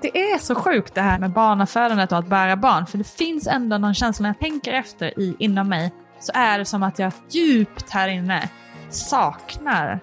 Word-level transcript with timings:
Det 0.00 0.18
är 0.32 0.38
så 0.38 0.54
sjukt 0.54 0.94
det 0.94 1.00
här 1.00 1.18
med 1.18 1.30
barnafödandet 1.30 2.12
och 2.12 2.18
att 2.18 2.26
bära 2.26 2.56
barn. 2.56 2.86
För 2.86 2.98
det 2.98 3.08
finns 3.16 3.46
ändå 3.46 3.78
någon 3.78 3.94
känsla 3.94 4.22
när 4.22 4.30
jag 4.30 4.38
tänker 4.38 4.72
efter 4.72 5.20
i, 5.20 5.36
inom 5.38 5.68
mig. 5.68 5.92
Så 6.20 6.32
är 6.34 6.58
det 6.58 6.64
som 6.64 6.82
att 6.82 6.98
jag 6.98 7.12
djupt 7.30 7.90
här 7.90 8.08
inne 8.08 8.48
saknar 8.90 10.00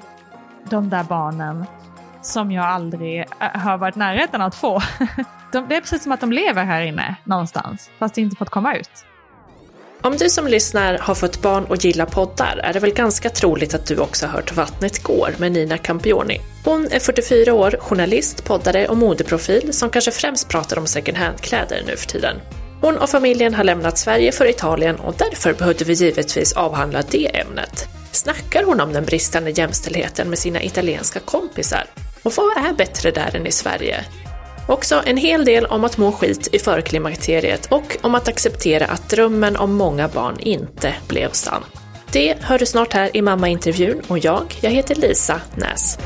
de 0.69 0.89
där 0.89 1.03
barnen 1.03 1.65
som 2.21 2.51
jag 2.51 2.65
aldrig 2.65 3.19
eh, 3.19 3.25
har 3.39 3.77
varit 3.77 3.95
närheten 3.95 4.41
att 4.41 4.55
få. 4.55 4.81
De, 5.51 5.67
det 5.67 5.75
är 5.75 5.81
precis 5.81 6.03
som 6.03 6.11
att 6.11 6.19
de 6.19 6.31
lever 6.31 6.63
här 6.63 6.81
inne 6.81 7.15
någonstans, 7.23 7.89
fast 7.99 8.17
inte 8.17 8.35
fått 8.35 8.49
komma 8.49 8.75
ut. 8.75 9.05
Om 10.05 10.17
du 10.17 10.29
som 10.29 10.47
lyssnar 10.47 10.97
har 10.97 11.15
fått 11.15 11.41
barn 11.41 11.65
och 11.65 11.85
gillar 11.85 12.05
poddar 12.05 12.59
är 12.63 12.73
det 12.73 12.79
väl 12.79 12.93
ganska 12.93 13.29
troligt 13.29 13.73
att 13.73 13.85
du 13.85 13.97
också 13.97 14.25
har 14.25 14.33
hört 14.33 14.51
Vattnet 14.51 15.03
går 15.03 15.35
med 15.37 15.51
Nina 15.51 15.77
Campioni. 15.77 16.41
Hon 16.65 16.87
är 16.91 16.99
44 16.99 17.53
år, 17.53 17.77
journalist, 17.79 18.43
poddare 18.43 18.87
och 18.87 18.97
modeprofil 18.97 19.73
som 19.73 19.89
kanske 19.89 20.11
främst 20.11 20.49
pratar 20.49 20.79
om 20.79 20.87
second 20.87 21.17
hand-kläder 21.17 21.83
nu 21.87 21.97
för 21.97 22.07
tiden. 22.07 22.35
Hon 22.81 22.97
och 22.97 23.09
familjen 23.09 23.53
har 23.53 23.63
lämnat 23.63 23.97
Sverige 23.97 24.31
för 24.31 24.49
Italien 24.49 24.95
och 24.95 25.15
därför 25.17 25.53
behövde 25.53 25.85
vi 25.85 25.93
givetvis 25.93 26.53
avhandla 26.53 27.03
det 27.09 27.39
ämnet. 27.39 27.87
Snackar 28.11 28.63
hon 28.63 28.81
om 28.81 28.93
den 28.93 29.05
bristande 29.05 29.51
jämställdheten 29.51 30.29
med 30.29 30.39
sina 30.39 30.63
italienska 30.63 31.19
kompisar? 31.19 31.85
Och 32.23 32.33
vad 32.37 32.57
är 32.57 32.73
bättre 32.73 33.11
där 33.11 33.35
än 33.35 33.47
i 33.47 33.51
Sverige? 33.51 34.05
Också 34.67 35.03
en 35.05 35.17
hel 35.17 35.45
del 35.45 35.65
om 35.65 35.83
att 35.83 35.97
må 35.97 36.11
skit 36.11 36.47
i 36.51 36.59
förklimakteriet 36.59 37.65
och 37.71 37.97
om 38.01 38.15
att 38.15 38.27
acceptera 38.27 38.85
att 38.85 39.09
drömmen 39.09 39.57
om 39.57 39.75
många 39.75 40.07
barn 40.07 40.39
inte 40.39 40.95
blev 41.07 41.31
sann. 41.31 41.63
Det 42.11 42.37
hör 42.41 42.59
du 42.59 42.65
snart 42.65 42.93
här 42.93 43.17
i 43.17 43.21
mammaintervjun 43.21 44.01
och 44.07 44.19
jag, 44.19 44.55
jag 44.61 44.71
heter 44.71 44.95
Lisa 44.95 45.41
Näs. 45.55 45.97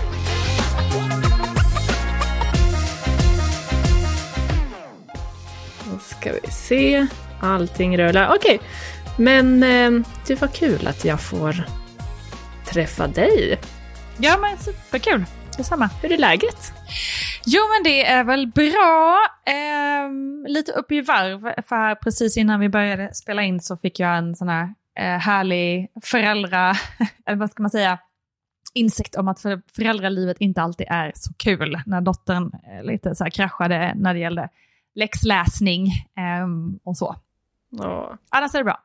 Då 5.83 5.99
ska 5.99 6.31
vi 6.31 6.51
se. 6.51 7.07
Allting 7.41 7.97
rullar. 7.97 8.35
Okej, 8.35 8.59
men 9.17 9.63
eh, 9.63 9.91
det 10.27 10.41
var 10.41 10.47
kul 10.47 10.87
att 10.87 11.05
jag 11.05 11.21
får 11.21 11.63
träffa 12.65 13.07
dig. 13.07 13.59
Ja 14.17 14.37
men 14.37 14.57
superkul, 14.57 15.25
detsamma. 15.57 15.89
Hur 16.01 16.11
är 16.11 16.17
läget? 16.17 16.73
Jo 17.49 17.61
men 17.73 17.83
det 17.83 18.05
är 18.05 18.23
väl 18.23 18.47
bra. 18.47 19.17
Eh, 19.45 20.11
lite 20.47 20.71
upp 20.71 20.91
i 20.91 21.01
varv, 21.01 21.61
för 21.61 21.95
precis 21.95 22.37
innan 22.37 22.59
vi 22.59 22.69
började 22.69 23.13
spela 23.13 23.43
in 23.43 23.59
så 23.59 23.77
fick 23.77 23.99
jag 23.99 24.17
en 24.17 24.35
sån 24.35 24.49
här 24.49 24.73
eh, 24.99 25.19
härlig 25.19 25.87
föräldra, 26.03 26.73
eller 27.25 27.37
vad 27.37 27.51
ska 27.51 27.63
man 27.63 27.69
säga, 27.69 27.99
insikt 28.73 29.15
om 29.15 29.27
att 29.27 29.41
för 29.41 29.61
föräldralivet 29.75 30.37
inte 30.39 30.61
alltid 30.61 30.87
är 30.89 31.11
så 31.15 31.33
kul. 31.37 31.81
När 31.85 32.01
dottern 32.01 32.51
eh, 32.53 32.83
lite 32.83 33.15
så 33.15 33.23
här 33.23 33.31
kraschade 33.31 33.93
när 33.95 34.13
det 34.13 34.19
gällde 34.19 34.49
läxläsning 34.95 35.87
eh, 36.17 36.47
och 36.83 36.97
så. 36.97 37.15
Ja. 37.69 38.17
Annars 38.29 38.53
är 38.55 38.59
det 38.59 38.63
bra. 38.63 38.79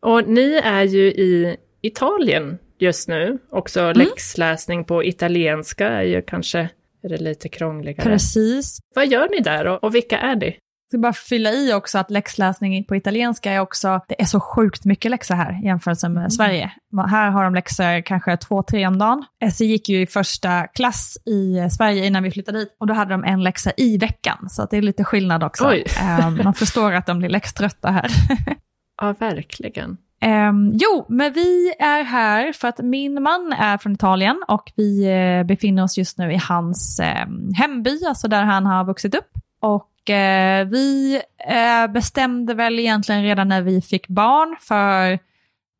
Och 0.00 0.28
ni 0.28 0.54
är 0.64 0.82
ju 0.82 1.06
i 1.06 1.56
Italien 1.80 2.58
just 2.78 3.08
nu. 3.08 3.38
Också 3.50 3.80
Mm. 3.80 3.96
läxläsning 3.98 4.84
på 4.84 5.04
italienska 5.04 5.88
är 5.88 6.02
ju 6.02 6.22
kanske 6.22 6.68
är 7.04 7.08
det 7.08 7.18
lite 7.18 7.48
krångligare. 7.48 8.02
Precis. 8.02 8.78
Vad 8.94 9.06
gör 9.06 9.28
ni 9.28 9.40
där 9.40 9.66
och, 9.66 9.84
och 9.84 9.94
vilka 9.94 10.18
är 10.18 10.36
ni? 10.36 10.46
Jag 10.46 10.98
ska 10.98 10.98
bara 10.98 11.12
fylla 11.12 11.52
i 11.52 11.72
också 11.72 11.98
att 11.98 12.10
läxläsning 12.10 12.84
på 12.84 12.96
italienska 12.96 13.52
är 13.52 13.60
också, 13.60 14.00
det 14.08 14.20
är 14.20 14.24
så 14.24 14.40
sjukt 14.40 14.84
mycket 14.84 15.10
läxor 15.10 15.34
här 15.34 15.60
i 15.62 15.66
jämförelse 15.66 16.08
med 16.08 16.32
Sverige. 16.32 16.72
Här 17.08 17.30
har 17.30 17.44
de 17.44 17.54
läxor 17.54 18.02
kanske 18.02 18.36
två, 18.36 18.62
tre 18.62 18.86
om 18.86 18.98
dagen. 18.98 19.24
Essie 19.44 19.66
gick 19.66 19.88
ju 19.88 20.00
i 20.02 20.06
första 20.06 20.66
klass 20.66 21.18
i 21.26 21.70
Sverige 21.70 22.06
innan 22.06 22.22
vi 22.22 22.30
flyttade 22.30 22.58
dit 22.58 22.76
och 22.80 22.86
då 22.86 22.94
hade 22.94 23.10
de 23.10 23.24
en 23.24 23.42
läxa 23.42 23.72
i 23.76 23.98
veckan. 23.98 24.50
Så 24.50 24.66
det 24.70 24.76
är 24.76 24.82
lite 24.82 25.04
skillnad 25.04 25.44
också. 25.44 25.74
Ehm, 26.00 26.40
man 26.44 26.54
förstår 26.54 26.92
att 26.92 27.06
de 27.06 27.18
blir 27.18 27.28
läxtrötta 27.28 27.90
här. 27.90 28.08
Ja, 29.02 29.14
verkligen. 29.18 29.96
Ehm, 30.24 30.70
jo, 30.74 31.06
men 31.08 31.32
vi 31.32 31.74
är 31.78 32.02
här 32.02 32.52
för 32.52 32.68
att 32.68 32.78
min 32.78 33.22
man 33.22 33.52
är 33.52 33.78
från 33.78 33.92
Italien 33.92 34.42
och 34.48 34.72
vi 34.76 35.04
eh, 35.04 35.46
befinner 35.46 35.82
oss 35.82 35.98
just 35.98 36.18
nu 36.18 36.32
i 36.32 36.36
hans 36.36 37.00
eh, 37.00 37.26
hemby, 37.54 38.04
alltså 38.08 38.28
där 38.28 38.42
han 38.42 38.66
har 38.66 38.84
vuxit 38.84 39.14
upp. 39.14 39.30
Och 39.60 40.10
eh, 40.10 40.66
vi 40.66 41.20
eh, 41.38 41.92
bestämde 41.92 42.54
väl 42.54 42.78
egentligen 42.78 43.22
redan 43.22 43.48
när 43.48 43.62
vi 43.62 43.82
fick 43.82 44.08
barn 44.08 44.56
för 44.60 45.12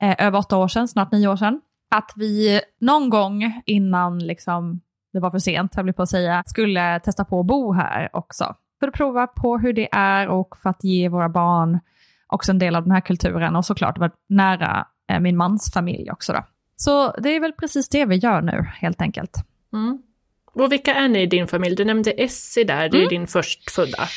eh, 0.03 0.27
över 0.27 0.39
åtta 0.39 0.57
år 0.57 0.69
sedan, 0.69 0.89
snart 0.89 1.13
nio 1.13 1.29
år 1.29 1.37
sedan, 1.37 1.61
att 1.91 2.13
vi 2.17 2.61
någon 2.81 3.11
gång 3.11 3.63
innan 3.67 4.19
liksom, 4.19 4.81
det 5.13 5.21
var 5.21 5.31
för 5.31 5.39
sent, 5.39 5.73
jag 5.77 5.85
blir 5.85 5.95
på 5.95 6.03
att 6.03 6.09
säga, 6.09 6.43
skulle 6.47 7.01
testa 7.01 7.25
på 7.25 7.41
att 7.41 7.47
bo 7.47 7.73
här 7.73 8.09
också. 8.13 8.55
För 8.81 8.89
att 8.89 8.95
prova 8.95 9.27
på 9.27 9.59
hur 9.59 9.73
det 9.73 9.89
är 9.93 10.29
och 10.29 10.57
för 10.63 10.71
att 10.71 10.85
ge 10.85 11.09
våra 11.09 11.29
barn 11.29 11.81
också 12.33 12.53
en 12.53 12.59
del 12.59 12.77
av 12.77 12.83
den 12.83 12.93
här 12.93 13.01
kulturen 13.01 13.57
och 13.57 13.65
såklart 13.65 13.99
vara 13.99 14.11
nära 14.29 14.87
eh, 15.11 15.21
min 15.21 15.37
mans 15.37 15.73
familj 15.75 16.11
också. 16.11 16.33
Då. 16.33 16.45
Så 16.77 17.13
det 17.13 17.29
är 17.29 17.41
väl 17.41 17.53
precis 17.53 17.89
det 17.89 18.05
vi 18.05 18.17
gör 18.17 18.41
nu 18.41 18.67
helt 18.75 19.01
enkelt. 19.01 19.37
Mm. 19.73 19.99
Och 20.55 20.73
vilka 20.73 20.95
är 20.95 21.09
ni 21.09 21.23
i 21.23 21.27
din 21.27 21.47
familj? 21.47 21.77
Du 21.77 21.85
nämnde 21.85 22.11
Essie 22.11 22.65
där, 22.65 22.89
det 22.89 22.97
är 22.97 23.03
ju 23.03 23.09
din 23.09 23.27
förstfödda. 23.27 24.09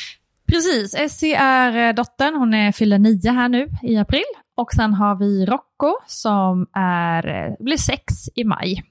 Precis, 0.48 0.94
Essie 0.94 1.36
är 1.36 1.88
eh, 1.88 1.94
dottern, 1.94 2.34
hon 2.34 2.54
är 2.54 2.72
fyller 2.72 2.98
nio 2.98 3.30
här 3.30 3.48
nu 3.48 3.68
i 3.82 3.96
april. 3.96 4.24
Och 4.56 4.72
sen 4.72 4.94
har 4.94 5.16
vi 5.16 5.46
Rocco 5.46 5.96
som 6.06 6.66
är, 6.72 7.26
eh, 7.26 7.54
blir 7.64 7.76
sex 7.76 8.04
i 8.34 8.44
maj. 8.44 8.82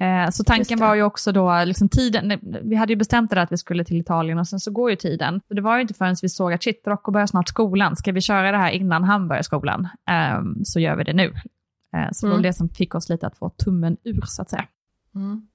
Eh, 0.00 0.30
Så 0.30 0.44
tanken 0.44 0.78
var 0.78 0.94
ju 0.94 1.02
också 1.02 1.32
då, 1.32 1.64
liksom 1.64 1.88
tiden, 1.88 2.38
vi 2.62 2.76
hade 2.76 2.92
ju 2.92 2.96
bestämt 2.96 3.30
det 3.30 3.42
att 3.42 3.52
vi 3.52 3.56
skulle 3.56 3.84
till 3.84 3.96
Italien 4.00 4.38
och 4.38 4.48
sen 4.48 4.60
så 4.60 4.70
går 4.70 4.90
ju 4.90 4.96
tiden. 4.96 5.40
Så 5.48 5.54
det 5.54 5.60
var 5.60 5.76
ju 5.76 5.82
inte 5.82 5.94
förrän 5.94 6.16
vi 6.22 6.28
såg 6.28 6.52
att 6.52 6.62
shit, 6.62 6.82
Rocco 6.86 7.10
börjar 7.12 7.26
snart 7.26 7.48
skolan, 7.48 7.96
ska 7.96 8.12
vi 8.12 8.20
köra 8.20 8.50
det 8.52 8.58
här 8.58 8.70
innan 8.70 9.04
han 9.04 9.28
börjar 9.28 9.42
skolan? 9.42 9.88
Ehm, 10.10 10.64
Så 10.64 10.80
gör 10.80 10.96
vi 10.96 11.04
det 11.04 11.12
nu. 11.12 11.24
Eh, 11.96 12.08
Så 12.12 12.26
det 12.26 12.30
var 12.30 12.38
Mm. 12.38 12.42
det 12.42 12.52
som 12.52 12.68
fick 12.68 12.94
oss 12.94 13.08
lite 13.08 13.26
att 13.26 13.36
få 13.38 13.50
tummen 13.50 13.96
ur 14.04 14.20
så 14.26 14.42
att 14.42 14.50
säga. 14.50 14.64
Mm. 15.14 15.46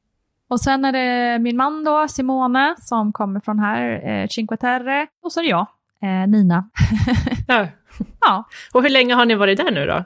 Och 0.50 0.62
sen 0.62 0.85
är 0.85 0.91
det 0.91 1.39
min 1.39 1.57
man 1.57 1.83
då, 1.83 2.07
Simone, 2.07 2.75
som 2.77 3.13
kommer 3.13 3.39
från 3.39 3.59
här, 3.59 4.09
eh, 4.09 4.27
Cinque 4.27 4.57
Terre. 4.57 5.07
Och 5.23 5.31
så 5.31 5.39
är 5.39 5.44
det 5.44 5.50
jag, 5.50 5.67
eh, 6.01 6.27
Nina. 6.27 6.69
Ja, 8.22 8.44
Och 8.73 8.81
hur 8.83 8.89
länge 8.89 9.13
har 9.13 9.25
ni 9.25 9.35
varit 9.35 9.57
där 9.57 9.72
nu 9.72 9.85
då? 9.85 10.03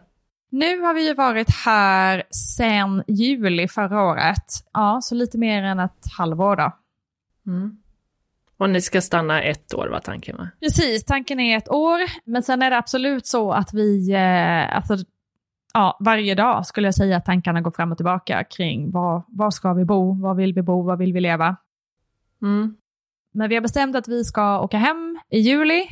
Nu 0.49 0.79
har 0.79 0.93
vi 0.93 1.07
ju 1.07 1.13
varit 1.13 1.55
här 1.65 2.23
sen 2.31 3.03
juli 3.07 3.67
förra 3.67 4.03
året. 4.03 4.45
Ja, 4.73 4.99
så 5.01 5.15
lite 5.15 5.37
mer 5.37 5.63
än 5.63 5.79
ett 5.79 6.05
halvår 6.17 6.55
då. 6.55 6.71
Mm. 7.47 7.77
Och 8.57 8.69
ni 8.69 8.81
ska 8.81 9.01
stanna 9.01 9.41
ett 9.41 9.73
år 9.73 9.88
var 9.88 9.99
tanken 9.99 10.38
va? 10.38 10.49
Precis, 10.59 11.05
tanken 11.05 11.39
är 11.39 11.57
ett 11.57 11.69
år. 11.69 11.99
Men 12.23 12.43
sen 12.43 12.61
är 12.61 12.69
det 12.69 12.77
absolut 12.77 13.25
så 13.27 13.51
att 13.51 13.73
vi, 13.73 14.11
eh, 14.11 14.75
alltså, 14.75 14.95
ja, 15.73 15.97
varje 15.99 16.35
dag 16.35 16.65
skulle 16.65 16.88
jag 16.88 16.95
säga 16.95 17.17
att 17.17 17.25
tankarna 17.25 17.61
går 17.61 17.71
fram 17.71 17.91
och 17.91 17.97
tillbaka 17.97 18.43
kring 18.43 18.91
var, 18.91 19.23
var 19.27 19.51
ska 19.51 19.73
vi 19.73 19.85
bo, 19.85 20.21
var 20.21 20.33
vill 20.33 20.53
vi 20.53 20.61
bo, 20.61 20.83
var 20.83 20.97
vill 20.97 21.13
vi 21.13 21.19
leva. 21.19 21.55
Mm. 22.41 22.75
Men 23.31 23.49
vi 23.49 23.55
har 23.55 23.61
bestämt 23.61 23.95
att 23.95 24.07
vi 24.07 24.23
ska 24.23 24.59
åka 24.61 24.77
hem 24.77 25.19
i 25.29 25.39
juli, 25.39 25.88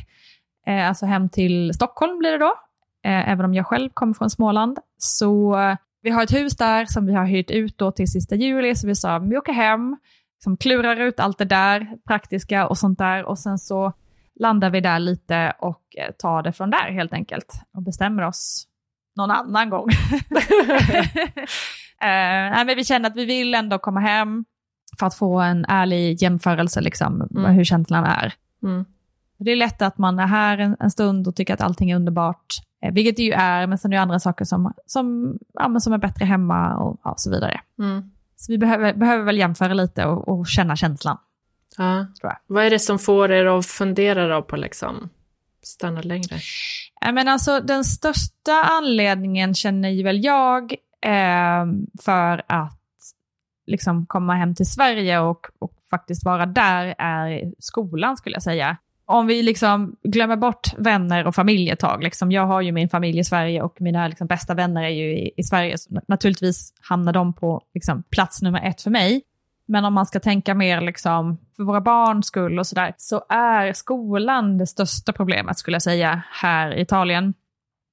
eh, 0.66 0.88
alltså 0.88 1.06
hem 1.06 1.28
till 1.28 1.74
Stockholm 1.74 2.18
blir 2.18 2.30
det 2.30 2.38
då, 2.38 2.54
eh, 3.04 3.28
även 3.30 3.44
om 3.44 3.54
jag 3.54 3.66
själv 3.66 3.90
kommer 3.94 4.14
från 4.14 4.30
Småland. 4.30 4.78
Så 4.98 5.56
vi 6.02 6.10
har 6.10 6.22
ett 6.22 6.32
hus 6.32 6.56
där 6.56 6.86
som 6.86 7.06
vi 7.06 7.14
har 7.14 7.24
hyrt 7.24 7.50
ut 7.50 7.78
då 7.78 7.92
till 7.92 8.10
sista 8.10 8.34
juli, 8.34 8.74
så 8.74 8.86
vi 8.86 8.94
sa 8.94 9.18
vi 9.18 9.36
åker 9.36 9.52
hem, 9.52 9.96
liksom 10.38 10.56
klurar 10.56 10.96
ut 11.00 11.20
allt 11.20 11.38
det 11.38 11.44
där 11.44 11.88
praktiska 12.06 12.66
och 12.66 12.78
sånt 12.78 12.98
där 12.98 13.24
och 13.24 13.38
sen 13.38 13.58
så 13.58 13.92
landar 14.40 14.70
vi 14.70 14.80
där 14.80 14.98
lite 14.98 15.52
och 15.58 15.82
eh, 15.98 16.12
tar 16.18 16.42
det 16.42 16.52
från 16.52 16.70
där 16.70 16.92
helt 16.92 17.12
enkelt 17.12 17.52
och 17.76 17.82
bestämmer 17.82 18.22
oss 18.22 18.64
någon 19.16 19.30
annan 19.30 19.70
gång. 19.70 19.88
eh, 22.00 22.50
nej, 22.50 22.64
men 22.64 22.76
vi 22.76 22.84
känner 22.84 23.10
att 23.10 23.16
vi 23.16 23.24
vill 23.24 23.54
ändå 23.54 23.78
komma 23.78 24.00
hem 24.00 24.44
för 24.98 25.06
att 25.06 25.14
få 25.14 25.40
en 25.40 25.64
ärlig 25.68 26.22
jämförelse, 26.22 26.80
liksom, 26.80 27.28
Mm. 27.36 27.54
hur 27.54 27.64
känslan 27.64 28.04
är. 28.04 28.34
Mm. 28.62 28.84
Det 29.38 29.50
är 29.50 29.56
lätt 29.56 29.82
att 29.82 29.98
man 29.98 30.18
är 30.18 30.26
här 30.26 30.58
en, 30.58 30.76
en 30.80 30.90
stund 30.90 31.28
och 31.28 31.36
tycker 31.36 31.54
att 31.54 31.60
allting 31.60 31.90
är 31.90 31.96
underbart, 31.96 32.46
vilket 32.92 33.16
det 33.16 33.22
ju 33.22 33.32
är, 33.32 33.66
men 33.66 33.78
sen 33.78 33.92
är 33.92 33.96
det 33.96 34.02
andra 34.02 34.18
saker 34.18 34.44
som, 34.44 34.72
som, 34.86 35.38
ja, 35.54 35.80
som 35.80 35.92
är 35.92 35.98
bättre 35.98 36.24
hemma 36.24 36.76
och 36.76 37.00
ja, 37.04 37.14
så 37.16 37.30
vidare. 37.30 37.60
Mm. 37.78 38.10
Så 38.36 38.52
vi 38.52 38.58
behöver, 38.58 38.94
behöver 38.94 39.24
väl 39.24 39.38
jämföra 39.38 39.74
lite 39.74 40.04
och, 40.04 40.28
och 40.28 40.46
känna 40.46 40.76
känslan. 40.76 41.18
Ja. 41.76 42.06
Vad 42.46 42.64
är 42.64 42.70
det 42.70 42.78
som 42.78 42.98
får 42.98 43.32
er 43.32 43.46
att 43.46 43.66
fundera 43.66 44.28
då 44.28 44.42
på 44.42 44.56
liksom 44.56 45.08
stanna 45.62 46.00
längre? 46.00 46.38
Men 47.12 47.28
alltså, 47.28 47.60
den 47.60 47.84
största 47.84 48.62
anledningen 48.64 49.54
känner 49.54 49.88
ju 49.88 50.02
väl 50.02 50.24
jag 50.24 50.72
eh, 51.02 51.66
för 52.04 52.42
att 52.46 52.78
liksom 53.66 54.06
komma 54.06 54.34
hem 54.34 54.54
till 54.54 54.70
Sverige 54.70 55.18
och, 55.18 55.46
och 55.58 55.72
faktiskt 55.90 56.24
vara 56.24 56.46
där 56.46 56.94
är 56.98 57.52
skolan 57.58 58.16
skulle 58.16 58.36
jag 58.36 58.42
säga. 58.42 58.76
Om 59.10 59.26
vi 59.26 59.42
liksom 59.42 59.96
glömmer 60.02 60.36
bort 60.36 60.78
vänner 60.78 61.26
och 61.26 61.34
familj 61.34 61.70
ett 61.70 61.78
tag, 61.78 62.02
liksom, 62.02 62.32
jag 62.32 62.46
har 62.46 62.60
ju 62.60 62.72
min 62.72 62.88
familj 62.88 63.18
i 63.18 63.24
Sverige 63.24 63.62
och 63.62 63.80
mina 63.80 64.08
liksom, 64.08 64.26
bästa 64.26 64.54
vänner 64.54 64.84
är 64.84 64.88
ju 64.88 65.18
i, 65.18 65.30
i 65.36 65.42
Sverige, 65.42 65.78
så 65.78 66.00
naturligtvis 66.08 66.72
hamnar 66.80 67.12
de 67.12 67.32
på 67.32 67.62
liksom, 67.74 68.02
plats 68.02 68.42
nummer 68.42 68.68
ett 68.68 68.82
för 68.82 68.90
mig. 68.90 69.22
Men 69.66 69.84
om 69.84 69.94
man 69.94 70.06
ska 70.06 70.20
tänka 70.20 70.54
mer 70.54 70.80
liksom 70.80 71.38
för 71.56 71.64
våra 71.64 71.80
barns 71.80 72.26
skull 72.26 72.58
och 72.58 72.66
sådär, 72.66 72.94
så 72.96 73.24
är 73.28 73.72
skolan 73.72 74.58
det 74.58 74.66
största 74.66 75.12
problemet 75.12 75.58
skulle 75.58 75.74
jag 75.74 75.82
säga 75.82 76.22
här 76.30 76.74
i 76.74 76.80
Italien. 76.80 77.34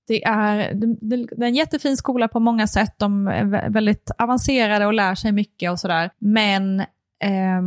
Det 0.07 0.23
är, 0.23 0.73
det, 1.01 1.15
är 1.15 1.47
en 1.47 1.55
jättefin 1.55 1.97
skola 1.97 2.27
på 2.27 2.39
många 2.39 2.67
sätt, 2.67 2.93
de 2.97 3.27
är 3.27 3.69
väldigt 3.69 4.11
avancerade 4.17 4.85
och 4.85 4.93
lär 4.93 5.15
sig 5.15 5.31
mycket 5.31 5.71
och 5.71 5.79
sådär. 5.79 6.09
Men 6.19 6.79
eh, 7.19 7.61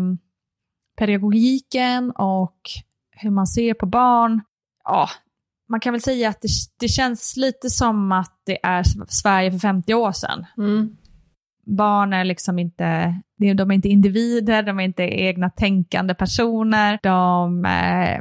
pedagogiken 0.99 2.11
och 2.11 2.61
hur 3.21 3.31
man 3.31 3.47
ser 3.47 3.75
på 3.75 3.87
barn, 3.87 4.41
ja, 4.85 5.09
man 5.69 5.81
kan 5.81 5.93
väl 5.93 6.03
säga 6.03 6.29
att 6.29 6.41
det, 6.41 6.49
det 6.81 6.89
känns 6.89 7.37
lite 7.37 7.71
som 7.71 8.13
att 8.13 8.33
det 8.47 8.59
är 8.63 8.83
Sverige 9.09 9.53
för 9.53 9.59
50 9.59 9.95
år 9.95 10.13
sedan. 10.13 10.47
Mm. 10.59 10.97
Barn 11.67 12.13
är 12.13 12.25
liksom 12.25 12.59
inte, 12.59 13.15
de 13.37 13.71
är 13.71 13.73
inte 13.73 13.89
individer, 13.89 14.63
de 14.63 14.81
är 14.81 14.85
inte 14.85 15.03
egna 15.03 15.51
tänkande 15.51 16.15
personer. 16.15 16.99
De, 17.03 17.65
eh, 17.65 18.21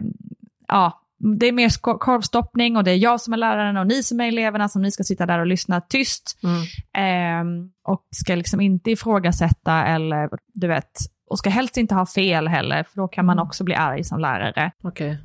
ja, 0.68 1.02
det 1.40 1.46
är 1.46 1.52
mer 1.52 1.98
korvstoppning 1.98 2.78
och 2.78 2.84
det 2.84 2.92
är 2.92 2.96
jag 2.96 3.22
som 3.22 3.34
är 3.34 3.38
läraren 3.38 3.78
och 3.78 3.88
ni 3.88 4.04
som 4.04 4.20
är 4.20 4.28
eleverna 4.28 4.70
som 4.70 4.82
ni 4.82 4.92
ska 4.92 5.04
sitta 5.04 5.26
där 5.26 5.40
och 5.40 5.48
lyssna 5.48 5.82
tyst. 5.82 6.40
Mm. 6.44 6.62
Eh, 6.94 7.70
och 7.84 8.08
ska 8.12 8.36
liksom 8.36 8.62
inte 8.62 8.92
ifrågasätta 8.92 9.86
eller 9.86 10.30
du 10.54 10.68
vet, 10.68 10.92
och 11.30 11.40
ska 11.40 11.50
helst 11.50 11.78
inte 11.78 11.96
ha 11.96 12.06
fel 12.06 12.48
heller, 12.48 12.84
för 12.84 12.96
då 13.02 13.08
kan 13.08 13.26
man 13.26 13.38
mm. 13.38 13.48
också 13.48 13.64
bli 13.64 13.76
arg 13.76 14.04
som 14.04 14.20
lärare. 14.20 14.72
Okay. 14.84 15.18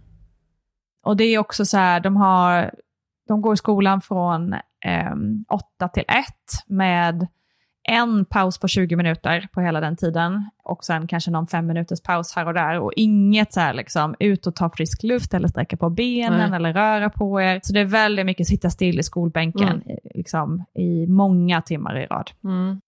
Och 1.04 1.16
det 1.16 1.24
är 1.24 1.38
också 1.38 1.64
så 1.64 1.76
här, 1.76 2.00
de, 2.00 2.16
har, 2.16 2.74
de 3.28 3.42
går 3.42 3.54
i 3.54 3.56
skolan 3.56 4.00
från 4.00 4.52
eh, 4.84 5.14
8 5.48 5.88
till 5.88 6.04
1 6.08 6.24
med 6.66 7.26
en 7.88 8.24
paus 8.24 8.58
på 8.58 8.68
20 8.68 8.96
minuter 8.96 9.48
på 9.52 9.60
hela 9.60 9.80
den 9.80 9.96
tiden 9.96 10.50
och 10.64 10.84
sen 10.84 11.06
kanske 11.06 11.30
någon 11.30 11.46
fem 11.46 11.66
minuters 11.66 12.02
paus 12.02 12.36
här 12.36 12.46
och 12.46 12.54
där 12.54 12.78
och 12.78 12.92
inget 12.96 13.52
så 13.52 13.60
här 13.60 13.74
liksom 13.74 14.14
ut 14.18 14.46
och 14.46 14.56
ta 14.56 14.70
frisk 14.70 15.02
luft 15.02 15.34
eller 15.34 15.48
sträcka 15.48 15.76
på 15.76 15.90
benen 15.90 16.50
Nej. 16.50 16.56
eller 16.56 16.72
röra 16.72 17.10
på 17.10 17.40
er. 17.40 17.60
Så 17.62 17.72
det 17.72 17.80
är 17.80 17.84
väldigt 17.84 18.26
mycket 18.26 18.46
sitta 18.46 18.70
still 18.70 18.98
i 18.98 19.02
skolbänken 19.02 19.68
mm. 19.68 19.98
liksom, 20.14 20.64
i 20.74 21.06
många 21.06 21.62
timmar 21.62 21.98
i 21.98 22.06
rad. 22.06 22.30
Mm. 22.44 22.80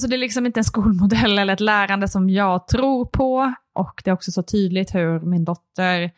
Så 0.00 0.06
det 0.06 0.16
är 0.16 0.18
liksom 0.18 0.46
inte 0.46 0.60
en 0.60 0.64
skolmodell 0.64 1.38
eller 1.38 1.52
ett 1.52 1.60
lärande 1.60 2.08
som 2.08 2.30
jag 2.30 2.68
tror 2.68 3.04
på 3.04 3.54
och 3.74 4.00
det 4.04 4.10
är 4.10 4.14
också 4.14 4.32
så 4.32 4.42
tydligt 4.42 4.94
hur 4.94 5.20
min 5.20 5.44
dotter 5.44 6.10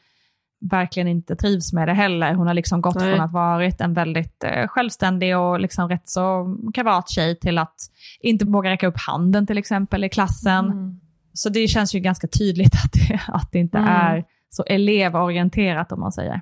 verkligen 0.70 1.08
inte 1.08 1.36
trivs 1.36 1.72
med 1.72 1.88
det 1.88 1.94
heller. 1.94 2.34
Hon 2.34 2.46
har 2.46 2.54
liksom 2.54 2.80
gått 2.80 2.94
Nej. 2.94 3.10
från 3.10 3.20
att 3.24 3.32
varit 3.32 3.80
en 3.80 3.94
väldigt 3.94 4.44
eh, 4.44 4.68
självständig 4.68 5.38
och 5.38 5.60
liksom 5.60 5.88
rätt 5.88 6.08
så 6.08 6.56
kavat 6.74 7.10
tjej 7.10 7.38
till 7.38 7.58
att 7.58 7.76
inte 8.20 8.44
våga 8.44 8.70
räcka 8.70 8.86
upp 8.86 8.98
handen 9.06 9.46
till 9.46 9.58
exempel 9.58 10.04
i 10.04 10.08
klassen. 10.08 10.64
Mm. 10.64 11.00
Så 11.32 11.48
det 11.48 11.68
känns 11.68 11.94
ju 11.94 12.00
ganska 12.00 12.26
tydligt 12.26 12.74
att 12.84 12.92
det, 12.92 13.20
att 13.28 13.52
det 13.52 13.58
inte 13.58 13.78
mm. 13.78 13.90
är 13.90 14.24
så 14.50 14.62
elevorienterat 14.62 15.92
om 15.92 16.00
man 16.00 16.12
säger. 16.12 16.40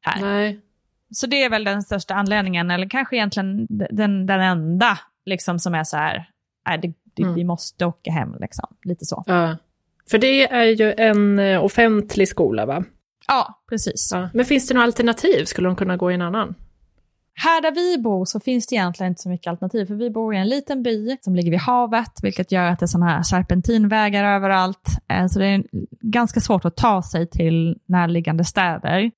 Här. 0.00 0.20
Nej. 0.20 0.60
Så 1.10 1.26
det 1.26 1.44
är 1.44 1.50
väl 1.50 1.64
den 1.64 1.82
största 1.82 2.14
anledningen, 2.14 2.70
eller 2.70 2.88
kanske 2.88 3.16
egentligen 3.16 3.66
den, 3.68 4.26
den 4.26 4.40
enda 4.40 4.98
liksom, 5.26 5.58
som 5.58 5.74
är 5.74 5.84
så 5.84 5.96
här, 5.96 6.28
nej, 6.66 6.78
det, 6.78 6.92
det, 7.14 7.22
mm. 7.22 7.34
vi 7.34 7.44
måste 7.44 7.86
åka 7.86 8.10
hem, 8.10 8.36
liksom. 8.40 8.76
lite 8.84 9.04
så. 9.04 9.24
Ja. 9.26 9.56
För 10.10 10.18
det 10.18 10.52
är 10.52 10.64
ju 10.64 10.94
en 10.96 11.38
eh, 11.38 11.64
offentlig 11.64 12.28
skola 12.28 12.66
va? 12.66 12.84
Ja, 13.28 13.62
precis. 13.68 14.10
Ja. 14.12 14.28
Men 14.34 14.44
finns 14.44 14.68
det 14.68 14.74
några 14.74 14.86
alternativ? 14.86 15.44
Skulle 15.44 15.68
de 15.68 15.76
kunna 15.76 15.96
gå 15.96 16.10
i 16.10 16.14
en 16.14 16.22
annan? 16.22 16.54
Här 17.36 17.62
där 17.62 17.70
vi 17.70 18.02
bor 18.02 18.24
så 18.24 18.40
finns 18.40 18.66
det 18.66 18.74
egentligen 18.74 19.12
inte 19.12 19.22
så 19.22 19.28
mycket 19.28 19.50
alternativ, 19.50 19.86
för 19.86 19.94
vi 19.94 20.10
bor 20.10 20.34
i 20.34 20.38
en 20.38 20.48
liten 20.48 20.82
by 20.82 21.16
som 21.20 21.34
ligger 21.34 21.50
vid 21.50 21.60
havet, 21.60 22.12
vilket 22.22 22.52
gör 22.52 22.66
att 22.66 22.78
det 22.78 22.84
är 22.84 22.86
sådana 22.86 23.10
här 23.10 23.22
serpentinvägar 23.22 24.36
överallt. 24.36 24.88
Eh, 25.08 25.26
så 25.26 25.38
det 25.38 25.46
är 25.46 25.64
ganska 26.00 26.40
svårt 26.40 26.64
att 26.64 26.76
ta 26.76 27.02
sig 27.02 27.26
till 27.26 27.78
närliggande 27.86 28.44
städer, 28.44 29.10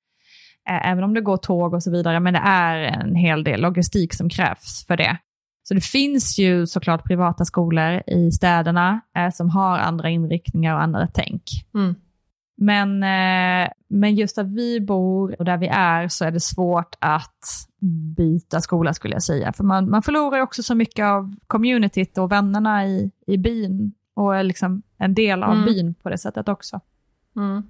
eh, 0.69 0.91
även 0.91 1.05
om 1.05 1.15
det 1.15 1.21
går 1.21 1.37
tåg 1.37 1.75
och 1.75 1.83
så 1.83 1.91
vidare, 1.91 2.21
men 2.21 2.35
det 2.35 2.43
är 2.45 2.77
en 2.77 3.15
hel 3.15 3.45
del 3.45 3.61
logistik 3.61 4.15
som 4.15 4.29
krävs 4.29 4.87
för 4.87 4.97
det. 4.97 5.19
Så 5.69 5.75
det 5.75 5.81
finns 5.81 6.39
ju 6.39 6.67
såklart 6.67 7.05
privata 7.05 7.45
skolor 7.45 8.03
i 8.07 8.33
städerna 8.33 9.01
eh, 9.17 9.31
som 9.31 9.51
har 9.51 9.79
andra 9.79 10.11
inriktningar 10.11 10.75
och 10.75 10.83
andra 10.83 11.09
tänk. 11.15 11.43
Mm. 11.75 11.95
Men, 12.57 13.03
eh, 13.03 13.71
men 13.89 14.15
just 14.15 14.39
att 14.39 14.47
vi 14.47 14.81
bor 14.81 15.37
och 15.39 15.45
där 15.45 15.57
vi 15.57 15.67
är 15.67 16.09
så 16.09 16.25
är 16.25 16.31
det 16.31 16.41
svårt 16.41 16.97
att 16.99 17.69
byta 18.17 18.61
skola 18.61 18.95
skulle 18.95 19.15
jag 19.15 19.23
säga. 19.23 19.53
För 19.53 19.65
man, 19.65 19.91
man 19.91 20.03
förlorar 20.03 20.41
också 20.41 20.63
så 20.63 20.75
mycket 20.75 21.05
av 21.05 21.37
communityt 21.47 22.19
och 22.19 22.33
vännerna 22.33 22.87
i, 22.87 23.11
i 23.27 23.39
byn 23.39 23.93
och 24.15 24.37
är 24.37 24.43
liksom 24.43 24.83
en 24.99 25.15
del 25.15 25.43
av 25.43 25.53
mm. 25.53 25.65
byn 25.65 25.95
på 25.95 26.09
det 26.09 26.19
sättet 26.19 26.49
också. 26.49 26.81
Mm. 27.37 27.63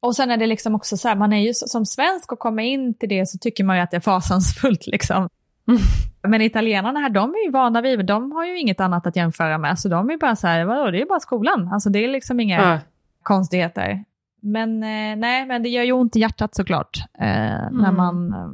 Och 0.00 0.16
sen 0.16 0.30
är 0.30 0.36
det 0.36 0.46
liksom 0.46 0.74
också 0.74 0.96
så 0.96 1.08
här, 1.08 1.16
man 1.16 1.32
är 1.32 1.40
ju 1.40 1.54
som 1.54 1.86
svensk 1.86 2.32
och 2.32 2.38
kommer 2.38 2.62
in 2.62 2.94
till 2.94 3.08
det 3.08 3.28
så 3.28 3.38
tycker 3.38 3.64
man 3.64 3.76
ju 3.76 3.82
att 3.82 3.90
det 3.90 3.96
är 3.96 4.00
fasansfullt 4.00 4.86
liksom. 4.86 5.28
Men 6.28 6.42
italienarna 6.42 7.00
här, 7.00 7.10
de 7.10 7.30
är 7.30 7.44
ju 7.44 7.50
vana 7.50 7.80
vid, 7.80 8.06
de 8.06 8.32
har 8.32 8.44
ju 8.44 8.58
inget 8.58 8.80
annat 8.80 9.06
att 9.06 9.16
jämföra 9.16 9.58
med, 9.58 9.78
så 9.78 9.88
de 9.88 10.10
är 10.10 10.16
bara 10.16 10.36
så 10.36 10.46
här, 10.46 10.64
vadå, 10.64 10.90
det 10.90 11.02
är 11.02 11.06
bara 11.06 11.20
skolan, 11.20 11.68
alltså 11.72 11.90
det 11.90 12.04
är 12.04 12.08
liksom 12.08 12.40
inga 12.40 12.60
mm. 12.62 12.78
konstigheter. 13.22 14.04
Men 14.42 14.82
eh, 14.82 15.16
nej, 15.16 15.46
men 15.46 15.62
det 15.62 15.68
gör 15.68 15.82
ju 15.82 15.92
ont 15.92 16.16
i 16.16 16.20
hjärtat 16.20 16.54
såklart. 16.54 16.98
Eh, 17.18 17.66
mm. 17.66 17.74
När 17.74 17.92
man, 17.92 18.32
eh, 18.32 18.48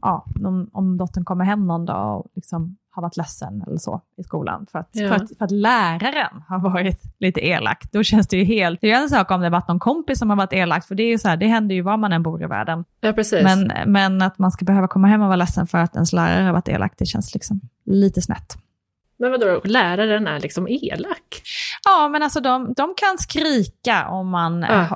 ja, 0.00 0.26
om, 0.44 0.70
om 0.72 0.96
dottern 0.96 1.24
kommer 1.24 1.44
hem 1.44 1.66
någon 1.66 1.86
dag 1.86 2.20
och 2.20 2.30
liksom 2.34 2.76
har 2.98 3.02
varit 3.02 3.16
ledsen 3.16 3.64
eller 3.66 3.76
så 3.76 4.00
i 4.16 4.22
skolan 4.22 4.66
för 4.72 4.78
att, 4.78 4.88
ja. 4.92 5.08
för, 5.08 5.16
att, 5.16 5.38
för 5.38 5.44
att 5.44 5.50
läraren 5.50 6.42
har 6.48 6.58
varit 6.58 7.02
lite 7.18 7.46
elak. 7.46 7.92
Då 7.92 8.02
känns 8.02 8.28
det 8.28 8.36
ju 8.36 8.44
helt... 8.44 8.80
Det 8.80 8.90
är 8.90 9.02
en 9.02 9.08
sak 9.08 9.30
om 9.30 9.40
det 9.40 9.50
varit 9.50 9.68
någon 9.68 9.78
kompis 9.78 10.18
som 10.18 10.30
har 10.30 10.36
varit 10.36 10.52
elak, 10.52 10.84
för 10.84 10.94
det 10.94 11.02
är 11.02 11.08
ju 11.08 11.18
så 11.18 11.28
här, 11.28 11.36
det 11.36 11.46
händer 11.46 11.74
ju 11.74 11.82
var 11.82 11.96
man 11.96 12.12
än 12.12 12.22
bor 12.22 12.42
i 12.42 12.46
världen. 12.46 12.84
Ja, 13.00 13.12
precis. 13.12 13.42
Men, 13.44 13.72
men 13.86 14.22
att 14.22 14.38
man 14.38 14.50
ska 14.50 14.64
behöva 14.64 14.88
komma 14.88 15.08
hem 15.08 15.22
och 15.22 15.26
vara 15.26 15.36
ledsen 15.36 15.66
för 15.66 15.78
att 15.78 15.94
ens 15.94 16.12
lärare 16.12 16.44
har 16.44 16.52
varit 16.52 16.68
elak, 16.68 16.92
det 16.98 17.06
känns 17.06 17.34
liksom 17.34 17.60
lite 17.84 18.22
snett. 18.22 18.58
Men 19.18 19.30
vadå, 19.30 19.60
läraren 19.64 20.26
är 20.26 20.40
liksom 20.40 20.68
elak? 20.68 21.42
Ja, 21.84 22.08
men 22.08 22.22
alltså 22.22 22.40
de, 22.40 22.74
de 22.76 22.94
kan 22.96 23.18
skrika 23.18 24.08
om 24.08 24.28
man 24.28 24.64
äh. 24.64 24.92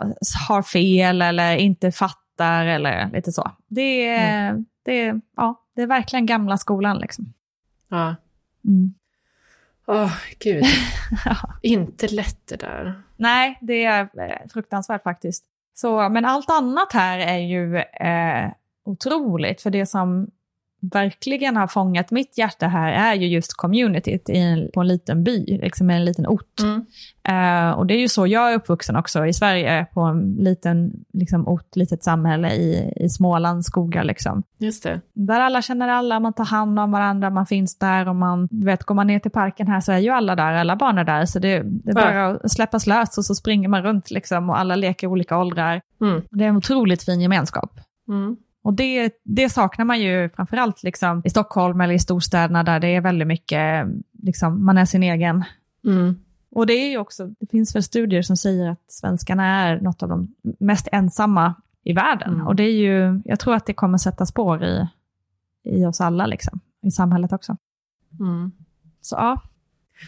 har 0.48 0.62
fel 0.62 1.22
eller 1.22 1.56
inte 1.56 1.92
fattar 1.92 2.66
eller 2.66 3.10
lite 3.12 3.32
så. 3.32 3.50
Det 3.68 4.06
är, 4.08 4.50
mm. 4.50 4.64
det 4.84 5.20
ja, 5.36 5.60
det 5.76 5.82
är 5.82 5.86
verkligen 5.86 6.26
gamla 6.26 6.56
skolan 6.56 6.98
liksom. 6.98 7.32
Ja. 7.92 8.16
Mm. 8.64 8.94
Åh, 9.86 10.04
oh, 10.04 10.12
gud. 10.38 10.64
ja. 11.24 11.36
Inte 11.62 12.08
lätt 12.08 12.46
det 12.46 12.56
där. 12.56 13.02
Nej, 13.16 13.58
det 13.60 13.84
är 13.84 14.02
eh, 14.02 14.48
fruktansvärt 14.52 15.02
faktiskt. 15.02 15.44
Så, 15.74 16.08
men 16.08 16.24
allt 16.24 16.50
annat 16.50 16.92
här 16.92 17.18
är 17.18 17.38
ju 17.38 17.76
eh, 17.76 18.50
otroligt, 18.84 19.62
för 19.62 19.70
det 19.70 19.86
som 19.86 20.30
verkligen 20.82 21.56
har 21.56 21.66
fångat 21.66 22.10
mitt 22.10 22.38
hjärta 22.38 22.68
här 22.68 22.92
är 22.92 23.14
ju 23.14 23.26
just 23.26 23.54
communityt 23.56 24.28
i 24.28 24.38
en, 24.38 24.70
på 24.74 24.80
en 24.80 24.88
liten 24.88 25.24
by, 25.24 25.58
liksom 25.62 25.90
en 25.90 26.04
liten 26.04 26.26
ort. 26.26 26.60
Mm. 26.60 26.86
Uh, 27.28 27.70
och 27.70 27.86
det 27.86 27.94
är 27.94 27.98
ju 27.98 28.08
så 28.08 28.26
jag 28.26 28.52
är 28.52 28.56
uppvuxen 28.56 28.96
också 28.96 29.26
i 29.26 29.32
Sverige, 29.32 29.86
på 29.94 30.00
en 30.00 30.34
liten 30.34 30.92
liksom, 31.12 31.48
ort, 31.48 31.76
litet 31.76 32.04
samhälle 32.04 32.50
i, 32.54 32.92
i 32.96 33.08
Smålands 33.08 33.66
skogar. 33.66 34.04
Liksom. 34.04 34.42
Just 34.58 34.82
det. 34.82 35.00
Där 35.12 35.40
alla 35.40 35.62
känner 35.62 35.88
alla, 35.88 36.20
man 36.20 36.32
tar 36.32 36.44
hand 36.44 36.78
om 36.78 36.92
varandra, 36.92 37.30
man 37.30 37.46
finns 37.46 37.78
där 37.78 38.08
och 38.08 38.16
man, 38.16 38.48
vet, 38.50 38.84
går 38.84 38.94
man 38.94 39.06
ner 39.06 39.18
till 39.18 39.30
parken 39.30 39.66
här 39.66 39.80
så 39.80 39.92
är 39.92 39.98
ju 39.98 40.10
alla 40.10 40.36
där, 40.36 40.52
alla 40.52 40.76
barn 40.76 40.98
är 40.98 41.04
där. 41.04 41.24
Så 41.24 41.38
det, 41.38 41.62
det 41.62 41.90
är 41.90 41.94
bara 41.94 42.26
att 42.26 42.52
släppas 42.52 42.86
lös 42.86 43.18
och 43.18 43.24
så 43.24 43.34
springer 43.34 43.68
man 43.68 43.82
runt 43.82 44.10
liksom, 44.10 44.50
och 44.50 44.58
alla 44.58 44.76
leker 44.76 45.06
olika 45.06 45.38
åldrar. 45.38 45.80
Mm. 46.00 46.22
Det 46.30 46.44
är 46.44 46.48
en 46.48 46.56
otroligt 46.56 47.02
fin 47.02 47.20
gemenskap. 47.20 47.80
Mm. 48.08 48.36
Och 48.62 48.74
det, 48.74 49.12
det 49.24 49.48
saknar 49.48 49.84
man 49.84 50.00
ju 50.00 50.30
framförallt 50.36 50.82
liksom, 50.82 51.22
i 51.24 51.30
Stockholm 51.30 51.80
eller 51.80 51.94
i 51.94 51.98
storstäderna 51.98 52.62
där 52.62 52.80
det 52.80 52.88
är 52.88 53.00
väldigt 53.00 53.28
mycket, 53.28 53.86
liksom, 54.22 54.64
man 54.64 54.78
är 54.78 54.84
sin 54.84 55.02
egen. 55.02 55.44
Mm. 55.84 56.16
Och 56.50 56.66
det 56.66 56.72
är 56.72 56.90
ju 56.90 56.98
också, 56.98 57.26
det 57.26 57.50
finns 57.50 57.76
väl 57.76 57.82
studier 57.82 58.22
som 58.22 58.36
säger 58.36 58.70
att 58.70 58.84
svenskarna 58.88 59.46
är 59.46 59.80
något 59.80 60.02
av 60.02 60.08
de 60.08 60.34
mest 60.58 60.88
ensamma 60.92 61.54
i 61.84 61.92
världen. 61.92 62.34
Mm. 62.34 62.46
Och 62.46 62.56
det 62.56 62.62
är 62.62 62.72
ju, 62.72 63.20
jag 63.24 63.40
tror 63.40 63.54
att 63.54 63.66
det 63.66 63.74
kommer 63.74 63.98
sätta 63.98 64.26
spår 64.26 64.64
i, 64.64 64.88
i 65.64 65.84
oss 65.84 66.00
alla, 66.00 66.26
liksom, 66.26 66.60
i 66.82 66.90
samhället 66.90 67.32
också. 67.32 67.56
Mm. 68.20 68.52
Så 69.00 69.16
ja. 69.16 69.42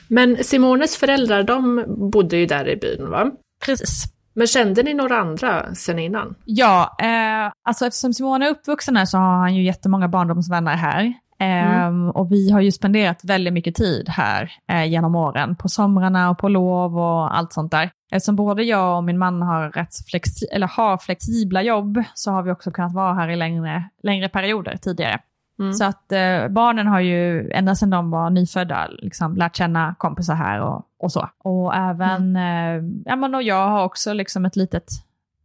Men 0.08 0.44
Simones 0.44 0.96
föräldrar, 0.96 1.42
de 1.42 1.84
bodde 2.10 2.36
ju 2.36 2.46
där 2.46 2.68
i 2.68 2.76
byn 2.76 3.10
va? 3.10 3.30
Precis. 3.66 4.04
Men 4.34 4.46
kände 4.46 4.82
ni 4.82 4.94
några 4.94 5.16
andra 5.16 5.74
sen 5.74 5.98
innan? 5.98 6.34
Ja, 6.44 6.96
eh, 7.00 7.52
alltså 7.62 7.86
eftersom 7.86 8.14
Simone 8.14 8.46
är 8.46 8.50
uppvuxen 8.50 8.96
här 8.96 9.04
så 9.04 9.18
har 9.18 9.36
han 9.36 9.54
ju 9.54 9.62
jättemånga 9.62 10.08
barndomsvänner 10.08 10.76
här. 10.76 11.14
Eh, 11.40 11.86
mm. 11.86 12.10
Och 12.10 12.32
vi 12.32 12.50
har 12.50 12.60
ju 12.60 12.72
spenderat 12.72 13.24
väldigt 13.24 13.52
mycket 13.52 13.74
tid 13.74 14.08
här 14.08 14.52
eh, 14.68 14.84
genom 14.84 15.14
åren, 15.14 15.56
på 15.56 15.68
somrarna 15.68 16.30
och 16.30 16.38
på 16.38 16.48
lov 16.48 16.98
och 16.98 17.36
allt 17.36 17.52
sånt 17.52 17.70
där. 17.70 17.90
Eftersom 18.12 18.36
både 18.36 18.62
jag 18.62 18.96
och 18.96 19.04
min 19.04 19.18
man 19.18 19.42
har, 19.42 19.70
rätt 19.70 19.94
flexi 20.10 20.46
eller 20.46 20.66
har 20.66 20.98
flexibla 20.98 21.62
jobb 21.62 22.02
så 22.14 22.30
har 22.30 22.42
vi 22.42 22.50
också 22.50 22.70
kunnat 22.70 22.94
vara 22.94 23.14
här 23.14 23.28
i 23.28 23.36
längre, 23.36 23.88
längre 24.02 24.28
perioder 24.28 24.76
tidigare. 24.76 25.18
Mm. 25.58 25.72
Så 25.72 25.84
att 25.84 26.12
eh, 26.12 26.48
barnen 26.48 26.86
har 26.86 27.00
ju 27.00 27.50
ända 27.50 27.74
sedan 27.74 27.90
de 27.90 28.10
var 28.10 28.30
nyfödda 28.30 28.88
liksom, 28.88 29.36
lärt 29.36 29.56
känna 29.56 29.94
kompisar 29.98 30.34
här 30.34 30.60
och, 30.60 30.82
och 30.98 31.12
så. 31.12 31.28
Och 31.38 31.74
även, 31.74 32.36
eh, 32.36 32.82
ja 33.04 33.16
men 33.16 33.34
och 33.34 33.42
jag 33.42 33.68
har 33.68 33.84
också 33.84 34.12
liksom 34.12 34.44
ett 34.44 34.56
litet, 34.56 34.88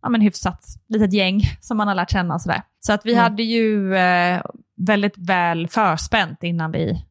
ja 0.01 0.09
men 0.09 0.21
hyfsat 0.21 0.65
litet 0.87 1.13
gäng 1.13 1.41
som 1.61 1.77
man 1.77 1.87
har 1.87 1.95
lärt 1.95 2.11
känna 2.11 2.39
sådär. 2.39 2.61
Så 2.79 2.93
att 2.93 3.05
vi 3.05 3.11
Mm. 3.13 3.23
hade 3.23 3.43
ju 3.43 3.95
eh, 3.95 4.41
väldigt 4.75 5.17
väl 5.17 5.67
förspänt 5.67 6.43
innan 6.43 6.71
vi 6.71 7.05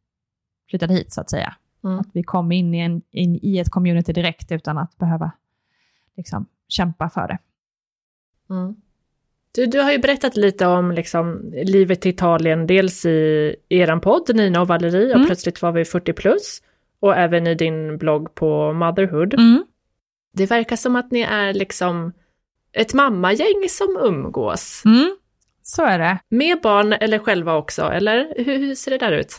flyttade 0.70 0.94
hit 0.94 1.12
så 1.12 1.20
att 1.20 1.30
säga. 1.30 1.54
Mm. 1.84 1.98
Att 1.98 2.08
vi 2.12 2.22
kom 2.22 2.52
in 2.52 2.74
i, 2.74 2.78
en, 2.78 3.02
in 3.10 3.38
i 3.42 3.58
ett 3.58 3.70
community 3.70 4.12
direkt 4.12 4.52
utan 4.52 4.78
att 4.78 4.98
behöva 4.98 5.30
liksom, 6.16 6.46
kämpa 6.68 7.10
för 7.10 7.28
det. 7.28 7.38
Mm. 8.50 8.76
Du, 9.54 9.66
du 9.66 9.80
har 9.80 9.92
ju 9.92 9.98
berättat 9.98 10.36
lite 10.36 10.66
om 10.66 10.92
liksom, 10.92 11.50
livet 11.52 12.06
i 12.06 12.08
Italien, 12.08 12.66
dels 12.66 13.06
i 13.06 13.56
eran 13.68 14.00
podd, 14.00 14.36
Nina 14.36 14.60
och 14.60 14.68
Valerie, 14.68 15.08
och 15.10 15.14
Mm. 15.16 15.26
plötsligt 15.26 15.62
var 15.62 15.72
vi 15.72 15.84
40 15.84 16.12
plus, 16.12 16.62
och 17.00 17.16
även 17.16 17.46
i 17.46 17.54
din 17.54 17.98
blogg 17.98 18.34
på 18.34 18.72
Motherhood. 18.72 19.34
Mm. 19.34 19.64
Det 20.34 20.46
verkar 20.46 20.76
som 20.76 20.96
att 20.96 21.10
ni 21.10 21.20
är 21.20 21.52
liksom 21.54 22.12
ett 22.72 22.94
mammagäng 22.94 23.66
som 23.68 23.96
umgås. 24.02 24.82
Mm. 24.84 25.16
Så 25.62 25.82
är 25.84 25.98
det. 25.98 26.18
Med 26.28 26.60
barn 26.62 26.92
eller 26.92 27.18
själva 27.18 27.54
också, 27.56 27.82
eller 27.82 28.34
hur, 28.36 28.58
hur 28.58 28.74
ser 28.74 28.90
det 28.90 28.98
där 28.98 29.12
ut? 29.12 29.32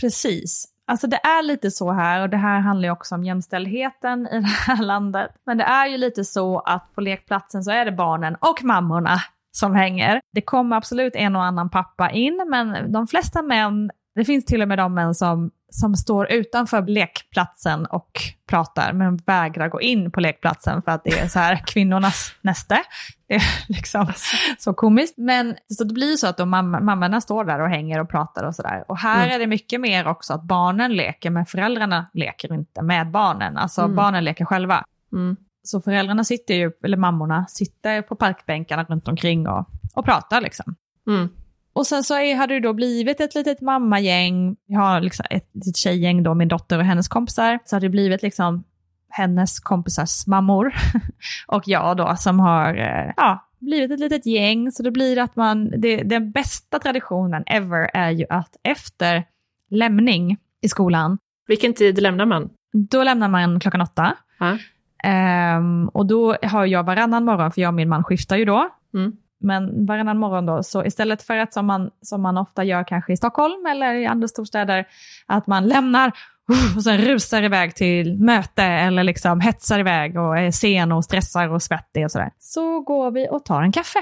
Precis. 0.00 0.64
Alltså 0.86 1.06
det 1.06 1.16
är 1.16 1.42
lite 1.42 1.70
så 1.70 1.92
här, 1.92 2.22
och 2.22 2.28
det 2.28 2.36
här 2.36 2.60
handlar 2.60 2.88
ju 2.88 2.92
också 2.92 3.14
om 3.14 3.24
jämställdheten 3.24 4.26
i 4.26 4.40
det 4.40 4.46
här 4.46 4.82
landet. 4.82 5.30
Men 5.46 5.58
det 5.58 5.64
är 5.64 5.86
ju 5.86 5.96
lite 5.96 6.24
så 6.24 6.58
att 6.58 6.94
på 6.94 7.00
lekplatsen 7.00 7.64
så 7.64 7.70
är 7.70 7.84
det 7.84 7.92
barnen 7.92 8.36
och 8.40 8.64
mammorna 8.64 9.16
som 9.56 9.74
hänger. 9.74 10.20
Det 10.32 10.40
kommer 10.42 10.76
absolut 10.76 11.16
en 11.16 11.36
och 11.36 11.44
annan 11.44 11.70
pappa 11.70 12.10
in, 12.10 12.46
men 12.50 12.92
de 12.92 13.06
flesta 13.06 13.42
män, 13.42 13.90
det 14.14 14.24
finns 14.24 14.44
till 14.44 14.62
och 14.62 14.68
med 14.68 14.78
de 14.78 14.94
män 14.94 15.14
som, 15.14 15.50
som 15.70 15.96
står 15.96 16.32
utanför 16.32 16.86
lekplatsen 16.86 17.86
och 17.86 18.10
pratar, 18.48 18.92
men 18.92 19.16
vägrar 19.16 19.68
gå 19.68 19.80
in 19.80 20.10
på 20.12 20.20
lekplatsen 20.20 20.82
för 20.82 20.92
att 20.92 21.04
det 21.04 21.18
är 21.18 21.28
så 21.28 21.38
här 21.38 21.56
kvinnornas 21.66 22.32
näste. 22.40 22.78
Det 23.28 23.34
är 23.34 23.42
liksom 23.68 24.06
så 24.58 24.74
komiskt. 24.74 25.14
Men 25.18 25.56
så 25.68 25.84
det 25.84 25.94
blir 25.94 26.16
så 26.16 26.26
att 26.26 26.48
mamma, 26.48 26.80
mammorna 26.80 27.20
står 27.20 27.44
där 27.44 27.60
och 27.60 27.68
hänger 27.68 28.00
och 28.00 28.08
pratar 28.10 28.44
och 28.44 28.54
sådär. 28.54 28.84
Och 28.88 28.98
här 28.98 29.22
Mm. 29.24 29.34
är 29.34 29.38
det 29.38 29.46
mycket 29.46 29.80
mer 29.80 30.06
också 30.06 30.34
att 30.34 30.42
barnen 30.42 30.92
leker, 30.92 31.30
men 31.30 31.46
föräldrarna 31.46 32.06
leker 32.12 32.52
inte 32.54 32.82
med 32.82 33.10
barnen. 33.10 33.56
Alltså 33.56 33.82
Mm. 33.82 33.96
barnen 33.96 34.24
leker 34.24 34.44
själva. 34.44 34.84
Mm. 35.12 35.36
Så 35.66 35.80
föräldrarna 35.80 36.24
sitter 36.24 36.54
ju, 36.54 36.72
eller 36.84 36.96
mammorna 36.96 37.46
sitter 37.48 38.02
på 38.02 38.16
parkbänkarna 38.16 38.84
runt 38.84 39.08
omkring 39.08 39.48
och, 39.48 39.68
och 39.94 40.04
pratar 40.04 40.40
liksom. 40.40 40.74
Mm. 41.06 41.28
Och 41.72 41.86
sen 41.86 42.04
så 42.04 42.14
är, 42.14 42.36
hade 42.36 42.54
det 42.54 42.60
då 42.60 42.72
blivit 42.72 43.20
ett 43.20 43.34
litet 43.34 43.60
mammagäng. 43.60 44.56
Jag 44.66 44.80
har 44.80 45.00
liksom 45.00 45.26
ett 45.30 45.48
litet 45.52 45.76
tjejgäng 45.76 46.22
då, 46.22 46.34
min 46.34 46.48
dotter 46.48 46.78
och 46.78 46.84
hennes 46.84 47.08
kompisar. 47.08 47.58
Så 47.64 47.76
har 47.76 47.80
det 47.80 47.88
blivit 47.88 48.22
liksom 48.22 48.64
hennes 49.08 49.60
kompisars 49.60 50.26
mammor. 50.26 50.74
och 51.46 51.62
jag 51.66 51.96
då 51.96 52.16
som 52.16 52.40
har 52.40 52.74
eh, 52.74 53.12
ja, 53.16 53.48
blivit 53.58 53.90
ett 53.90 54.00
litet 54.00 54.26
gäng. 54.26 54.72
Så 54.72 54.82
det 54.82 54.90
blir 54.90 55.18
att 55.18 55.36
man, 55.36 55.80
det, 55.80 55.96
den 55.96 56.30
bästa 56.30 56.78
traditionen 56.78 57.44
ever 57.46 57.90
är 57.94 58.10
ju 58.10 58.26
att 58.30 58.56
efter 58.62 59.24
lämning 59.70 60.36
i 60.60 60.68
skolan, 60.68 61.18
Vilken 61.46 61.74
tid 61.74 62.02
lämnar 62.02 62.26
man? 62.26 62.50
då 62.72 63.02
lämnar 63.02 63.28
man 63.28 63.60
klockan 63.60 63.80
åtta. 63.80 64.16
Ja. 64.38 64.58
Ehm, 65.04 65.88
och 65.88 66.06
då 66.06 66.36
har 66.42 66.66
jag 66.66 66.82
varannan 66.84 67.24
morgon, 67.24 67.52
för 67.52 67.60
jag 67.60 67.68
och 67.68 67.74
min 67.74 67.88
man 67.88 68.04
skiftar 68.04 68.36
ju 68.36 68.44
då. 68.44 68.68
Mm. 68.94 69.12
Men 69.40 69.86
varannan 69.86 70.18
morgon 70.18 70.46
då, 70.46 70.62
så 70.62 70.84
istället 70.84 71.22
för 71.22 71.36
att 71.36 71.52
som 71.54 71.66
man, 71.66 71.90
som 72.02 72.22
man 72.22 72.38
ofta 72.38 72.64
gör 72.64 72.84
kanske 72.84 73.12
i 73.12 73.16
Stockholm 73.16 73.66
eller 73.66 73.94
i 73.94 74.06
andra 74.06 74.28
storstäder, 74.28 74.86
att 75.26 75.46
man 75.46 75.66
lämnar 75.68 76.06
uh, 76.52 76.76
och 76.76 76.82
sen 76.82 76.98
rusar 76.98 77.42
iväg 77.42 77.74
till 77.74 78.18
möte 78.20 78.62
eller 78.62 79.04
liksom 79.04 79.40
hetsar 79.40 79.78
iväg 79.78 80.18
och 80.18 80.38
är 80.38 80.50
sen 80.50 80.92
och 80.92 81.04
stressar 81.04 81.48
och 81.48 81.62
svettig 81.62 82.04
och 82.04 82.10
sådär. 82.10 82.30
Så 82.38 82.80
går 82.80 83.10
vi 83.10 83.28
och 83.30 83.44
tar 83.44 83.62
en 83.62 83.72
kaffe. 83.72 83.98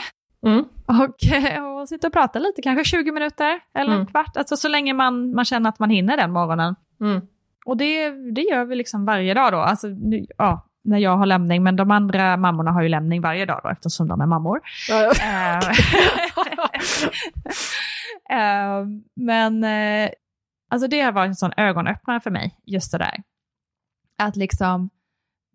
Mm. 0.46 0.64
Och, 0.86 1.32
eh, 1.32 1.64
och 1.64 1.88
sitter 1.88 2.08
och 2.08 2.12
pratar 2.12 2.40
lite, 2.40 2.62
kanske 2.62 2.84
20 2.84 3.12
minuter 3.12 3.60
eller 3.74 3.90
en 3.90 3.96
Mm. 3.96 4.06
kvart. 4.06 4.36
Alltså 4.36 4.56
så 4.56 4.68
länge 4.68 4.94
man, 4.94 5.34
man 5.34 5.44
känner 5.44 5.68
att 5.68 5.78
man 5.78 5.90
hinner 5.90 6.16
den 6.16 6.32
morgonen. 6.32 6.74
Mm. 7.00 7.20
Och 7.66 7.76
det, 7.76 8.10
det 8.34 8.40
gör 8.40 8.64
vi 8.64 8.74
liksom 8.76 9.04
varje 9.04 9.34
dag 9.34 9.52
då. 9.52 9.58
Alltså, 9.58 9.86
nu, 9.88 10.26
ja, 10.38 10.66
när 10.84 10.98
jag 10.98 11.16
har 11.16 11.26
lämning, 11.26 11.62
men 11.62 11.76
de 11.76 11.90
andra 11.90 12.36
mammorna 12.36 12.70
har 12.70 12.82
ju 12.82 12.88
lämning 12.88 13.20
varje 13.20 13.46
dag 13.46 13.60
då 13.62 13.68
eftersom 13.68 14.08
de 14.08 14.20
är 14.20 14.26
mammor. 14.26 14.60
Eh, 14.90 15.58
eh, 18.38 18.86
men 19.14 19.64
eh, 19.64 20.10
alltså 20.70 20.88
det 20.88 21.00
har 21.00 21.12
varit 21.12 21.28
en 21.28 21.34
sån 21.34 21.52
ögonöppnare 21.56 22.20
för 22.20 22.30
mig, 22.30 22.54
just 22.64 22.92
det 22.92 22.98
där. 22.98 23.22
Att 24.18 24.36
liksom, 24.36 24.90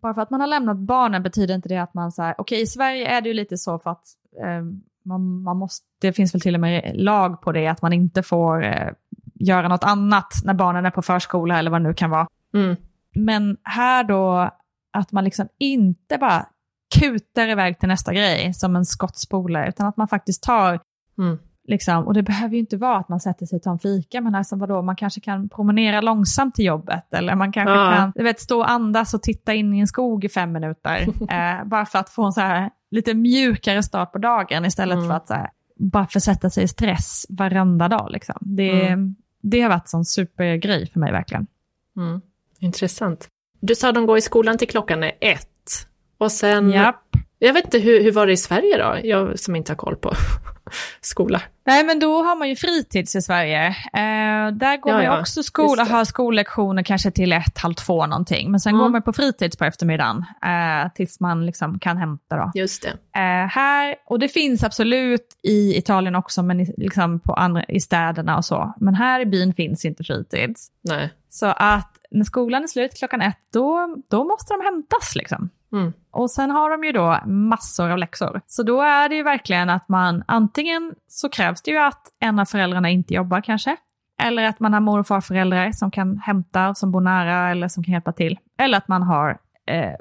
bara 0.02 0.14
för 0.14 0.22
att 0.22 0.30
man 0.30 0.40
har 0.40 0.48
lämnat 0.48 0.76
barnen 0.76 1.22
betyder 1.22 1.54
inte 1.54 1.68
det 1.68 1.78
att 1.78 1.94
man 1.94 2.12
så 2.12 2.22
här, 2.22 2.34
okej 2.38 2.62
i 2.62 2.66
Sverige 2.66 3.08
är 3.08 3.20
det 3.20 3.28
ju 3.28 3.34
lite 3.34 3.56
så 3.56 3.78
för 3.78 3.90
att 3.90 4.04
eh, 4.42 4.62
man, 5.04 5.42
man 5.42 5.56
måste, 5.56 5.86
det 6.00 6.12
finns 6.12 6.34
väl 6.34 6.40
till 6.40 6.54
och 6.54 6.60
med 6.60 6.92
lag 6.94 7.42
på 7.42 7.52
det, 7.52 7.66
att 7.66 7.82
man 7.82 7.92
inte 7.92 8.22
får 8.22 8.64
eh, 8.64 8.92
göra 9.34 9.68
något 9.68 9.84
annat 9.84 10.32
när 10.44 10.54
barnen 10.54 10.86
är 10.86 10.90
på 10.90 11.02
förskola 11.02 11.58
eller 11.58 11.70
vad 11.70 11.80
det 11.80 11.88
nu 11.88 11.94
kan 11.94 12.10
vara. 12.10 12.28
Mm. 12.54 12.76
Men 13.14 13.56
här 13.62 14.04
då, 14.04 14.50
att 14.92 15.12
man 15.12 15.24
liksom 15.24 15.48
inte 15.58 16.18
bara 16.18 16.46
kutar 17.00 17.48
iväg 17.48 17.78
till 17.78 17.88
nästa 17.88 18.12
grej 18.14 18.54
som 18.54 18.76
en 18.76 18.84
skottspolare, 18.84 19.68
utan 19.68 19.86
att 19.86 19.96
man 19.96 20.08
faktiskt 20.08 20.42
tar, 20.42 20.80
Mm. 21.18 21.38
liksom, 21.68 22.06
och 22.06 22.14
det 22.14 22.22
behöver 22.22 22.54
ju 22.54 22.60
inte 22.60 22.76
vara 22.76 22.98
att 22.98 23.08
man 23.08 23.20
sätter 23.20 23.46
sig 23.46 23.56
och 23.56 23.62
tar 23.62 23.70
en 23.72 23.78
fika, 23.78 24.20
men 24.20 24.34
alltså 24.34 24.56
vadå, 24.56 24.82
man 24.82 24.96
kanske 24.96 25.20
kan 25.20 25.48
promenera 25.48 26.00
långsamt 26.00 26.54
till 26.54 26.64
jobbet, 26.64 27.14
eller 27.14 27.34
man 27.34 27.52
kanske 27.52 27.74
Ja. 27.74 27.92
kan 27.96 28.12
du 28.14 28.22
vet, 28.24 28.40
stå 28.40 28.58
och 28.58 28.70
andas 28.70 29.14
och 29.14 29.22
titta 29.22 29.54
in 29.54 29.74
i 29.74 29.78
en 29.80 29.86
skog 29.86 30.24
i 30.24 30.28
fem 30.28 30.52
minuter, 30.52 31.00
eh, 31.30 31.64
bara 31.64 31.86
för 31.86 31.98
att 31.98 32.10
få 32.10 32.24
en 32.24 32.32
så 32.32 32.40
här 32.40 32.70
lite 32.90 33.14
mjukare 33.14 33.82
start 33.82 34.12
på 34.12 34.18
dagen, 34.18 34.64
istället 34.64 34.96
Mm. 34.96 35.08
för 35.08 35.14
att 35.16 35.30
här, 35.30 35.50
bara 35.76 36.06
försätta 36.06 36.50
sig 36.50 36.64
i 36.64 36.68
stress 36.68 37.26
varenda 37.28 37.88
dag. 37.88 38.10
Liksom. 38.10 38.36
Det, 38.40 38.86
Mm. 38.86 39.14
det 39.42 39.60
har 39.60 39.68
varit 39.68 39.82
en 39.84 39.88
sån 39.88 40.04
supergrej 40.04 40.90
för 40.90 41.00
mig 41.00 41.12
verkligen. 41.12 41.46
Mm. 41.96 42.20
Intressant. 42.58 43.28
Du 43.60 43.74
sa 43.74 43.92
de 43.92 44.06
går 44.06 44.18
i 44.18 44.20
skolan 44.20 44.58
till 44.58 44.68
klockan 44.68 45.02
är 45.02 45.12
ett. 45.20 45.46
Och 46.18 46.32
sen, 46.32 46.70
Japp. 46.70 47.02
jag 47.38 47.52
vet 47.52 47.64
inte, 47.64 47.78
hur, 47.78 48.02
hur 48.02 48.12
var 48.12 48.26
det 48.26 48.32
i 48.32 48.36
Sverige 48.36 48.78
då? 48.78 48.96
Jag 49.08 49.38
som 49.38 49.56
inte 49.56 49.72
har 49.72 49.76
koll 49.76 49.96
på 49.96 50.12
skola. 51.00 51.42
Nej, 51.66 51.84
men 51.84 51.98
då 52.00 52.22
har 52.22 52.36
man 52.36 52.48
ju 52.48 52.56
fritids 52.56 53.16
i 53.16 53.22
Sverige. 53.22 53.66
Eh, 53.68 54.52
där 54.52 54.80
går 54.80 54.90
Ja, 54.90 54.96
man 54.96 55.02
ju 55.02 55.08
ja. 55.10 55.20
också 55.20 55.42
skola, 55.42 55.84
har 55.84 56.04
skollektioner 56.04 56.82
kanske 56.82 57.10
till 57.10 57.32
ett, 57.32 57.58
halv 57.58 57.74
två 57.74 58.06
någonting. 58.06 58.50
Men 58.50 58.60
sen 58.60 58.70
Mm. 58.74 58.82
går 58.82 58.88
man 58.88 59.02
på 59.02 59.12
fritids 59.12 59.56
på 59.56 59.64
eftermiddagen 59.64 60.24
eh, 60.44 60.92
tills 60.94 61.20
man 61.20 61.46
liksom 61.46 61.78
kan 61.78 61.96
hämta. 61.96 62.36
Då. 62.36 62.50
Just 62.54 62.82
det. 62.82 63.20
Eh, 63.20 63.46
här, 63.48 63.94
och 64.06 64.18
det 64.18 64.28
finns 64.28 64.64
absolut 64.64 65.26
i 65.42 65.76
Italien 65.78 66.14
också, 66.14 66.42
men 66.42 66.60
i, 66.60 66.74
liksom 66.76 67.20
på 67.20 67.32
andra, 67.32 67.64
i 67.64 67.80
städerna 67.80 68.36
och 68.36 68.44
så. 68.44 68.74
Men 68.80 68.94
här 68.94 69.20
i 69.20 69.26
byn 69.26 69.54
finns 69.54 69.84
inte 69.84 70.04
fritids. 70.04 70.68
Nej. 70.84 71.10
Så 71.28 71.46
att 71.46 71.90
när 72.10 72.24
skolan 72.24 72.62
är 72.62 72.66
slut 72.66 72.98
klockan 72.98 73.22
ett, 73.22 73.38
då, 73.52 73.96
då 74.08 74.24
måste 74.24 74.54
de 74.54 74.64
hämtas. 74.64 75.14
Liksom. 75.16 75.50
Mm. 75.72 75.92
Och 76.10 76.30
sen 76.30 76.50
har 76.50 76.70
de 76.70 76.84
ju 76.84 76.92
då 76.92 77.20
massor 77.26 77.90
av 77.90 77.98
läxor. 77.98 78.40
Så 78.46 78.62
då 78.62 78.82
är 78.82 79.08
det 79.08 79.14
ju 79.14 79.22
verkligen 79.22 79.70
att 79.70 79.88
man 79.88 80.24
antingen 80.26 80.94
så 81.08 81.28
krävs 81.28 81.62
det 81.62 81.70
ju 81.70 81.78
att 81.78 82.02
en 82.20 82.38
av 82.38 82.44
föräldrarna 82.44 82.90
inte 82.90 83.14
jobbar 83.14 83.40
kanske. 83.40 83.76
Eller 84.22 84.42
att 84.42 84.60
man 84.60 84.72
har 84.72 84.80
mor 84.80 84.98
och 84.98 85.06
farföräldrar 85.06 85.72
som 85.72 85.90
kan 85.90 86.18
hämta, 86.18 86.74
som 86.74 86.92
bor 86.92 87.00
nära 87.00 87.50
eller 87.50 87.68
som 87.68 87.84
kan 87.84 87.92
hjälpa 87.92 88.12
till. 88.12 88.38
Eller 88.58 88.78
att 88.78 88.88
man 88.88 89.02
har 89.02 89.38
eh, 89.66 89.94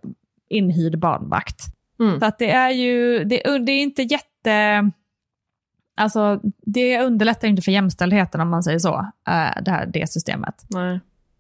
inhyrd 0.50 1.00
barnvakt. 1.00 1.64
Mm. 2.00 2.20
Så 2.20 2.26
att 2.26 2.40
det 2.40 2.52
är 2.52 2.70
ju, 2.70 3.24
det, 3.24 3.58
det 3.66 3.72
är 3.72 3.82
inte 3.82 4.02
jätte... 4.02 4.92
Alltså 5.98 6.42
det 6.66 7.02
underlättar 7.02 7.48
inte 7.48 7.62
för 7.62 7.72
jämställdheten 7.72 8.42
om 8.42 8.50
man 8.50 8.64
säger 8.64 8.80
så, 8.80 8.96
eh, 9.28 9.62
det 9.62 9.72
här 9.72 9.90
det 9.94 10.12
systemet. 10.12 10.66
Nej. 10.70 11.00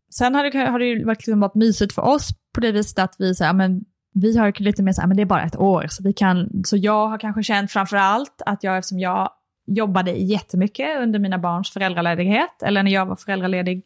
Sen 0.09 0.35
har 0.35 0.43
det, 0.43 0.57
har 0.57 0.79
det 0.79 0.85
ju 0.85 1.05
verkligen 1.05 1.39
varit 1.39 1.55
mysigt 1.55 1.93
för 1.93 2.01
oss 2.01 2.29
på 2.53 2.61
det 2.61 2.71
viset 2.71 2.99
att 2.99 3.15
vi 3.19 3.35
säger, 3.35 3.53
men 3.53 3.81
vi 4.13 4.37
har 4.37 4.61
lite 4.61 4.83
mer 4.83 4.91
så 4.91 5.01
här, 5.01 5.07
men 5.07 5.17
det 5.17 5.23
är 5.23 5.25
bara 5.25 5.43
ett 5.43 5.57
år. 5.57 5.85
Så, 5.89 6.03
vi 6.03 6.13
kan, 6.13 6.49
så 6.65 6.77
jag 6.77 7.07
har 7.07 7.17
kanske 7.17 7.43
känt 7.43 7.71
framför 7.71 7.97
allt 7.97 8.41
att 8.45 8.63
jag, 8.63 8.77
eftersom 8.77 8.99
jag 8.99 9.31
jobbade 9.67 10.11
jättemycket 10.11 10.99
under 10.99 11.19
mina 11.19 11.37
barns 11.37 11.71
föräldraledighet, 11.71 12.63
eller 12.63 12.83
när 12.83 12.91
jag 12.91 13.05
var 13.05 13.15
föräldraledig, 13.15 13.83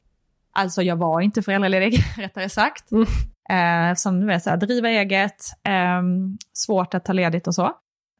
alltså 0.51 0.81
jag 0.81 0.95
var 0.95 1.21
inte 1.21 1.41
föräldraledig, 1.41 1.99
rättare 2.17 2.49
sagt. 2.49 2.91
Mm. 2.91 3.07
Eh, 3.49 3.95
som 3.95 4.19
du 4.19 4.27
vet, 4.27 4.43
så 4.43 4.49
här, 4.49 4.57
driva 4.57 4.89
eget, 4.89 5.43
ehm, 5.63 6.37
svårt 6.53 6.93
att 6.93 7.05
ta 7.05 7.13
ledigt 7.13 7.47
och 7.47 7.55
så. 7.55 7.71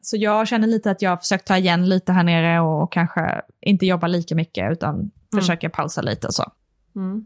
Så 0.02 0.18
jag 0.18 0.48
känner 0.48 0.68
lite 0.68 0.92
att 0.92 1.02
jag 1.02 1.10
har 1.10 1.18
försökt 1.18 1.48
ta 1.48 1.58
igen 1.58 1.90
lite 1.90 2.12
här 2.12 2.24
nere 2.24 2.60
och, 2.60 2.92
kanske 2.92 3.42
inte 3.62 3.86
jobba 3.86 4.08
lika 4.08 4.36
mycket, 4.36 4.72
utan 4.72 5.12
försöka 5.36 5.70
pausa 5.70 6.02
lite 6.02 6.28
och 6.28 6.34
så. 6.34 6.52
Mm. 6.96 7.26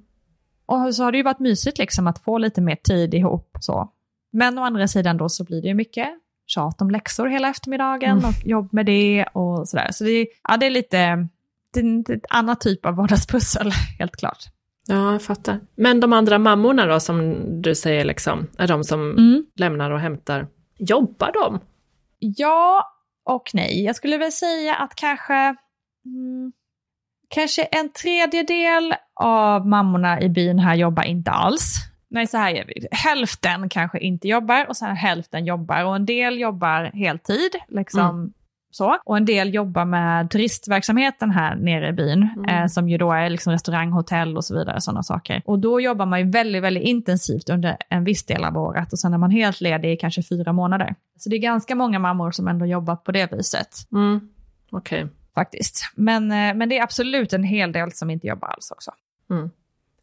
Och 0.68 0.96
så 0.96 1.04
har 1.04 1.12
det 1.12 1.18
ju 1.18 1.24
varit 1.24 1.40
mysigt 1.40 1.78
liksom 1.78 2.08
att 2.08 2.20
få 2.24 2.38
lite 2.38 2.62
mer 2.62 2.76
tid 2.76 3.14
ihop. 3.14 3.58
Så. 3.60 3.92
Men 4.32 4.58
å 4.60 4.62
andra 4.64 4.88
sidan 4.88 5.18
då 5.18 5.30
så 5.30 5.44
blir 5.44 5.62
det 5.62 5.68
ju 5.68 5.74
mycket 5.74 6.08
tjat 6.46 6.82
om 6.82 6.90
läxor 6.92 7.28
hela 7.28 7.50
eftermiddagen 7.50 8.12
Mm. 8.18 8.30
och 8.30 8.46
jobb 8.48 8.70
med 8.74 8.86
det 8.86 9.26
och 9.34 9.70
sådär. 9.70 9.92
Så 9.92 10.04
det, 10.04 10.28
ja, 10.50 10.58
det 10.58 10.66
är 10.66 10.70
lite, 10.70 11.28
det 11.74 11.80
är 11.80 12.16
ett 12.16 12.26
annat 12.30 12.62
typ 12.62 12.86
av 12.86 12.96
vardagspussel, 12.96 13.72
helt 14.00 14.16
klart. 14.16 14.44
Ja, 14.88 15.12
jag 15.12 15.22
fattar. 15.22 15.60
Men 15.76 16.00
de 16.00 16.14
andra 16.14 16.38
mammorna 16.40 16.86
då, 16.86 17.00
som 17.00 17.36
du 17.62 17.76
säger, 17.76 18.06
liksom, 18.06 18.48
är 18.58 18.68
de 18.68 18.84
som 18.84 19.12
Mm. 19.12 19.46
lämnar 19.56 19.92
och 19.92 20.00
hämtar, 20.00 20.48
jobbar 20.80 21.32
de? 21.34 21.60
Ja 22.20 22.84
och 23.26 23.50
nej. 23.54 23.84
Jag 23.86 23.96
skulle 23.96 24.18
väl 24.18 24.32
säga 24.32 24.76
att 24.76 24.96
kanske, 24.96 25.34
mm, 26.06 26.52
kanske 27.30 27.64
en 27.64 27.90
tredjedel 27.92 28.94
av 29.16 29.68
mammorna 29.68 30.22
i 30.22 30.30
byn 30.30 30.60
här 30.60 30.76
jobbar 30.76 31.04
inte 31.04 31.32
alls. 31.32 31.76
Nej, 32.10 32.28
så 32.28 32.38
här 32.38 32.50
gör 32.50 32.66
vi. 32.68 32.88
Hälften 32.92 33.70
kanske 33.70 34.00
inte 34.00 34.28
jobbar 34.28 34.66
och 34.70 34.78
sen 34.78 34.96
hälften 34.96 35.46
jobbar. 35.46 35.86
Och 35.86 35.96
en 35.96 36.06
del 36.06 36.40
jobbar 36.40 36.92
heltid, 36.94 37.52
liksom 37.68 38.34
så. 38.72 38.98
Och 39.06 39.18
en 39.18 39.26
del 39.26 39.54
jobbar 39.54 39.86
med 39.86 40.30
turistverksamheten 40.32 41.32
här 41.32 41.56
nere 41.56 41.90
i 41.90 41.94
byn, 41.94 42.30
Mm. 42.38 42.50
eh, 42.50 42.68
som 42.68 42.90
ju 42.90 42.98
då 42.98 43.12
är 43.12 43.30
liksom 43.30 43.54
restaurang, 43.54 43.92
hotell 43.92 44.38
och 44.38 44.46
så 44.46 44.58
vidare, 44.60 44.82
sådana 44.82 45.04
saker. 45.04 45.42
Och 45.46 45.60
då 45.60 45.82
jobbar 45.82 46.06
man 46.06 46.20
ju 46.20 46.30
väldigt, 46.32 46.64
väldigt 46.64 46.84
intensivt 46.84 47.50
under 47.50 47.78
en 47.90 48.04
viss 48.04 48.26
del 48.26 48.44
av 48.44 48.58
året 48.58 48.94
och 48.94 49.00
sen 49.00 49.14
är 49.14 49.18
man 49.18 49.32
helt 49.32 49.62
ledig 49.62 49.92
i 49.94 49.98
kanske 49.98 50.24
fyra 50.24 50.54
månader. 50.54 50.96
Så 51.18 51.30
det 51.30 51.36
är 51.36 51.40
ganska 51.40 51.76
många 51.76 52.00
mammor 52.00 52.32
som 52.32 52.48
ändå 52.48 52.66
jobbar 52.66 52.96
på 52.96 53.12
det 53.12 53.32
viset 53.32 53.68
Mm. 53.92 54.20
Okej. 54.72 55.08
Faktiskt. 55.42 55.92
Men, 55.96 56.32
eh, 56.32 56.54
men 56.54 56.70
det 56.70 56.78
är 56.78 56.84
absolut 56.84 57.34
en 57.34 57.44
hel 57.44 57.72
del 57.72 57.92
som 57.92 58.10
inte 58.10 58.28
jobbar 58.28 58.48
alls 58.48 58.72
också. 58.72 58.92
Mm. 59.30 59.50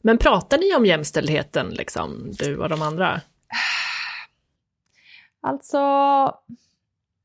Men 0.02 0.18
pratar 0.18 0.58
ni 0.58 0.74
om 0.76 0.86
jämställdheten, 0.86 1.68
liksom, 1.70 2.30
du 2.38 2.56
och 2.58 2.68
de 2.68 2.82
andra? 2.82 3.20
Alltså, 5.46 5.78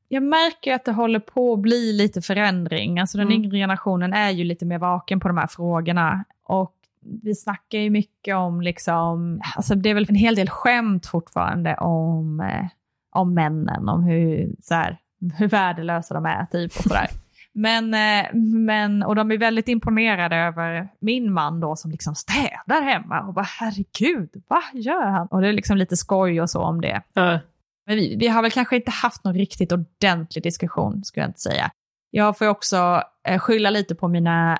jag 0.08 0.22
märker 0.22 0.74
att 0.74 0.84
det 0.84 0.92
håller 0.92 1.18
på 1.20 1.52
att 1.52 1.58
bli 1.58 1.92
lite 1.92 2.22
förändring. 2.22 2.98
Alltså 2.98 3.18
den 3.18 3.26
Mm. 3.26 3.44
yngre 3.44 3.58
generationen 3.58 4.12
är 4.12 4.30
ju 4.30 4.44
lite 4.44 4.64
mer 4.66 4.78
vaken 4.78 5.20
på 5.20 5.28
de 5.28 5.36
här 5.36 5.46
frågorna. 5.46 6.24
Och 6.42 6.74
vi 7.22 7.34
snackar 7.34 7.78
ju 7.78 7.90
mycket 7.90 8.36
om, 8.36 8.60
liksom, 8.60 9.40
alltså 9.56 9.74
det 9.74 9.90
är 9.90 9.94
väl 9.94 10.06
en 10.08 10.14
hel 10.14 10.34
del 10.34 10.50
skämt 10.50 11.06
fortfarande 11.06 11.74
om, 11.76 12.40
eh, 12.40 12.66
om 13.10 13.34
männen, 13.34 13.88
om 13.88 14.02
hur, 14.04 14.50
så 14.62 14.74
här, 14.74 14.98
hur 15.36 15.48
värdelösa 15.48 16.14
de 16.14 16.26
är 16.26 16.46
typ 16.46 16.76
och 16.76 16.82
sådär. 16.82 17.06
Men, 17.54 17.94
eh, 17.94 18.34
men, 18.44 19.02
och 19.02 19.14
de 19.14 19.30
är 19.32 19.38
väldigt 19.38 19.68
imponerade 19.68 20.36
över 20.36 20.88
min 21.00 21.32
man 21.32 21.60
då 21.60 21.76
som 21.76 21.90
liksom 21.90 22.14
städar 22.14 22.82
hemma 22.82 23.20
och 23.20 23.34
bara 23.34 23.46
herregud, 23.60 24.30
vad 24.48 24.62
gör 24.74 25.06
han? 25.06 25.26
Och 25.26 25.40
det 25.40 25.48
är 25.48 25.52
liksom 25.52 25.76
lite 25.76 25.96
skoj 25.96 26.40
och 26.40 26.50
så 26.50 26.60
om 26.62 26.80
det. 26.80 27.02
Ja. 27.12 27.38
Men 27.86 27.96
vi, 27.96 28.16
vi 28.16 28.28
har 28.28 28.42
väl 28.42 28.50
kanske 28.50 28.76
inte 28.76 28.90
haft 28.90 29.24
någon 29.24 29.34
riktigt 29.34 29.72
ordentlig 29.72 30.42
diskussion, 30.42 31.04
skulle 31.04 31.22
jag 31.24 31.28
inte 31.30 31.40
säga. 31.40 31.70
Jag 32.10 32.38
får 32.38 32.44
ju 32.46 32.50
också 32.50 33.02
eh, 33.28 33.38
skylla 33.38 33.70
lite 33.70 33.94
på 33.94 34.08
mina 34.08 34.58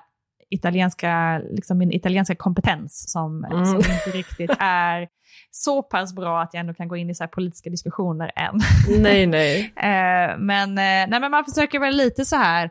italienska, 0.51 1.39
liksom 1.51 1.79
min 1.79 1.93
italienska 1.93 2.35
kompetens 2.35 3.13
som, 3.13 3.45
Mm. 3.45 3.65
som 3.67 3.77
inte 3.77 4.11
riktigt 4.19 4.51
är 4.59 5.09
så 5.51 5.83
pass 5.83 6.15
bra 6.15 6.43
att 6.43 6.55
jag 6.55 6.61
ändå 6.61 6.75
kan 6.75 6.89
gå 6.89 6.97
in 6.97 7.11
i 7.11 7.15
så 7.15 7.25
här 7.25 7.29
politiska 7.29 7.71
diskussioner 7.71 8.31
än. 8.37 8.61
Nej, 9.03 9.27
nej. 9.27 9.73
Eh, 9.77 10.39
men, 10.39 10.71
eh, 10.71 11.09
nej, 11.09 11.21
men 11.21 11.31
man 11.31 11.45
försöker 11.45 11.79
väl 11.79 11.97
lite 11.97 12.25
så 12.25 12.37
här 12.37 12.71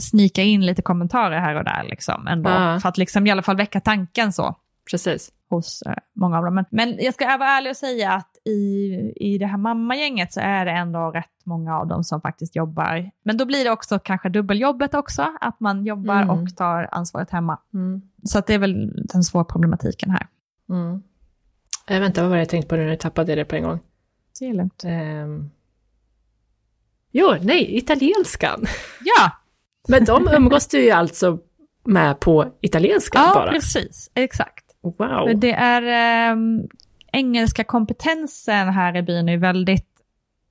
snika 0.00 0.42
in 0.42 0.66
lite 0.66 0.82
kommentarer 0.82 1.40
här 1.40 1.54
och 1.54 1.64
där 1.64 1.84
liksom 1.84 2.26
ändå. 2.26 2.50
Ja. 2.50 2.80
För 2.80 2.88
att 2.88 2.98
liksom 2.98 3.26
i 3.26 3.30
alla 3.30 3.42
fall 3.42 3.56
väcka 3.56 3.80
tanken 3.80 4.32
så 4.32 4.54
Precis. 4.90 5.32
hos 5.48 5.82
eh, 5.82 5.94
många 6.14 6.38
av 6.38 6.44
dem. 6.44 6.54
Men, 6.54 6.64
men 6.70 6.96
jag 6.98 7.14
ska 7.14 7.36
vara 7.36 7.48
ärlig 7.48 7.70
och 7.70 7.76
säga 7.76 8.12
att 8.12 8.30
i, 8.44 8.90
i 9.16 9.38
det 9.38 9.46
här 9.46 9.58
mammagänget 9.58 10.32
så 10.32 10.40
är 10.40 10.64
det 10.64 10.70
ändå 10.70 11.10
rätt 11.10 11.30
många 11.44 11.78
av 11.78 11.86
dem 11.86 12.04
som 12.04 12.20
faktiskt 12.20 12.56
jobbar. 12.56 13.10
Men 13.24 13.36
då 13.36 13.44
blir 13.46 13.64
det 13.64 13.70
också 13.70 13.98
kanske 13.98 14.28
dubbeljobbet 14.28 14.94
också, 14.94 15.26
att 15.40 15.60
man 15.60 15.86
jobbar 15.86 16.22
Mm. 16.22 16.30
och 16.30 16.56
tar 16.56 16.88
ansvaret 16.92 17.30
hemma. 17.30 17.58
Mm. 17.74 18.02
Så 18.24 18.38
att 18.38 18.46
det 18.46 18.54
är 18.54 18.58
väl 18.58 18.92
den 19.12 19.24
svåra 19.24 19.44
problematiken 19.44 20.10
här. 20.10 20.26
Mm. 20.70 21.02
Jag 21.88 22.00
vänta, 22.00 22.20
vad 22.20 22.30
var 22.30 22.36
det 22.36 22.42
jag 22.42 22.48
tänkte 22.48 22.68
på 22.68 22.76
nu? 22.76 22.88
Jag 22.88 23.00
tappade 23.00 23.34
det 23.34 23.44
på 23.44 23.56
en 23.56 23.62
gång. 23.62 23.78
Det 24.38 24.46
är 24.48 24.54
lugnt. 24.54 24.84
Um... 24.84 25.50
Jo, 27.12 27.36
nej, 27.42 27.76
italienskan. 27.76 28.64
Ja, 29.04 29.30
Men 29.88 30.04
de 30.04 30.28
umgås 30.36 30.68
du 30.68 30.84
ju 30.84 30.90
alltså 30.90 31.38
med 31.84 32.20
på 32.20 32.46
italienska 32.60 33.18
ja 33.18 33.34
bara? 33.34 33.50
precis. 33.50 34.10
Exakt. 34.14 34.64
Wow. 34.98 35.40
Det 35.40 35.52
är 35.52 35.82
ehm, 36.32 36.62
engelska 37.12 37.64
kompetensen 37.64 38.68
här 38.68 38.96
i 38.96 39.02
byn 39.02 39.28
är 39.28 39.36
väldigt, 39.36 39.86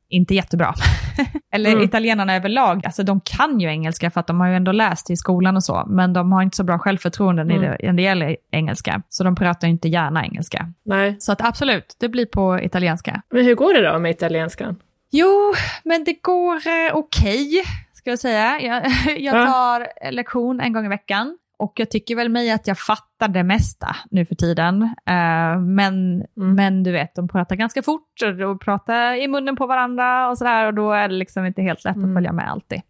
inte 0.10 0.36
jättebra. 0.36 0.74
Eller 1.52 1.71
Mm. 1.71 1.84
italienarna 1.84 2.36
överlag, 2.36 2.86
alltså 2.86 3.04
de 3.04 3.21
kan 3.21 3.60
ju 3.60 3.67
engelska 3.67 4.12
för 4.12 4.19
att 4.19 4.28
de 4.28 4.39
har 4.39 4.48
ju 4.48 4.56
ändå 4.56 4.71
läst 4.71 5.10
i 5.10 5.17
skolan 5.17 5.56
och 5.56 5.63
så, 5.63 5.84
men 5.88 6.13
de 6.13 6.32
har 6.32 6.41
inte 6.41 6.58
så 6.58 6.63
bra 6.63 6.80
självförtroende 6.80 7.43
när 7.43 7.60
det, 7.60 7.78
när 7.84 7.93
det 7.93 8.02
gäller 8.02 8.38
engelska, 8.52 9.02
så 9.10 9.24
de 9.24 9.36
pratar 9.36 9.67
ju 9.67 9.71
inte 9.71 9.88
gärna 9.88 10.26
engelska. 10.26 10.71
Nej. 10.84 11.15
Så 11.19 11.32
att 11.32 11.41
absolut, 11.41 11.95
det 12.00 12.10
blir 12.10 12.26
på 12.26 12.60
italienska. 12.62 13.21
Men 13.30 13.45
hur 13.45 13.56
går 13.56 13.74
det 13.74 13.91
då 13.91 14.00
med 14.00 14.12
italienskan? 14.12 14.76
Jo, 15.12 15.54
men 15.84 16.04
det 16.04 16.13
går 16.21 16.56
eh, 16.56 16.93
okej, 16.95 17.63
ska 18.06 18.10
jag 18.12 18.20
säga. 18.20 18.60
Jag, 18.62 18.86
jag 19.20 19.36
Ja. 19.36 19.46
tar 19.46 20.12
lektion 20.12 20.60
en 20.60 20.74
gång 20.74 20.86
i 20.86 20.89
veckan. 20.89 21.38
Och 21.58 21.74
jag 21.76 21.89
tycker 21.91 22.15
väl 22.15 22.30
mig 22.30 22.52
att 22.52 22.68
jag 22.68 22.80
fattar 22.80 23.28
det 23.28 23.44
mesta 23.44 23.96
nu 24.12 24.26
för 24.26 24.36
tiden. 24.36 24.82
Eh, 24.84 25.60
men, 25.60 26.26
Mm. 26.38 26.56
men 26.56 26.84
du 26.84 26.91
vet, 26.91 27.15
de 27.15 27.28
pratar 27.28 27.56
ganska 27.56 27.82
fort 27.84 28.22
och 28.26 28.36
de 28.36 28.60
pratar 28.60 29.13
i 29.13 29.28
munnen 29.28 29.56
på 29.56 29.68
varandra 29.68 30.30
och 30.30 30.38
sådär. 30.38 30.65
Och 30.68 30.74
då 30.74 30.91
är 30.91 31.08
det 31.08 31.13
liksom 31.15 31.46
inte 31.46 31.62
helt 31.62 31.84
lätt 31.84 31.96
Mm. 31.96 32.10
att 32.10 32.15
följa 32.15 32.32
med 32.32 32.52
alltid. 32.52 32.82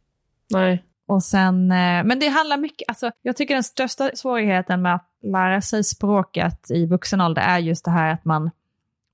Nej. 0.54 0.84
Och 1.08 1.24
sen, 1.24 1.72
eh, 1.72 2.04
men 2.04 2.20
det 2.20 2.28
handlar 2.28 2.58
mycket, 2.58 2.90
alltså, 2.90 3.12
jag 3.22 3.36
tycker 3.36 3.54
den 3.54 3.64
största 3.64 4.10
svårigheten 4.14 4.82
med 4.82 4.96
att 4.96 5.08
lära 5.24 5.62
sig 5.62 5.84
språket 5.84 6.72
i 6.72 6.86
vuxen 6.86 7.22
ålder 7.22 7.42
är 7.42 7.60
just 7.60 7.86
det 7.86 7.92
här 7.92 8.14
att 8.14 8.26
man, 8.26 8.52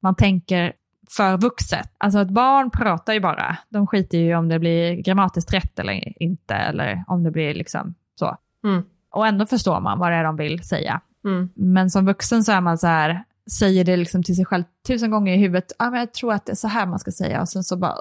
man 0.02 0.16
tänker 0.16 0.74
för 1.18 1.38
vuxet. 1.38 1.90
Alltså 1.98 2.20
ett 2.20 2.30
barn 2.30 2.72
pratar 2.72 3.14
ju 3.14 3.20
bara. 3.20 3.58
De 3.70 3.88
skiter 3.88 4.18
ju 4.18 4.36
om 4.36 4.50
det 4.50 4.60
blir 4.60 4.96
grammatiskt 4.96 5.54
rätt 5.54 5.80
eller 5.80 6.22
inte, 6.24 6.56
eller 6.56 7.04
om 7.08 7.24
det 7.24 7.32
blir 7.32 7.54
liksom 7.54 7.96
så. 8.20 8.38
Mm. 8.64 8.84
Och 9.12 9.28
ändå 9.28 9.46
förstår 9.46 9.80
man 9.80 10.00
vad 10.00 10.12
det 10.12 10.16
är 10.16 10.24
de 10.24 10.36
vill 10.36 10.64
säga. 10.64 11.02
Mm. 11.26 11.50
Men 11.56 11.90
som 11.90 12.06
vuxen 12.06 12.44
så 12.44 12.52
är 12.52 12.62
man 12.62 12.78
så 12.78 12.88
här, 12.88 13.24
säger 13.60 13.86
det 13.86 13.98
liksom 13.98 14.24
till 14.24 14.36
sig 14.36 14.46
själv 14.46 14.64
tusen 14.88 15.12
gånger 15.12 15.34
i 15.34 15.38
huvudet, 15.38 15.72
ah, 15.80 15.90
men 15.90 16.00
jag 16.00 16.14
tror 16.14 16.34
att 16.34 16.46
det 16.46 16.52
är 16.52 16.56
så 16.56 16.68
här 16.68 16.86
man 16.86 17.00
ska 17.00 17.12
säga, 17.12 17.42
och 17.42 17.50
sen 17.50 17.64
så 17.64 17.78
bara, 17.78 17.94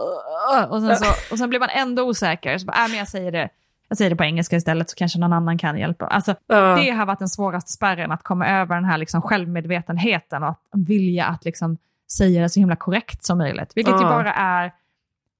och 0.68 0.82
sen, 0.82 0.96
så, 0.96 1.06
och 1.32 1.38
sen 1.38 1.48
blir 1.48 1.60
man 1.60 1.68
ändå 1.68 2.02
osäker, 2.02 2.58
så 2.58 2.66
bara, 2.66 2.76
ah, 2.76 2.88
men 2.88 2.98
jag 2.98 3.08
säger 3.08 3.32
det, 3.32 3.48
jag 3.88 3.98
säger 3.98 4.10
det 4.10 4.16
på 4.16 4.24
engelska 4.24 4.56
istället 4.56 4.90
så 4.90 4.96
kanske 4.96 5.18
någon 5.18 5.32
annan 5.32 5.58
kan 5.58 5.78
hjälpa. 5.78 6.06
Alltså, 6.06 6.34
Ja. 6.46 6.76
det 6.76 6.90
har 6.90 7.06
varit 7.06 7.18
den 7.18 7.28
svåraste 7.28 7.72
spärren, 7.72 8.12
att 8.12 8.22
komma 8.22 8.48
över 8.48 8.74
den 8.74 8.84
här 8.84 8.98
liksom 8.98 9.22
självmedvetenheten 9.22 10.42
och 10.42 10.48
att 10.48 10.88
vilja 10.88 11.26
att 11.26 11.44
liksom 11.44 11.76
säga 12.16 12.42
det 12.42 12.48
så 12.48 12.60
himla 12.60 12.76
korrekt 12.76 13.24
som 13.24 13.38
möjligt. 13.38 13.72
Vilket 13.74 13.94
ju 13.94 14.02
Ja. 14.02 14.08
bara 14.08 14.32
är 14.34 14.72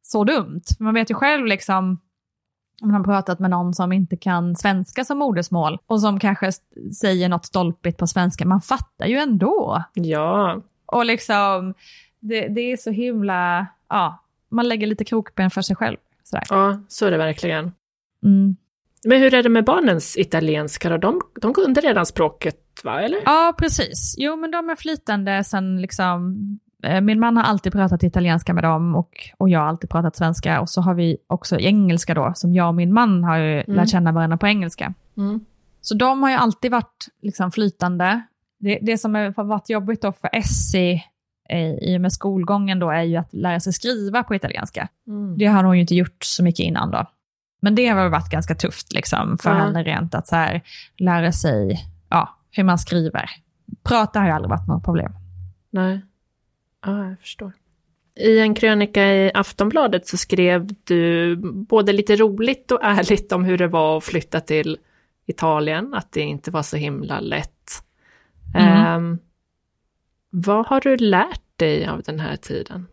så 0.03 0.25
dumt. 0.25 0.63
Man 0.79 0.95
vet 0.95 1.11
ju 1.11 1.15
själv 1.15 1.47
liksom, 1.47 2.01
om 2.83 2.89
man 2.89 2.95
har 2.97 3.05
pratat 3.05 3.39
med 3.39 3.51
någon 3.51 3.75
som 3.75 3.93
inte 3.93 4.17
kan 4.17 4.57
svenska 4.57 5.05
som 5.05 5.19
modersmål 5.19 5.79
och 5.87 6.01
som 6.01 6.19
kanske 6.21 6.51
säger 7.01 7.29
något 7.29 7.47
stolpigt 7.47 7.99
på 7.99 8.07
svenska, 8.07 8.47
man 8.47 8.61
fattar 8.61 9.07
ju 9.07 9.17
ändå. 9.17 9.85
ja. 9.95 10.61
Och 10.87 11.05
liksom, 11.07 11.75
det, 12.21 12.49
det 12.49 12.61
är 12.61 12.77
så 12.77 12.91
himla, 12.91 13.67
ja, 13.89 14.25
man 14.49 14.69
lägger 14.69 14.87
lite 14.87 15.05
krokben 15.05 15.51
för 15.51 15.63
sig 15.63 15.77
själv. 15.77 15.97
Sådär. 16.23 16.45
Ja, 16.51 16.81
så 16.89 17.07
är 17.07 17.11
det 17.11 17.17
verkligen. 17.19 17.73
Mm. 18.25 18.57
Men 19.05 19.21
hur 19.21 19.35
är 19.35 19.43
det 19.43 19.49
med 19.49 19.65
barnens 19.65 20.17
italienska 20.19 20.89
då? 20.89 20.97
De, 20.97 21.21
de 21.41 21.55
kunde 21.55 21.81
redan 21.81 22.07
språket, 22.07 22.57
va? 22.85 23.03
Eller? 23.03 23.19
Ja, 23.25 23.55
precis. 23.59 24.15
Jo, 24.19 24.37
men 24.37 24.51
de 24.51 24.71
är 24.71 24.77
flytande 24.77 25.45
sen 25.45 25.81
liksom... 25.83 26.37
eh, 26.83 27.01
Min 27.01 27.21
man 27.21 27.37
har 27.37 27.45
alltid 27.45 27.73
pratat 27.73 28.03
italienska 28.03 28.55
med 28.55 28.65
dem 28.65 28.95
och, 28.95 29.11
och 29.39 29.49
jag 29.49 29.61
har 29.61 29.67
alltid 29.67 29.91
pratat 29.91 30.17
svenska. 30.17 30.61
Och 30.61 30.69
så 30.69 30.81
har 30.81 30.95
vi 30.95 31.17
också 31.27 31.59
engelska 31.59 32.15
då, 32.15 32.33
som 32.35 32.55
jag 32.55 32.69
och 32.69 32.75
min 32.75 32.93
man 32.93 33.25
har 33.25 33.37
ju 33.39 33.53
Mm. 33.61 33.77
lärt 33.77 33.89
känna 33.91 34.13
varandra 34.13 34.37
på 34.37 34.47
engelska. 34.47 34.95
Mm. 35.17 35.41
Så 35.81 35.95
de 35.95 36.23
har 36.23 36.31
ju 36.31 36.37
alltid 36.37 36.71
varit 36.71 37.07
liksom 37.23 37.53
flytande. 37.53 38.21
Det, 38.59 38.79
det 38.83 38.99
som 38.99 39.15
har 39.15 39.45
varit 39.45 39.71
jobbigt 39.71 40.03
då 40.03 40.13
för 40.13 40.31
Essie 40.33 41.05
eh, 41.49 41.75
i 41.75 41.97
och 41.97 42.01
med 42.01 42.13
skolgången 42.13 42.79
då 42.79 42.91
är 42.91 43.03
ju 43.03 43.17
att 43.17 43.35
lära 43.35 43.61
sig 43.61 43.73
skriva 43.73 44.23
på 44.23 44.35
italienska. 44.35 44.89
Mm. 45.07 45.39
Det 45.39 45.47
har 45.47 45.65
hon 45.65 45.75
ju 45.75 45.81
inte 45.81 45.95
gjort 45.95 46.25
så 46.25 46.43
mycket 46.45 46.61
innan 46.65 46.91
då. 46.91 47.07
Men 47.63 47.75
det 47.75 47.87
har 47.89 47.97
väl 48.03 48.11
varit 48.11 48.31
ganska 48.31 48.55
tufft 48.55 48.93
liksom 48.93 49.39
för 49.39 49.51
henne 49.55 49.83
rent 49.83 50.15
att 50.15 50.27
så 50.29 50.37
här, 50.37 50.61
lära 50.99 51.33
sig 51.33 51.79
hur 52.51 52.65
man 52.65 52.79
skriver. 52.79 53.31
Prata 53.83 54.19
har 54.19 54.27
ju 54.27 54.33
aldrig 54.33 54.51
varit 54.51 54.69
något 54.69 54.85
problem. 54.85 55.13
Nej. 55.71 56.01
Ja, 56.87 57.09
jag 57.09 57.21
förstår. 57.21 57.53
I 58.17 58.41
en 58.41 58.55
krönika 58.55 59.15
i 59.15 59.31
Aftonbladet 59.35 60.07
så 60.07 60.17
skrev 60.17 60.69
du 60.85 61.37
både 61.53 61.93
lite 61.93 62.17
roligt 62.17 62.71
och 62.71 62.81
ärligt 62.83 63.33
om 63.33 63.45
hur 63.45 63.59
det 63.59 63.69
var 63.69 63.99
att 63.99 64.05
flytta 64.05 64.41
till 64.41 64.79
Italien, 65.27 65.95
att 65.95 66.13
det 66.13 66.21
inte 66.21 66.51
var 66.51 66.63
så 66.63 66.77
himla 66.77 67.21
lätt. 67.21 67.71
Mm. 68.55 68.87
Ehm, 68.87 69.19
vad 70.31 70.67
har 70.67 70.81
du 70.81 70.97
lärt 70.97 71.43
dig 71.57 71.87
av 71.87 72.03
den 72.03 72.21
här 72.21 72.37
tiden? 72.37 72.87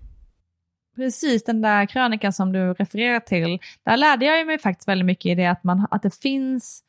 Precis, 0.96 1.44
den 1.44 1.62
där 1.62 1.86
krönikan 1.86 2.34
som 2.34 2.52
du 2.52 2.74
refererar 2.74 3.20
till, 3.20 3.60
där 3.84 3.98
lärde 3.98 4.26
jag 4.26 4.48
mig 4.48 4.60
faktiskt 4.60 4.88
väldigt 4.88 5.06
mycket 5.06 5.26
i 5.26 5.36
det 5.36 5.46
att, 5.46 5.64
man, 5.64 5.88
att 5.92 6.04
det 6.04 6.22
finns 6.22 6.84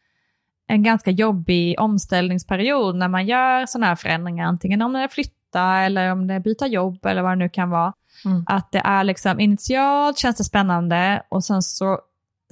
en 0.68 0.82
ganska 0.82 1.10
jobbig 1.10 1.80
omställningsperiod 1.80 2.96
när 2.96 3.08
man 3.08 3.26
gör 3.26 3.66
sådana 3.66 3.86
här 3.86 3.96
förändringar, 3.96 4.46
antingen 4.46 4.82
om 4.82 4.92
det 4.92 4.98
är 4.98 5.08
flytta 5.08 5.78
eller 5.78 6.12
om 6.12 6.26
det 6.26 6.34
är 6.34 6.40
byta 6.40 6.66
jobb 6.66 7.06
eller 7.06 7.22
vad 7.22 7.32
det 7.32 7.36
nu 7.36 7.48
kan 7.48 7.70
vara. 7.70 7.92
Mm. 8.24 8.44
Att 8.46 8.72
det 8.72 8.78
är 8.84 9.04
liksom 9.04 9.40
initialt 9.40 10.18
känns 10.18 10.36
det 10.36 10.44
spännande 10.44 11.22
och 11.28 11.44
sen 11.44 11.62
så 11.62 12.00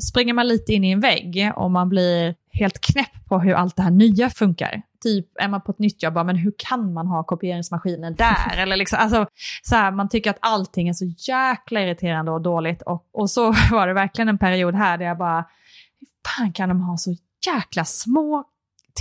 springer 0.03 0.35
man 0.35 0.49
lite 0.49 0.73
in 0.73 0.85
i 0.85 0.91
en 0.91 1.01
vägg 1.01 1.53
och 1.57 1.71
man 1.71 1.89
blir 1.89 2.35
helt 2.53 2.81
knäpp 2.81 3.27
på 3.29 3.39
hur 3.39 3.55
allt 3.55 3.77
det 3.77 3.83
här 3.83 3.91
nya 3.91 4.31
funkar. 4.31 4.83
Typ 5.03 5.27
är 5.41 5.49
man 5.49 5.61
på 5.61 5.73
ett 5.73 5.79
nytt 5.79 6.03
jobb, 6.03 6.15
bara, 6.15 6.25
men 6.25 6.37
hur 6.37 6.53
kan 6.59 6.93
man 6.93 7.07
ha 7.07 7.25
kopieringsmaskinen 7.25 8.15
där? 8.15 8.57
Eller 8.57 8.77
liksom, 8.77 8.99
alltså, 8.99 9.27
så 9.63 9.77
här, 9.77 9.91
man 9.91 10.09
tycker 10.09 10.31
att 10.31 10.39
allting 10.41 10.89
är 10.89 10.93
så 10.93 11.05
jäkla 11.05 11.83
irriterande 11.83 12.31
och 12.31 12.41
dåligt. 12.41 12.83
Och, 12.83 13.09
och 13.13 13.31
så 13.31 13.55
var 13.71 13.87
det 13.87 13.95
verkligen 13.95 14.29
en 14.29 14.39
period 14.39 14.75
här 14.75 14.99
där 14.99 15.07
jag 15.07 15.19
bara, 15.19 15.45
hur 16.01 16.09
fan 16.29 16.53
kan 16.53 16.69
de 16.69 16.81
ha 16.81 16.97
så 16.97 17.15
jäkla 17.47 17.85
små 17.85 18.45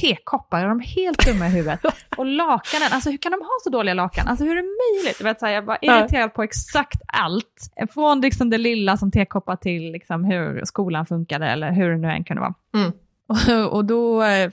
tekoppar? 0.01 0.63
Är 0.63 0.67
de 0.67 0.79
helt 0.79 1.25
dumma 1.25 1.47
i 1.47 1.49
huvudet? 1.49 1.79
Och 2.17 2.25
lakanen, 2.25 2.87
alltså 2.91 3.09
hur 3.09 3.17
kan 3.17 3.31
de 3.31 3.41
ha 3.41 3.57
så 3.63 3.69
dåliga 3.69 3.93
lakan? 3.93 4.27
Alltså 4.27 4.45
hur 4.45 4.51
är 4.51 4.55
det 4.55 4.61
möjligt? 4.61 5.19
Jag, 5.19 5.23
vet, 5.23 5.39
så 5.39 5.45
här, 5.45 5.53
jag 5.53 5.61
var 5.61 5.77
irriterad 5.81 6.33
på 6.33 6.43
exakt 6.43 7.01
allt. 7.07 7.71
Från 7.93 8.21
liksom 8.21 8.49
det 8.49 8.57
lilla 8.57 8.97
som 8.97 9.11
tekoppar 9.11 9.55
till 9.55 9.91
liksom 9.91 10.23
hur 10.23 10.65
skolan 10.65 11.05
funkade 11.05 11.47
eller 11.47 11.71
hur 11.71 11.89
det 11.89 11.97
nu 11.97 12.07
än 12.07 12.23
kunde 12.23 12.41
vara. 12.41 12.53
Mm. 12.73 12.91
Och, 13.27 13.73
och 13.73 13.85
då 13.85 14.23
eh, 14.23 14.49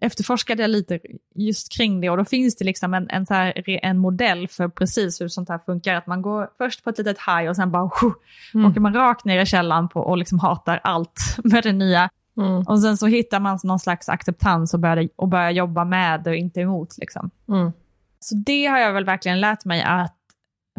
efterforskade 0.00 0.62
jag 0.62 0.70
lite 0.70 1.00
just 1.34 1.72
kring 1.76 2.00
det 2.00 2.10
och 2.10 2.16
då 2.16 2.24
finns 2.24 2.56
det 2.56 2.64
liksom 2.64 2.94
en, 2.94 3.10
en, 3.10 3.26
så 3.26 3.34
här, 3.34 3.84
en 3.84 3.98
modell 3.98 4.48
för 4.48 4.68
precis 4.68 5.20
hur 5.20 5.28
sånt 5.28 5.48
här 5.48 5.58
funkar. 5.66 5.94
Att 5.94 6.06
man 6.06 6.22
går 6.22 6.50
först 6.58 6.84
på 6.84 6.90
ett 6.90 6.98
litet 6.98 7.18
high 7.18 7.48
och 7.48 7.56
sen 7.56 7.70
bara 7.70 7.90
mm. 8.54 8.70
åker 8.70 8.80
man 8.80 8.94
rakt 8.94 9.24
ner 9.24 9.42
i 9.42 9.46
källan 9.46 9.88
på, 9.88 10.00
och 10.00 10.18
liksom 10.18 10.38
hatar 10.38 10.80
allt 10.84 11.20
med 11.44 11.62
det 11.62 11.72
nya. 11.72 12.10
Mm. 12.36 12.62
Och 12.62 12.80
sen 12.80 12.96
så 12.96 13.06
hittar 13.06 13.40
man 13.40 13.58
någon 13.64 13.78
slags 13.78 14.08
acceptans 14.08 14.74
och 14.74 14.80
börjar, 14.80 15.08
och 15.16 15.28
börjar 15.28 15.50
jobba 15.50 15.84
med 15.84 16.22
det 16.22 16.30
och 16.30 16.36
inte 16.36 16.60
emot. 16.60 16.98
Liksom. 16.98 17.30
Mm. 17.48 17.72
Så 18.18 18.34
det 18.34 18.66
har 18.66 18.78
jag 18.78 18.92
väl 18.92 19.04
verkligen 19.04 19.40
lärt 19.40 19.64
mig 19.64 19.82
att 19.82 20.16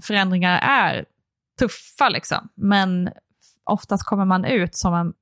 förändringar 0.02 0.60
är 0.62 1.06
tuffa, 1.60 2.10
liksom. 2.10 2.50
men 2.56 3.10
oftast 3.64 4.04
kommer 4.04 4.26
man 4.26 4.46
ut 4.46 4.76
som 4.76 4.94
en, 4.94 5.14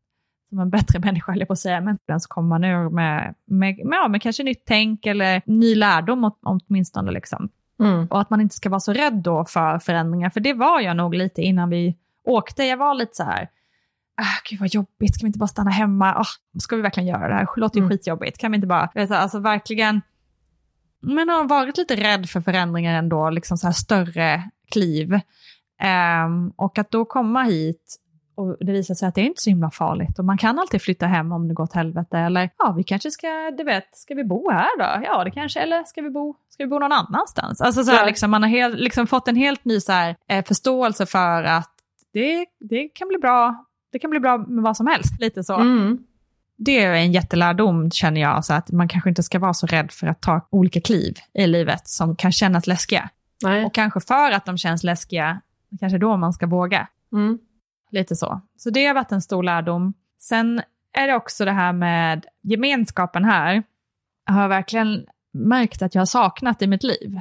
som 0.49 0.59
en 0.59 0.69
bättre 0.69 0.99
människa, 1.03 1.33
eller 1.33 1.45
på 1.45 1.53
att 1.53 1.59
säga, 1.59 1.81
men 1.81 2.19
så 2.19 2.27
kommer 2.27 2.49
man 2.49 2.63
ur 2.63 2.89
med, 2.89 3.35
med, 3.45 3.85
med, 3.85 3.97
ja, 3.97 4.07
med 4.07 4.21
kanske 4.21 4.43
nytt 4.43 4.63
tänk 4.65 5.05
eller 5.05 5.41
ny 5.45 5.75
lärdom 5.75 6.31
åtminstone. 6.41 7.11
Liksom. 7.11 7.49
Mm. 7.79 8.07
Och 8.07 8.21
att 8.21 8.29
man 8.29 8.41
inte 8.41 8.55
ska 8.55 8.69
vara 8.69 8.79
så 8.79 8.93
rädd 8.93 9.13
då 9.13 9.45
för 9.45 9.79
förändringar, 9.79 10.29
för 10.29 10.39
det 10.39 10.53
var 10.53 10.79
jag 10.79 10.97
nog 10.97 11.15
lite 11.15 11.41
innan 11.41 11.69
vi 11.69 11.97
åkte. 12.23 12.63
Jag 12.63 12.77
var 12.77 12.93
lite 12.93 13.15
så 13.15 13.23
här, 13.23 13.49
ah, 14.17 14.41
gud 14.49 14.59
vad 14.59 14.73
jobbigt, 14.73 15.17
kan 15.19 15.25
vi 15.25 15.27
inte 15.27 15.39
bara 15.39 15.47
stanna 15.47 15.71
hemma? 15.71 16.21
Oh, 16.21 16.59
ska 16.61 16.75
vi 16.75 16.81
verkligen 16.81 17.07
göra 17.07 17.27
det 17.27 17.33
här? 17.33 17.47
Det 17.55 17.61
låter 17.61 17.77
ju 17.79 17.85
Mm. 17.85 17.89
skitjobbigt. 17.97 18.37
Kan 18.37 18.51
vi 18.51 18.55
inte 18.55 18.67
bara, 18.67 18.89
vet 18.93 19.11
alltså 19.11 19.39
verkligen, 19.39 20.01
men 21.01 21.29
har 21.29 21.43
varit 21.43 21.77
lite 21.77 21.95
rädd 21.95 22.29
för 22.29 22.41
förändringar 22.41 22.97
ändå, 22.99 23.29
liksom 23.29 23.57
så 23.57 23.67
här 23.67 23.73
större 23.73 24.49
kliv. 24.71 25.19
Ehm, 25.81 26.49
och 26.55 26.77
att 26.79 26.91
då 26.91 27.05
komma 27.05 27.43
hit 27.43 27.95
och 28.37 28.57
det 28.59 28.71
visar 28.71 28.95
sig 28.95 29.07
att 29.07 29.15
det 29.15 29.21
är 29.21 29.25
inte 29.25 29.41
så 29.41 29.49
himla 29.49 29.71
farligt 29.71 30.19
och 30.19 30.25
man 30.25 30.37
kan 30.37 30.59
alltid 30.59 30.81
flytta 30.81 31.05
hem 31.07 31.31
om 31.31 31.47
det 31.47 31.53
går 31.53 31.63
åt 31.63 31.73
helvete. 31.73 32.17
Eller 32.19 32.49
ja, 32.57 32.71
vi 32.77 32.83
kanske 32.83 33.11
ska, 33.11 33.51
du 33.57 33.63
vet, 33.63 33.97
ska 33.97 34.15
vi 34.15 34.23
bo 34.23 34.51
här 34.51 34.77
då? 34.79 35.05
Ja, 35.05 35.23
det 35.23 35.31
kanske, 35.31 35.59
eller 35.59 35.83
ska 35.83 36.01
vi 36.01 36.09
bo, 36.09 36.35
ska 36.49 36.63
vi 36.63 36.67
bo 36.69 36.79
någon 36.79 36.91
annanstans? 36.91 37.61
Alltså 37.61 37.83
så 37.83 37.91
här, 37.91 37.99
Ja. 37.99 38.05
liksom, 38.05 38.31
man 38.31 38.43
har 38.43 38.49
helt, 38.49 38.79
liksom 38.79 39.07
fått 39.07 39.27
en 39.27 39.35
helt 39.35 39.65
ny 39.65 39.79
så 39.79 39.91
här, 39.91 40.15
eh, 40.29 40.45
förståelse 40.45 41.05
för 41.05 41.43
att 41.43 41.71
det, 42.13 42.45
det 42.59 42.87
kan 42.87 43.07
bli 43.07 43.17
bra. 43.17 43.64
Det 43.95 43.99
kan 43.99 44.09
bli 44.09 44.19
bra 44.19 44.37
med 44.37 44.63
vad 44.63 44.77
som 44.77 44.87
helst, 44.87 45.19
lite 45.19 45.43
så. 45.43 45.55
Mm. 45.55 45.97
Det 46.57 46.83
är 46.83 46.93
en 46.93 47.11
jättelärdom 47.11 47.91
känner 47.91 48.21
jag, 48.21 48.45
så 48.45 48.53
att 48.53 48.71
man 48.71 48.87
kanske 48.87 49.09
inte 49.09 49.23
ska 49.23 49.39
vara 49.39 49.53
så 49.53 49.67
rädd 49.67 49.91
för 49.91 50.07
att 50.07 50.21
ta 50.21 50.47
olika 50.49 50.81
kliv 50.81 51.13
i 51.33 51.47
livet 51.47 51.87
som 51.87 52.15
kan 52.15 52.31
kännas 52.31 52.67
läskiga. 52.67 53.09
Nej. 53.43 53.65
Och 53.65 53.73
kanske 53.73 53.99
för 53.99 54.31
att 54.31 54.45
de 54.45 54.57
känns 54.57 54.83
läskiga, 54.83 55.41
kanske 55.79 55.97
då 55.97 56.17
man 56.17 56.33
ska 56.33 56.47
våga. 56.47 56.87
Mm. 57.11 57.39
Lite 57.91 58.15
så. 58.15 58.41
Så 58.57 58.69
det 58.69 58.85
har 58.85 58.93
varit 58.93 59.11
en 59.11 59.21
stor 59.21 59.43
lärdom. 59.43 59.93
Sen 60.19 60.61
är 60.93 61.07
det 61.07 61.15
också 61.15 61.45
det 61.45 61.51
här 61.51 61.73
med 61.73 62.25
gemenskapen 62.41 63.25
här. 63.25 63.63
Jag 64.25 64.33
har 64.33 64.47
verkligen 64.47 65.05
märkt 65.31 65.81
att 65.81 65.95
jag 65.95 66.01
har 66.01 66.05
saknat 66.05 66.61
i 66.61 66.67
mitt 66.67 66.83
liv. 66.83 67.19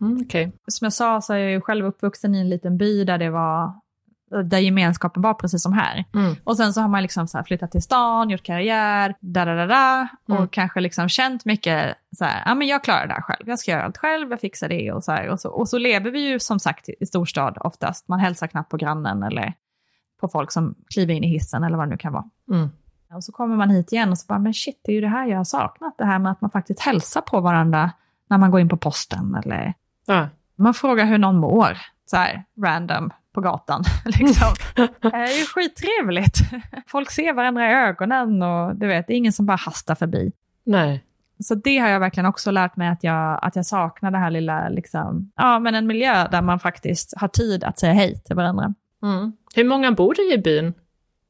Mm, 0.00 0.22
Okej. 0.26 0.52
Som 0.66 0.84
jag 0.84 0.92
sa 0.92 1.20
så 1.20 1.32
är 1.32 1.38
jag 1.38 1.50
ju 1.50 1.60
själv 1.60 1.86
uppvuxen 1.86 2.34
i 2.34 2.40
en 2.40 2.48
liten 2.48 2.78
by 2.78 3.04
där 3.04 3.18
det 3.18 3.30
var 3.30 3.81
där 4.44 4.58
gemenskapen 4.58 5.22
var 5.22 5.34
precis 5.34 5.62
som 5.62 5.72
här. 5.72 6.04
Mm. 6.14 6.36
Och 6.44 6.56
sen 6.56 6.72
så 6.72 6.80
har 6.80 6.88
man 6.88 7.02
liksom 7.02 7.28
så 7.28 7.42
flyttat 7.46 7.70
till 7.72 7.82
stan, 7.82 8.30
gjort 8.30 8.42
karriär, 8.42 9.14
da 9.20 9.44
da 9.44 9.54
da 9.54 9.66
da 9.66 10.08
och 10.28 10.34
Mm. 10.36 10.48
kanske 10.48 10.80
liksom 10.80 11.08
känt 11.08 11.44
mycket 11.44 11.94
så 12.16 12.24
här, 12.24 12.42
ja 12.46 12.54
men 12.54 12.68
jag 12.68 12.84
klarar 12.84 13.06
det 13.06 13.12
här 13.14 13.20
själv, 13.22 13.48
jag 13.48 13.58
ska 13.58 13.70
göra 13.70 13.82
allt 13.84 13.96
själv, 13.98 14.30
jag 14.30 14.40
fixar 14.40 14.68
det 14.68 14.92
och 14.92 15.04
så 15.04 15.12
här. 15.12 15.28
Och 15.28 15.40
så, 15.40 15.48
och 15.50 15.68
så 15.68 15.78
lever 15.78 16.10
vi 16.10 16.20
ju 16.28 16.38
som 16.40 16.58
sagt 16.60 16.88
i 17.00 17.06
storstad 17.06 17.58
oftast, 17.60 18.08
man 18.08 18.18
hälsar 18.20 18.46
knappt 18.46 18.70
på 18.70 18.76
grannen 18.76 19.22
eller 19.22 19.54
på 20.20 20.28
folk 20.28 20.52
som 20.52 20.74
kliver 20.94 21.14
in 21.14 21.24
i 21.24 21.28
hissen 21.28 21.64
eller 21.64 21.76
vad 21.76 21.86
det 21.86 21.90
nu 21.90 21.96
kan 21.96 22.12
vara. 22.12 22.24
Mm. 22.50 22.70
Och 23.14 23.24
så 23.24 23.32
kommer 23.32 23.56
man 23.56 23.70
hit 23.70 23.92
igen 23.92 24.10
och 24.10 24.18
så 24.18 24.26
bara, 24.26 24.38
men 24.38 24.54
shit, 24.54 24.80
det 24.84 24.92
är 24.92 24.94
ju 24.94 25.00
det 25.00 25.08
här 25.08 25.26
jag 25.26 25.36
har 25.36 25.44
saknat, 25.44 25.98
det 25.98 26.04
här 26.04 26.18
med 26.18 26.32
att 26.32 26.40
man 26.40 26.50
faktiskt 26.50 26.80
hälsar 26.80 27.20
på 27.20 27.40
varandra 27.40 27.90
när 28.30 28.38
man 28.38 28.50
går 28.50 28.60
in 28.60 28.68
på 28.68 28.76
posten 28.76 29.34
eller 29.44 29.74
Ja. 30.06 30.28
man 30.56 30.74
frågar 30.74 31.04
hur 31.04 31.18
någon 31.18 31.36
mår, 31.36 31.78
så 32.06 32.16
här 32.16 32.44
random 32.62 33.10
på 33.32 33.40
gatan. 33.40 33.84
Liksom. 34.04 34.48
Det 35.00 35.08
är 35.16 35.38
ju 35.38 35.44
skittrevligt. 35.46 36.38
Folk 36.86 37.10
ser 37.10 37.32
varandra 37.32 37.70
i 37.70 37.74
ögonen 37.74 38.42
och 38.42 38.76
du 38.76 38.86
vet, 38.86 39.06
det 39.06 39.12
är 39.14 39.16
ingen 39.16 39.32
som 39.32 39.46
bara 39.46 39.56
hastar 39.56 39.94
förbi. 39.94 40.32
Nej. 40.64 41.04
Så 41.38 41.54
det 41.54 41.78
har 41.78 41.88
jag 41.88 42.00
verkligen 42.00 42.26
också 42.26 42.50
lärt 42.50 42.76
mig 42.76 42.88
att 42.88 43.04
jag, 43.04 43.38
att 43.42 43.56
jag 43.56 43.66
saknar 43.66 44.10
det 44.10 44.18
här 44.18 44.30
lilla, 44.30 44.68
liksom, 44.68 45.30
ja 45.36 45.58
men 45.58 45.74
en 45.74 45.86
miljö 45.86 46.28
där 46.28 46.42
man 46.42 46.58
faktiskt 46.60 47.14
har 47.16 47.28
tid 47.28 47.64
att 47.64 47.78
säga 47.78 47.92
hej 47.92 48.20
till 48.24 48.36
varandra. 48.36 48.74
Mm. 49.02 49.32
Hur 49.54 49.64
många 49.64 49.92
bor 49.92 50.14
det 50.14 50.34
i 50.34 50.38
byn? 50.38 50.74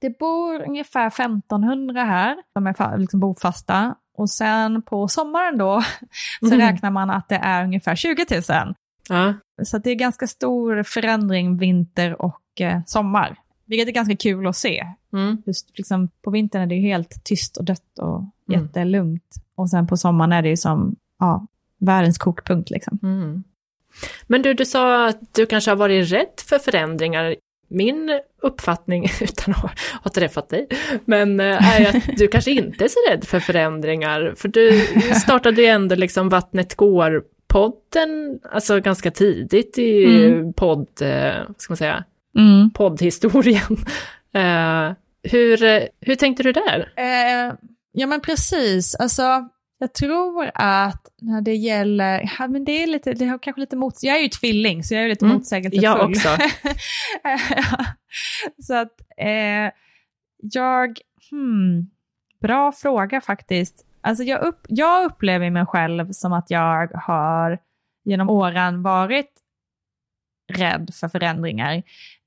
Det 0.00 0.18
bor 0.18 0.62
ungefär 0.68 1.06
1500 1.06 2.04
här, 2.04 2.36
som 2.52 2.66
är 2.66 2.98
liksom 2.98 3.20
bofasta. 3.20 3.94
Och 4.16 4.30
sen 4.30 4.82
på 4.82 5.08
sommaren 5.08 5.58
då, 5.58 5.82
så 6.40 6.46
Mm. 6.54 6.58
räknar 6.58 6.90
man 6.90 7.10
att 7.10 7.28
det 7.28 7.36
är 7.42 7.64
ungefär 7.64 7.94
20 7.94 8.26
000. 8.64 8.74
Ja. 9.08 9.34
Så 9.64 9.78
det 9.78 9.90
är 9.90 9.94
ganska 9.94 10.26
stor 10.26 10.82
förändring 10.82 11.56
vinter 11.58 12.22
och 12.22 12.60
eh, 12.60 12.80
sommar. 12.86 13.36
Vilket 13.66 13.88
är 13.88 13.92
ganska 13.92 14.16
kul 14.16 14.46
att 14.46 14.56
se. 14.56 14.86
Mm. 15.12 15.42
Just 15.46 15.78
liksom, 15.78 16.08
på 16.22 16.30
vintern 16.30 16.62
är 16.62 16.66
det 16.66 16.74
ju 16.74 16.80
helt 16.80 17.24
tyst 17.24 17.56
och 17.56 17.64
dött 17.64 17.98
och 17.98 18.24
Mm. 18.48 18.64
jättelugnt. 18.64 19.34
Och 19.54 19.70
sen 19.70 19.86
på 19.86 19.96
sommaren 19.96 20.32
är 20.32 20.42
det 20.42 20.48
ju 20.48 20.56
som 20.56 20.96
ja, 21.18 21.46
världens 21.78 22.18
kokpunkt. 22.18 22.70
Liksom. 22.70 22.98
Mm. 23.02 23.42
Men 24.26 24.42
du, 24.42 24.54
du 24.54 24.64
sa 24.64 25.08
att 25.08 25.34
du 25.34 25.46
kanske 25.46 25.70
har 25.70 25.76
varit 25.76 26.12
rädd 26.12 26.40
för 26.48 26.58
förändringar. 26.58 27.36
Min 27.68 28.20
uppfattning, 28.42 29.04
utan 29.20 29.54
att 29.54 29.78
ha 30.04 30.10
träffat 30.10 30.48
dig, 30.48 30.68
men 31.04 31.40
eh, 31.40 31.80
är 31.80 31.88
att 31.88 32.16
du 32.16 32.28
kanske 32.28 32.50
inte 32.50 32.84
är 32.84 32.88
så 32.88 32.98
rädd 33.10 33.24
för 33.24 33.40
förändringar. 33.40 34.34
För 34.36 34.48
du 34.48 34.86
startade 35.14 35.62
ju 35.62 35.66
ändå 35.68 35.94
liksom 35.94 36.28
Vattnet 36.28 36.74
går-podden, 37.52 38.40
alltså 38.52 38.80
ganska 38.80 39.10
tidigt 39.10 39.78
i 39.78 40.04
Mm. 40.26 40.52
podd, 40.52 40.88
eh, 41.02 41.34
vad 41.48 41.60
ska 41.60 41.72
man 41.72 41.76
säga, 41.76 42.04
Mm. 42.38 42.70
poddhistorien. 42.70 43.76
Eh, 44.34 44.92
hur, 45.22 45.58
hur 46.00 46.14
tänkte 46.14 46.42
du 46.42 46.52
där? 46.52 46.92
Eh, 46.96 47.54
ja 47.92 48.06
men 48.06 48.20
precis, 48.20 48.94
alltså 48.94 49.48
jag 49.78 49.92
tror 49.94 50.50
att 50.54 51.06
när 51.20 51.40
det 51.42 51.54
gäller, 51.54 52.30
ja, 52.38 52.48
men 52.48 52.64
det 52.64 52.82
är 52.82 52.86
lite, 52.86 53.12
det 53.12 53.24
har 53.26 53.38
kanske 53.38 53.60
lite 53.60 53.76
mot, 53.76 53.94
jag 54.02 54.16
är 54.16 54.20
ju 54.20 54.28
tvilling 54.28 54.84
så 54.84 54.94
jag 54.94 55.04
är 55.04 55.08
lite 55.08 55.24
Mm, 55.24 55.36
motsägelsefull. 55.36 55.84
jag 55.84 56.10
också. 56.10 56.28
så 58.62 58.74
att 58.74 59.00
eh, 59.18 59.72
jag, 60.52 60.98
hmm, 61.30 61.86
bra 62.42 62.72
fråga 62.72 63.20
faktiskt. 63.20 63.86
Alltså 64.02 64.24
jag, 64.24 64.42
upp, 64.42 64.66
jag 64.68 65.04
upplever 65.04 65.50
mig 65.50 65.66
själv 65.66 66.12
som 66.12 66.32
att 66.32 66.50
jag 66.50 66.90
har 66.94 67.58
genom 68.04 68.30
åren 68.30 68.82
varit 68.82 69.30
rädd 70.52 70.90
för 70.94 71.08
förändringar. 71.08 71.82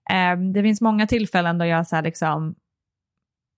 Ehm, 0.09 0.53
det 0.53 0.61
finns 0.61 0.81
många 0.81 1.07
tillfällen 1.07 1.57
då 1.57 1.65
jag 1.65 1.87
så 1.87 1.95
här 1.95 2.03
liksom, 2.03 2.55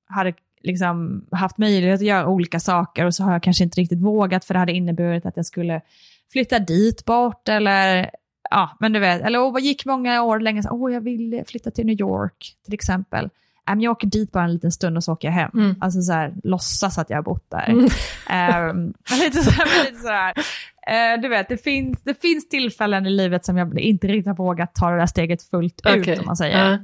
hade 0.05 0.33
liksom 0.61 1.25
haft 1.31 1.57
möjlighet 1.57 1.95
att 1.95 2.05
göra 2.05 2.27
olika 2.27 2.59
saker 2.59 3.05
och 3.05 3.15
så 3.15 3.23
har 3.23 3.31
jag 3.31 3.43
kanske 3.43 3.63
inte 3.63 3.81
riktigt 3.81 4.01
vågat 4.01 4.45
för 4.45 4.53
det 4.53 4.59
hade 4.59 4.73
inneburit 4.73 5.25
att 5.25 5.37
jag 5.37 5.45
skulle 5.45 5.81
flytta 6.31 6.59
dit 6.59 7.05
bort 7.05 7.49
eller 7.49 8.09
ja, 8.49 8.77
men 8.79 8.93
du 8.93 8.99
vet, 8.99 9.21
eller 9.21 9.39
oh, 9.39 9.53
vad 9.53 9.61
gick 9.61 9.85
många 9.85 10.23
år 10.23 10.39
länge 10.39 10.61
åh 10.71 10.81
åh 10.81 10.93
jag 10.93 11.01
vill 11.01 11.43
flytta 11.47 11.71
till 11.71 11.85
New 11.85 11.99
York 11.99 12.55
till 12.65 12.73
exempel. 12.73 13.29
Äh, 13.67 13.75
men 13.75 13.81
jag 13.81 13.91
åker 13.91 14.07
dit 14.07 14.31
bara 14.31 14.43
en 14.43 14.53
liten 14.53 14.71
stund 14.71 14.97
och 14.97 15.03
så 15.03 15.13
åker 15.13 15.27
jag 15.27 15.33
hem. 15.33 15.51
Mm. 15.53 15.75
Alltså 15.81 16.01
så 16.01 16.13
här, 16.13 16.33
låtsas 16.43 16.97
att 16.97 17.09
jag 17.09 17.17
har 17.17 17.23
bott 17.23 17.49
där. 17.49 17.69
Mm. 17.69 17.89
Ehm, 18.29 18.93
lite 19.19 19.43
så 19.43 19.51
här, 19.51 19.85
lite 19.85 20.01
så 20.01 20.09
här. 20.09 20.33
Eh, 20.87 21.21
du 21.21 21.27
vet, 21.27 21.49
det 21.49 21.57
finns, 21.57 22.03
det 22.03 22.21
finns 22.21 22.49
tillfällen 22.49 23.05
i 23.05 23.09
livet 23.09 23.45
som 23.45 23.57
jag 23.57 23.79
inte 23.79 24.07
riktigt 24.07 24.27
har 24.27 24.35
vågat 24.35 24.75
ta 24.75 24.89
det 24.89 24.97
där 24.97 25.05
steget 25.05 25.43
fullt 25.43 25.81
ut 25.85 26.01
Okej. 26.01 26.19
om 26.19 26.25
man 26.25 26.37
säger. 26.37 26.71
Ja. 26.71 26.77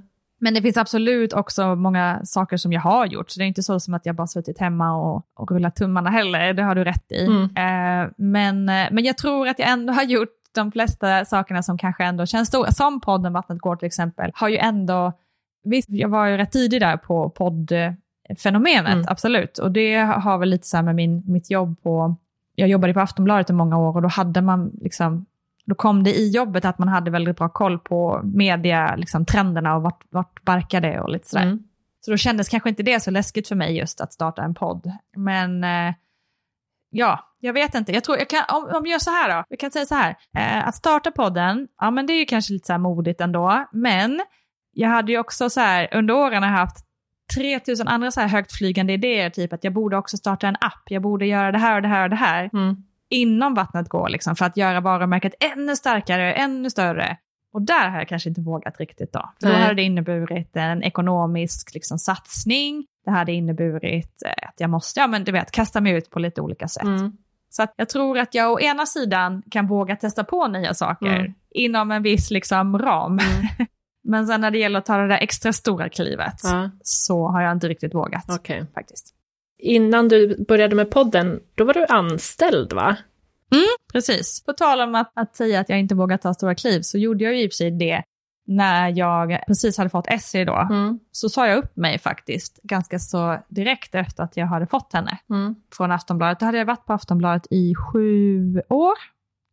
Men 0.43 0.53
det 0.53 0.61
finns 0.61 0.77
absolut 0.77 1.33
också 1.33 1.75
många 1.75 2.21
saker 2.23 2.57
som 2.57 2.73
jag 2.73 2.81
har 2.81 3.05
gjort, 3.05 3.29
så 3.29 3.39
det 3.39 3.45
är 3.45 3.47
inte 3.47 3.63
så 3.63 3.79
som 3.79 3.93
att 3.93 4.05
jag 4.05 4.15
bara 4.15 4.27
suttit 4.27 4.59
hemma 4.59 4.95
och, 4.95 5.25
och 5.35 5.51
rullat 5.51 5.75
tummarna 5.75 6.09
heller, 6.09 6.53
det 6.53 6.63
har 6.63 6.75
du 6.75 6.83
rätt 6.83 7.11
i. 7.11 7.25
Mm. 7.25 7.43
Eh, 7.43 8.11
men, 8.17 8.69
eh, 8.69 8.87
men 8.91 9.03
jag 9.03 9.17
tror 9.17 9.47
att 9.47 9.59
jag 9.59 9.69
ändå 9.69 9.93
har 9.93 10.03
gjort 10.03 10.29
de 10.53 10.71
flesta 10.71 11.25
sakerna 11.25 11.63
som 11.63 11.77
kanske 11.77 12.03
ändå 12.03 12.25
känns 12.25 12.47
stora, 12.47 12.71
som 12.71 13.01
podden 13.01 13.33
Vattnet 13.33 13.59
går 13.59 13.75
till 13.75 13.85
exempel, 13.85 14.31
har 14.35 14.49
ju 14.49 14.57
ändå, 14.57 15.13
visst 15.63 15.89
jag 15.89 16.09
var 16.09 16.25
ju 16.25 16.37
rätt 16.37 16.51
tidig 16.51 16.81
där 16.81 16.97
på 16.97 17.29
poddfenomenet, 17.29 18.93
Mm. 18.93 19.05
absolut. 19.07 19.57
Och 19.57 19.71
det 19.71 19.95
har 19.97 20.37
väl 20.37 20.49
lite 20.49 20.67
så 20.67 20.77
här 20.77 20.83
med 20.83 20.95
min, 20.95 21.23
mitt 21.25 21.51
jobb 21.51 21.81
på, 21.83 22.15
jag 22.55 22.69
jobbade 22.69 22.93
på 22.93 22.99
Aftonbladet 22.99 23.49
i 23.49 23.53
många 23.53 23.77
år 23.77 23.95
och 23.95 24.01
då 24.01 24.07
hade 24.07 24.41
man 24.41 24.71
liksom, 24.81 25.25
då 25.65 25.75
kom 25.75 26.03
det 26.03 26.13
i 26.13 26.29
jobbet 26.29 26.65
att 26.65 26.77
man 26.77 26.87
hade 26.87 27.11
väldigt 27.11 27.37
bra 27.37 27.49
koll 27.49 27.79
på 27.79 28.21
media, 28.23 28.95
liksom 28.95 29.25
trenderna 29.25 29.75
och 29.75 29.81
vart, 29.81 30.03
vart 30.09 30.43
barkade 30.43 30.99
och 31.01 31.09
lite 31.09 31.27
sådär. 31.29 31.43
Mm. 31.45 31.63
Så 32.05 32.11
då 32.11 32.17
kändes 32.17 32.49
kanske 32.49 32.69
inte 32.69 32.83
det 32.83 32.99
så 33.03 33.11
läskigt 33.11 33.47
för 33.47 33.55
mig 33.55 33.77
just 33.77 34.01
att 34.01 34.13
starta 34.13 34.41
en 34.43 34.53
podd. 34.53 34.91
Men 35.15 35.63
eh, 35.63 35.93
ja, 36.89 37.19
jag 37.39 37.53
vet 37.53 37.75
inte. 37.75 37.91
Jag 37.91 38.03
tror, 38.03 38.17
jag 38.17 38.29
kan, 38.29 38.43
om, 38.49 38.69
om 38.75 38.83
vi 38.83 38.89
gör 38.89 38.99
så 38.99 39.09
här 39.11 39.29
då, 39.37 39.43
vi 39.49 39.57
kan 39.57 39.71
säga 39.71 39.85
så 39.85 39.95
här. 39.95 40.15
Eh, 40.37 40.67
att 40.67 40.75
starta 40.75 41.11
podden, 41.11 41.67
ja 41.79 41.91
men 41.91 42.05
det 42.05 42.13
är 42.13 42.19
ju 42.19 42.25
kanske 42.25 42.53
lite 42.53 42.65
så 42.67 42.73
här 42.73 42.77
modigt 42.79 43.21
ändå. 43.21 43.65
Men 43.71 44.21
jag 44.73 44.89
hade 44.89 45.11
ju 45.11 45.19
också 45.19 45.49
så 45.49 45.59
här, 45.59 45.89
under 45.91 46.13
åren 46.13 46.43
har 46.43 46.49
jag 46.49 46.57
haft 46.57 46.77
3000 47.35 47.87
andra 47.87 48.11
så 48.11 48.21
här 48.21 48.27
högtflygande 48.27 48.93
idéer, 48.93 49.29
typ 49.29 49.53
att 49.53 49.63
jag 49.63 49.73
borde 49.73 49.97
också 49.97 50.17
starta 50.17 50.47
en 50.47 50.55
app, 50.55 50.83
jag 50.89 51.01
borde 51.01 51.25
göra 51.25 51.51
det 51.51 51.57
här 51.57 51.75
och 51.75 51.81
det 51.81 51.87
här 51.87 52.03
och 52.03 52.09
det 52.09 52.15
här 52.15 52.49
Mm. 52.53 52.75
inom 53.09 53.53
vattnet 53.53 53.89
går, 53.89 54.09
liksom, 54.09 54.35
för 54.35 54.45
att 54.45 54.57
göra 54.57 54.79
varumärket 54.81 55.33
ännu 55.39 55.75
starkare, 55.75 56.33
ännu 56.33 56.69
större. 56.69 57.17
Och 57.53 57.61
där 57.61 57.89
har 57.89 57.97
jag 57.97 58.07
kanske 58.07 58.29
inte 58.29 58.41
vågat 58.41 58.79
riktigt 58.79 59.13
då. 59.13 59.29
För 59.41 59.47
då 59.49 59.55
hade 59.55 59.73
det 59.73 59.83
inneburit 59.83 60.55
en 60.55 60.83
ekonomisk 60.83 61.73
liksom, 61.73 61.97
satsning. 61.99 62.85
Det 63.05 63.11
hade 63.11 63.31
inneburit 63.31 64.23
eh, 64.25 64.47
att 64.49 64.59
jag 64.59 64.69
måste, 64.69 64.99
ja 64.99 65.07
men 65.07 65.23
du 65.23 65.31
vet, 65.31 65.51
kasta 65.51 65.81
mig 65.81 65.93
ut 65.93 66.09
på 66.09 66.19
lite 66.19 66.41
olika 66.41 66.67
sätt. 66.67 66.83
Mm. 66.83 67.11
Så 67.49 67.67
jag 67.75 67.89
tror 67.89 68.17
att 68.17 68.33
jag 68.33 68.51
å 68.51 68.59
ena 68.59 68.85
sidan 68.85 69.43
kan 69.51 69.67
våga 69.67 69.95
testa 69.95 70.23
på 70.23 70.47
nya 70.47 70.73
saker 70.73 71.15
Mm. 71.19 71.33
inom 71.51 71.91
en 71.91 72.03
viss 72.03 72.31
liksom, 72.31 72.79
ram. 72.79 73.19
men 74.03 74.27
sen 74.27 74.41
när 74.41 74.51
det 74.51 74.57
gäller 74.57 74.79
att 74.79 74.85
ta 74.85 74.97
det 74.97 75.07
där 75.07 75.17
extra 75.21 75.53
stora 75.53 75.89
klivet 75.89 76.39
Ja, 76.43 76.69
så 76.83 77.27
har 77.27 77.41
jag 77.41 77.51
inte 77.51 77.67
riktigt 77.69 77.93
vågat 77.95 78.25
okej. 78.29 78.65
faktiskt. 78.73 79.15
Innan 79.59 80.07
du 80.07 80.45
började 80.47 80.75
med 80.75 80.91
podden, 80.91 81.39
då 81.55 81.63
var 81.65 81.73
du 81.73 81.85
anställd 81.85 82.73
va? 82.73 82.97
Precis. 83.93 84.43
På 84.45 84.53
tal 84.53 84.81
om 84.81 84.95
att, 84.95 85.11
att 85.15 85.35
säga 85.35 85.59
att 85.59 85.69
jag 85.69 85.79
inte 85.79 85.95
vågar 85.95 86.17
ta 86.17 86.33
stora 86.33 86.55
kliv 86.55 86.81
så 86.81 86.97
gjorde 86.97 87.23
jag 87.23 87.33
ju 87.35 87.43
i 87.43 87.47
och 87.47 87.51
för 87.51 87.55
sig 87.55 87.71
det 87.71 88.03
när 88.47 88.89
jag 88.97 89.43
precis 89.47 89.77
hade 89.77 89.89
fått 89.89 90.07
Essie 90.07 90.45
då. 90.45 90.55
Mm. 90.55 90.99
Så 91.11 91.29
sa 91.29 91.47
jag 91.47 91.57
upp 91.57 91.75
mig 91.75 91.99
faktiskt 91.99 92.59
ganska 92.63 92.99
så 92.99 93.39
direkt 93.49 93.95
efter 93.95 94.23
att 94.23 94.37
jag 94.37 94.47
hade 94.47 94.67
fått 94.67 94.93
henne 94.93 95.17
Mm. 95.29 95.55
från 95.77 95.91
Aftonbladet. 95.91 96.39
Då 96.39 96.45
hade 96.45 96.57
jag 96.57 96.65
varit 96.65 96.85
på 96.85 96.93
Aftonbladet 96.93 97.47
i 97.51 97.73
sju 97.75 98.55
år, 98.69 98.93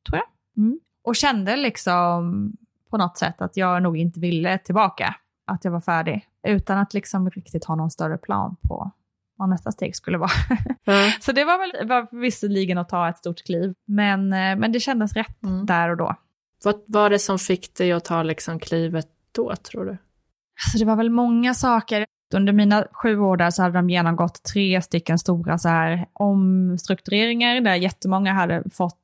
tror 0.09 0.19
jag. 0.19 0.27
Mm. 0.65 0.81
Och 1.05 1.17
kände 1.17 1.57
liksom 1.57 2.53
på 2.91 2.97
något 2.99 3.19
sätt 3.19 3.43
att 3.43 3.57
jag 3.57 3.83
nog 3.83 3.97
inte 3.99 4.21
ville 4.21 4.59
tillbaka. 4.59 5.15
Att 5.47 5.65
jag 5.65 5.73
var 5.73 5.81
färdig. 5.81 6.27
Utan 6.47 6.79
att 6.79 6.95
liksom 6.95 7.31
riktigt 7.31 7.65
ha 7.65 7.75
någon 7.75 7.91
större 7.91 8.19
plan 8.19 8.57
på 8.69 8.91
vad 9.37 9.49
nästa 9.49 9.73
steg 9.73 9.97
skulle 9.97 10.19
vara. 10.19 10.31
Ja. 10.85 11.13
Så 11.21 11.33
det 11.33 11.45
var 11.45 11.59
väl 11.59 11.89
var 11.89 12.21
visserligen 12.21 12.79
att 12.79 12.89
ta 12.89 13.09
ett 13.09 13.19
stort 13.19 13.45
kliv, 13.45 13.75
men, 13.87 14.33
eh, 14.33 14.57
men 14.57 14.73
det 14.73 14.81
kändes 14.81 15.13
rätt 15.13 15.43
Mm. 15.43 15.67
där 15.67 15.89
och 15.89 15.97
då. 15.97 16.15
Vad 16.65 16.75
var 16.87 17.11
det 17.11 17.19
som 17.19 17.39
fick 17.39 17.75
dig 17.75 17.93
att 17.93 18.05
ta 18.05 18.23
liksom 18.23 18.59
klivet 18.59 19.07
då, 19.33 19.57
tror 19.57 19.85
du? 19.85 19.91
Alltså 19.91 20.79
det 20.79 20.85
var 20.85 20.97
väl 20.97 21.11
många 21.11 21.55
saker. 21.55 22.07
Under 22.35 22.53
mina 22.53 22.85
sju 22.93 23.19
år 23.19 23.37
där 23.37 23.51
så 23.51 23.63
hade 23.63 23.75
de 23.79 23.91
genomgått 23.91 24.43
tre 24.43 24.83
stycken 24.83 25.19
stora 25.19 25.59
så 25.59 25.69
här 25.69 26.07
omstruktureringar 26.13 27.61
där 27.61 27.75
jättemånga 27.75 28.33
hade 28.33 28.63
fått 28.73 29.00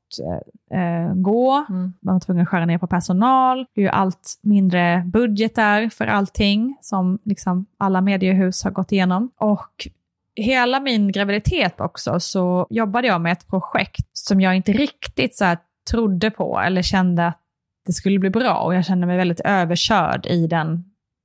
eh, 0.71 0.81
eh, 0.81 1.15
gå. 1.15 1.67
Mm. 1.69 1.93
Man 2.01 2.15
var 2.15 2.21
tvungen 2.21 2.43
att 2.43 2.49
skära 2.49 2.67
ner 2.67 2.79
på 2.79 2.87
personal. 2.87 3.67
Det 3.75 3.81
är 3.81 3.83
ju 3.83 3.89
allt 3.89 4.39
mindre 4.43 5.03
budgetar 5.07 5.89
för 5.89 6.07
allting 6.07 6.79
som 6.81 7.19
liksom 7.25 7.67
alla 7.79 8.01
mediehus 8.01 8.65
har 8.65 8.71
gått 8.71 8.93
igenom. 8.93 9.31
Och 9.37 9.89
hela 10.37 10.81
min 10.81 11.13
graviditet 11.13 11.81
också 11.81 12.21
så 12.21 12.67
jobbade 12.71 13.07
jag 13.07 13.21
med 13.21 13.33
ett 13.33 13.49
projekt 13.49 14.09
som 14.13 14.41
jag 14.41 14.57
inte 14.57 14.73
riktigt 14.73 15.37
så 15.37 15.45
här 15.45 15.59
trodde 15.91 16.31
på 16.31 16.61
eller 16.61 16.83
kände 16.83 17.27
att 17.27 17.41
det 17.87 17.93
skulle 17.93 18.19
bli 18.19 18.31
bra. 18.31 18.59
Och 18.59 18.75
jag 18.75 18.85
kände 18.85 19.07
mig 19.07 19.17
väldigt 19.17 19.41
överkörd 19.41 20.27
i 20.27 20.47
den 20.47 20.85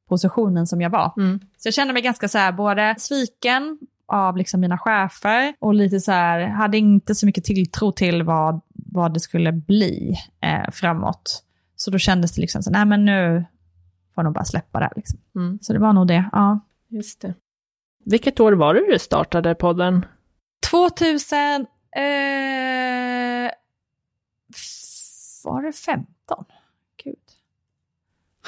positionen 0.10 0.67
som 0.67 0.82
jag 0.82 0.89
var. 0.89 1.13
Mm. 1.17 1.39
Så 1.58 1.67
jag 1.67 1.74
kände 1.74 1.94
mig 1.94 2.02
ganska 2.02 2.28
så 2.28 2.38
här, 2.38 2.52
både 2.52 2.96
sviken 2.98 3.80
av 4.08 4.38
liksom 4.38 4.62
mina 4.62 4.78
chefer 4.78 5.54
och 5.60 5.74
lite 5.74 6.00
så 6.00 6.12
här, 6.12 6.39
hade 6.48 6.78
inte 6.78 7.15
så 7.15 7.26
mycket 7.26 7.44
tilltro 7.44 7.91
till 7.91 8.24
vad, 8.24 8.62
vad 8.92 9.14
det 9.14 9.20
skulle 9.20 9.52
bli 9.52 10.16
eh, 10.42 10.72
framåt. 10.72 11.44
Så 11.76 11.92
då 11.92 11.98
kändes 11.98 12.36
det 12.36 12.42
liksom 12.42 12.64
så, 12.64 12.72
nej 12.72 12.86
men 12.86 13.06
nu 13.06 13.46
får 14.16 14.24
nog 14.24 14.34
bara 14.34 14.46
släppa 14.46 14.80
det. 14.80 14.86
här, 14.86 14.94
Liksom. 14.96 15.20
Mm. 15.36 15.60
Så 15.62 15.74
det 15.74 15.80
var 15.80 15.94
nog 15.94 16.08
det, 16.08 16.30
ja. 16.32 16.60
Just 16.88 17.22
det. 17.22 17.34
Vilket 18.06 18.40
år 18.40 18.52
var 18.52 18.74
det 18.74 18.92
du 18.92 19.00
startade 19.00 19.56
podden? 19.56 20.06
2000, 20.72 21.38
eh, 21.92 23.52
var 25.44 25.62
det 25.62 25.74
15? 25.74 26.46
Gud, 27.04 27.16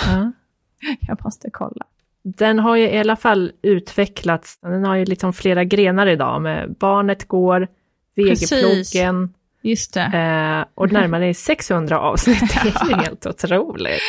Ja. 0.06 0.32
jag 1.08 1.24
måste 1.24 1.50
kolla. 1.50 1.86
Den 2.24 2.60
har 2.60 2.76
ju 2.76 2.90
i 2.90 2.98
alla 2.98 3.16
fall 3.16 3.52
utvecklats. 3.62 4.58
Den 4.62 4.86
har 4.86 4.96
ju 4.96 5.06
liksom 5.06 5.34
flera 5.34 5.64
grenar 5.64 6.08
idag 6.08 6.42
med 6.42 6.76
Barnet 6.76 7.28
går, 7.28 7.68
Vegeplogen 8.16 9.34
Just 9.64 9.94
det. 9.94 10.02
eh, 10.02 10.66
och 10.76 10.92
närmare 10.92 11.34
600 11.34 12.00
avsnitt. 12.00 12.40
Det 12.64 12.70
är 12.70 12.90
ju 12.90 12.96
helt 12.96 13.26
otroligt. 13.26 14.02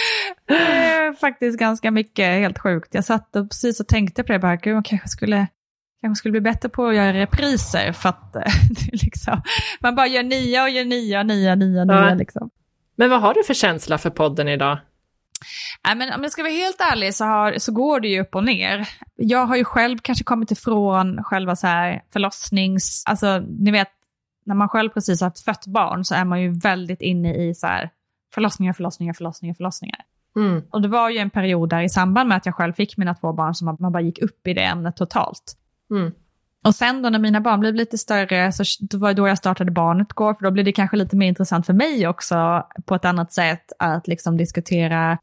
Det 0.48 0.54
är 0.54 1.12
faktiskt 1.12 1.58
ganska 1.58 1.90
mycket 1.90 2.26
helt 2.26 2.58
sjukt. 2.58 2.94
Jag 2.94 3.04
satt 3.04 3.36
och 3.36 3.50
precis 3.50 3.80
och 3.80 3.88
tänkte 3.88 4.22
på 4.22 4.32
det, 4.32 4.38
bara, 4.38 4.56
gud, 4.56 4.74
man 4.74 4.82
kanske 4.82 5.08
skulle, 5.08 5.46
kanske 6.00 6.18
skulle 6.18 6.32
bli 6.32 6.40
bättre 6.40 6.68
på 6.68 6.86
att 6.86 6.96
göra 6.96 7.12
repriser 7.12 7.92
för 7.92 8.08
att 8.08 8.36
eh, 8.36 8.42
liksom, 8.92 9.42
man 9.80 9.94
bara 9.94 10.06
gör 10.06 10.22
nya 10.22 10.62
och 10.62 10.70
gör 10.70 10.84
nya, 10.84 11.22
nya, 11.22 11.54
nya, 11.54 11.84
Ja. 11.88 12.04
nya 12.04 12.14
liksom. 12.14 12.50
Men 12.96 13.10
vad 13.10 13.20
har 13.20 13.34
du 13.34 13.44
för 13.44 13.54
känsla 13.54 13.98
för 13.98 14.10
podden 14.10 14.48
idag? 14.48 14.78
Nej, 15.86 15.96
men 15.96 16.12
om 16.12 16.22
jag 16.22 16.32
ska 16.32 16.42
vara 16.42 16.52
helt 16.52 16.80
ärlig 16.92 17.14
så, 17.14 17.24
har, 17.24 17.58
så 17.58 17.72
går 17.72 18.00
det 18.00 18.08
ju 18.08 18.20
upp 18.20 18.34
och 18.34 18.44
ner. 18.44 18.88
Jag 19.16 19.46
har 19.46 19.56
ju 19.56 19.64
själv 19.64 19.98
kanske 20.02 20.24
kommit 20.24 20.50
ifrån 20.50 21.24
själva 21.24 21.56
så 21.56 21.66
här 21.66 22.02
förlossnings... 22.12 23.02
Alltså, 23.06 23.38
ni 23.58 23.70
vet, 23.70 23.88
när 24.44 24.54
man 24.54 24.68
själv 24.68 24.90
precis 24.90 25.20
har 25.20 25.32
fött 25.44 25.66
barn 25.66 26.04
så 26.04 26.14
är 26.14 26.24
man 26.24 26.42
ju 26.42 26.58
väldigt 26.58 27.00
inne 27.00 27.34
i 27.34 27.54
så 27.54 27.66
här 27.66 27.90
förlossningar, 28.34 28.72
förlossningar, 28.72 29.12
förlossningar, 29.12 29.54
förlossningar. 29.54 30.00
Mm. 30.36 30.62
Och 30.70 30.82
det 30.82 30.88
var 30.88 31.10
ju 31.10 31.18
en 31.18 31.30
period 31.30 31.70
där 31.70 31.82
i 31.82 31.88
samband 31.88 32.28
med 32.28 32.36
att 32.36 32.46
jag 32.46 32.54
själv 32.54 32.72
fick 32.72 32.96
mina 32.96 33.14
två 33.14 33.32
barn 33.32 33.54
som 33.54 33.64
man, 33.64 33.76
man 33.80 33.92
bara 33.92 34.02
gick 34.02 34.22
upp 34.22 34.46
i 34.46 34.54
det 34.54 34.64
ämnet 34.64 34.96
totalt. 34.96 35.56
Mm. 35.90 36.12
Och 36.64 36.74
sen 36.74 37.02
då 37.02 37.10
när 37.10 37.18
mina 37.18 37.40
barn 37.40 37.60
blev 37.60 37.74
lite 37.74 37.98
större, 37.98 38.52
så 38.52 38.64
det 38.80 38.96
var 38.96 39.14
då 39.14 39.28
jag 39.28 39.38
startade 39.38 39.70
Barnet 39.70 40.12
går, 40.12 40.34
för 40.34 40.44
då 40.44 40.50
blev 40.50 40.64
det 40.64 40.72
kanske 40.72 40.96
lite 40.96 41.16
mer 41.16 41.28
intressant 41.28 41.66
för 41.66 41.72
mig 41.72 42.08
också 42.08 42.66
på 42.84 42.94
ett 42.94 43.04
annat 43.04 43.32
sätt 43.32 43.72
att 43.78 44.08
liksom 44.08 44.36
diskutera 44.36 45.18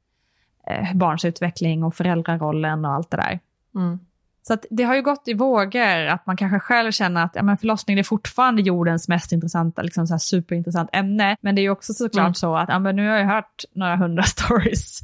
eh, 0.67 0.95
barns 0.95 1.25
utveckling 1.25 1.83
och 1.83 1.95
föräldrarollen 1.95 2.85
och 2.85 2.91
allt 2.91 3.11
det 3.11 3.17
där. 3.17 3.39
Mm. 3.75 3.99
Så 4.43 4.53
att 4.53 4.65
det 4.69 4.83
har 4.83 4.95
ju 4.95 5.01
gått 5.01 5.27
i 5.27 5.33
vågor, 5.33 6.05
att 6.05 6.25
man 6.25 6.37
kanske 6.37 6.59
själv 6.59 6.91
känner 6.91 7.23
att 7.23 7.31
ja, 7.35 7.43
men 7.43 7.57
förlossning 7.57 7.99
är 7.99 8.03
fortfarande 8.03 8.61
jordens 8.61 9.07
mest 9.07 9.31
intressanta, 9.31 9.81
liksom 9.81 10.07
så 10.07 10.13
här 10.13 10.19
superintressant 10.19 10.89
ämne. 10.93 11.37
Men 11.41 11.55
det 11.55 11.61
är 11.61 11.63
ju 11.63 11.69
också 11.69 11.93
såklart 11.93 12.21
Mm. 12.21 12.33
så 12.33 12.55
att 12.55 12.69
ja, 12.69 12.79
men 12.79 12.95
nu 12.95 13.09
har 13.09 13.17
jag 13.17 13.25
hört 13.27 13.63
några 13.75 13.95
hundra 13.95 14.23
stories. 14.35 14.99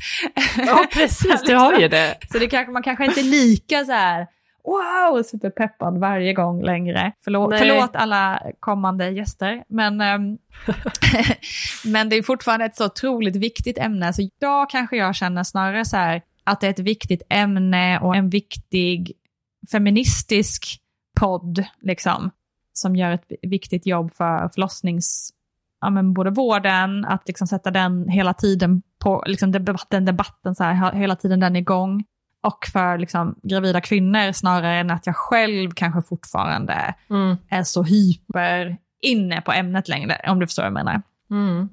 Ja, 0.58 0.86
precis, 0.94 1.44
du 1.46 1.56
har 1.56 1.80
ju 1.80 1.88
det. 1.88 2.16
Så 2.32 2.40
det 2.40 2.48
kanske, 2.48 2.72
man 2.72 2.84
kanske 2.84 3.06
inte 3.06 3.20
är 3.20 3.24
lika 3.24 3.86
så 3.86 3.92
här 3.92 4.28
wow, 4.64 5.24
superpeppad 5.24 5.98
varje 5.98 6.34
gång 6.34 6.64
längre. 6.64 7.12
Förlåt, 7.24 7.58
förlåt 7.58 7.96
alla 7.96 8.42
kommande 8.60 9.10
gäster. 9.10 9.64
Men, 9.68 10.02
ehm, 10.02 10.38
men 11.86 12.10
det 12.10 12.16
är 12.16 12.24
fortfarande 12.24 12.66
ett 12.66 12.76
så 12.76 12.86
otroligt 12.86 13.36
viktigt 13.36 13.78
ämne. 13.78 14.14
Så 14.14 14.22
idag 14.22 14.70
kanske 14.70 14.98
jag 14.98 15.16
känner 15.16 15.44
snarare 15.44 15.86
så 15.86 15.98
här 15.98 16.22
att 16.44 16.60
det 16.62 16.68
är 16.68 16.72
ett 16.72 16.80
viktigt 16.80 17.22
ämne 17.30 18.00
och 18.00 18.16
en 18.16 18.30
viktig 18.30 19.12
feministisk 19.72 20.82
podd, 21.20 21.64
liksom, 21.82 22.32
som 22.74 22.96
gör 22.96 23.12
ett 23.12 23.32
viktigt 23.42 23.86
jobb 23.86 24.14
för 24.14 24.50
förlossnings, 24.50 25.34
ja, 25.82 25.90
men 25.90 26.14
både 26.14 26.30
vården, 26.30 27.06
att 27.06 27.28
liksom 27.28 27.48
sätta 27.48 27.72
den 27.72 28.10
hela 28.10 28.34
tiden 28.34 28.82
på, 29.00 29.24
liksom 29.28 29.52
debatten, 29.52 30.06
debatten 30.06 30.56
så 30.56 30.64
här, 30.64 30.94
hela 30.94 31.16
tiden 31.16 31.40
den 31.40 31.56
igång. 31.56 32.04
Och 32.44 32.66
för 32.74 32.98
liksom, 32.98 33.40
gravida 33.44 33.82
kvinnor 33.82 34.32
snarare 34.32 34.80
än 34.80 34.92
att 34.92 35.06
jag 35.06 35.16
själv 35.16 35.72
kanske 35.72 36.02
fortfarande 36.02 36.96
Mm. 37.10 37.38
är 37.50 37.64
så 37.64 37.84
hyper 37.84 38.78
inne 39.02 39.42
på 39.42 39.52
ämnet 39.52 39.88
längre, 39.88 40.22
om 40.28 40.40
du 40.40 40.48
förstår 40.48 40.64
vad 40.64 40.68
jag 40.68 40.74
menar. 40.74 41.02
Mm. 41.32 41.70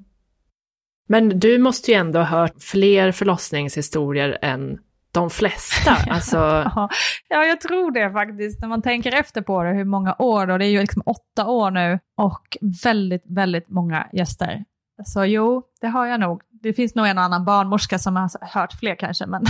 Men 1.07 1.39
du 1.39 1.57
måste 1.57 1.91
ju 1.91 1.97
ändå 1.97 2.19
ha 2.19 2.25
hört 2.25 2.63
fler 2.63 3.11
förlossningshistorier 3.11 4.37
än 4.41 4.79
de 5.15 5.29
flesta. 5.29 5.97
Alltså... 6.09 6.37
ja, 7.27 7.43
jag 7.43 7.61
tror 7.61 7.91
det 7.91 8.11
faktiskt. 8.11 8.61
När 8.61 8.67
man 8.67 8.81
tänker 8.81 9.15
efter 9.15 9.41
på 9.41 9.63
det, 9.63 9.73
hur 9.73 9.85
många 9.85 10.15
år 10.19 10.47
då? 10.47 10.57
Det 10.57 10.65
är 10.65 10.69
ju 10.69 10.79
liksom 10.79 11.03
åtta 11.05 11.45
år 11.45 11.71
nu 11.71 11.99
och 12.17 12.57
väldigt, 12.83 13.23
väldigt 13.27 13.69
många 13.69 14.07
gäster. 14.13 14.63
Så 15.05 15.25
jo, 15.25 15.63
det 15.81 15.87
har 15.87 16.05
jag 16.05 16.19
nog. 16.19 16.41
Det 16.51 16.73
finns 16.73 16.95
nog 16.95 17.07
en 17.07 17.17
och 17.17 17.23
annan 17.23 17.45
barnmorska 17.45 17.99
som 17.99 18.15
har 18.15 18.29
hört 18.41 18.73
fler 18.73 18.95
kanske. 18.95 19.25
Men, 19.25 19.43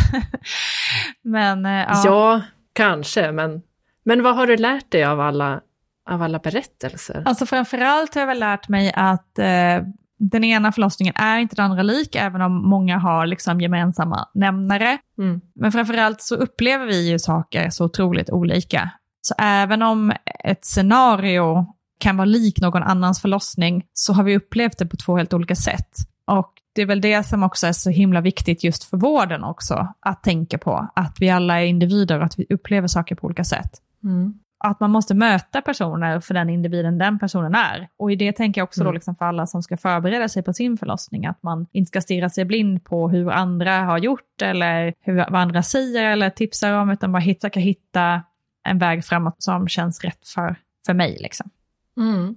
men 1.22 1.66
ja. 1.66 2.02
ja, 2.06 2.42
kanske. 2.74 3.32
Men, 3.32 3.62
men 4.06 4.24
vad 4.24 4.36
har 4.36 4.48
du 4.48 4.58
lärt 4.58 4.92
dig 4.92 5.04
av 5.04 5.20
alla, 5.20 5.62
av 6.10 6.22
alla 6.22 6.40
berättelser? 6.40 7.24
Alltså 7.26 7.46
framförallt 7.46 8.16
har 8.16 8.22
jag 8.22 8.28
väl 8.28 8.40
lärt 8.40 8.70
mig 8.70 8.94
att 8.96 9.40
eh, 9.40 9.84
den 10.18 10.44
ena 10.44 10.72
förlossningen 10.72 11.14
är 11.18 11.38
inte 11.40 11.56
den 11.56 11.66
andra 11.66 11.84
lik, 11.84 12.16
även 12.16 12.42
om 12.42 12.70
många 12.70 12.98
har 12.98 13.26
liksom 13.26 13.62
gemensamma 13.62 14.30
nämnare. 14.34 14.98
Mm. 15.18 15.42
Men 15.56 15.72
framförallt 15.72 16.22
så 16.22 16.36
upplever 16.36 16.86
vi 16.86 17.10
ju 17.10 17.20
saker 17.20 17.70
så 17.70 17.86
otroligt 17.86 18.30
olika. 18.30 18.92
Så 19.22 19.34
även 19.38 19.82
om 19.82 20.14
ett 20.44 20.66
scenario 20.66 21.66
kan 22.00 22.18
vara 22.18 22.26
lik 22.26 22.62
någon 22.62 22.84
annans 22.84 23.22
förlossning, 23.22 23.86
så 23.94 24.14
har 24.14 24.24
vi 24.24 24.38
upplevt 24.38 24.78
det 24.78 24.86
på 24.86 24.98
två 24.98 25.18
helt 25.18 25.34
olika 25.34 25.56
sätt. 25.56 25.90
Och 26.28 26.54
det 26.76 26.82
är 26.82 26.86
väl 26.86 27.02
det 27.02 27.24
som 27.24 27.44
också 27.44 27.68
är 27.68 27.72
så 27.72 27.90
himla 27.90 28.22
viktigt 28.22 28.64
just 28.64 28.84
för 28.84 28.98
vården 28.98 29.44
också, 29.44 29.88
att 30.00 30.24
tänka 30.24 30.58
på. 30.58 30.92
Att 30.96 31.18
vi 31.20 31.30
alla 31.30 31.62
är 31.62 31.66
individer 31.66 32.20
och 32.20 32.26
att 32.26 32.40
vi 32.40 32.46
upplever 32.50 32.88
saker 32.88 33.16
på 33.16 33.26
olika 33.26 33.44
sätt. 33.44 33.72
Mm 34.04 34.40
att 34.58 34.80
man 34.80 34.92
måste 34.92 35.14
möta 35.16 35.62
personer 35.62 36.20
för 36.20 36.34
den 36.34 36.50
individen 36.50 36.98
den 36.98 37.20
personen 37.20 37.56
är. 37.56 37.88
Och 37.98 38.12
i 38.12 38.16
det 38.16 38.32
tänker 38.32 38.62
jag 38.62 38.66
också 38.66 38.82
mm. 38.82 38.92
då 38.92 38.94
liksom 38.94 39.16
för 39.16 39.26
alla 39.26 39.48
som 39.48 39.64
ska 39.64 39.78
förbereda 39.78 40.30
sig 40.30 40.44
på 40.44 40.54
sin 40.54 40.78
förlossning, 40.78 41.26
att 41.26 41.44
man 41.44 41.68
inte 41.72 41.88
ska 41.88 42.02
stirra 42.02 42.30
sig 42.30 42.46
blind 42.46 42.84
på 42.84 43.10
hur 43.10 43.32
andra 43.32 43.80
har 43.80 43.98
gjort 43.98 44.42
eller 44.42 44.94
hur, 45.02 45.16
vad 45.16 45.36
andra 45.36 45.64
säger 45.64 46.04
eller 46.04 46.30
tipsar 46.30 46.74
om, 46.74 46.90
utan 46.90 47.12
bara 47.12 47.20
hitta, 47.20 47.48
hitta 47.48 48.22
en 48.68 48.80
väg 48.80 49.06
framåt 49.06 49.44
som 49.44 49.68
känns 49.68 50.04
rätt 50.04 50.28
för, 50.28 50.56
för 50.86 50.94
mig. 50.94 51.18
Liksom. 51.22 51.50
Mm. 51.98 52.36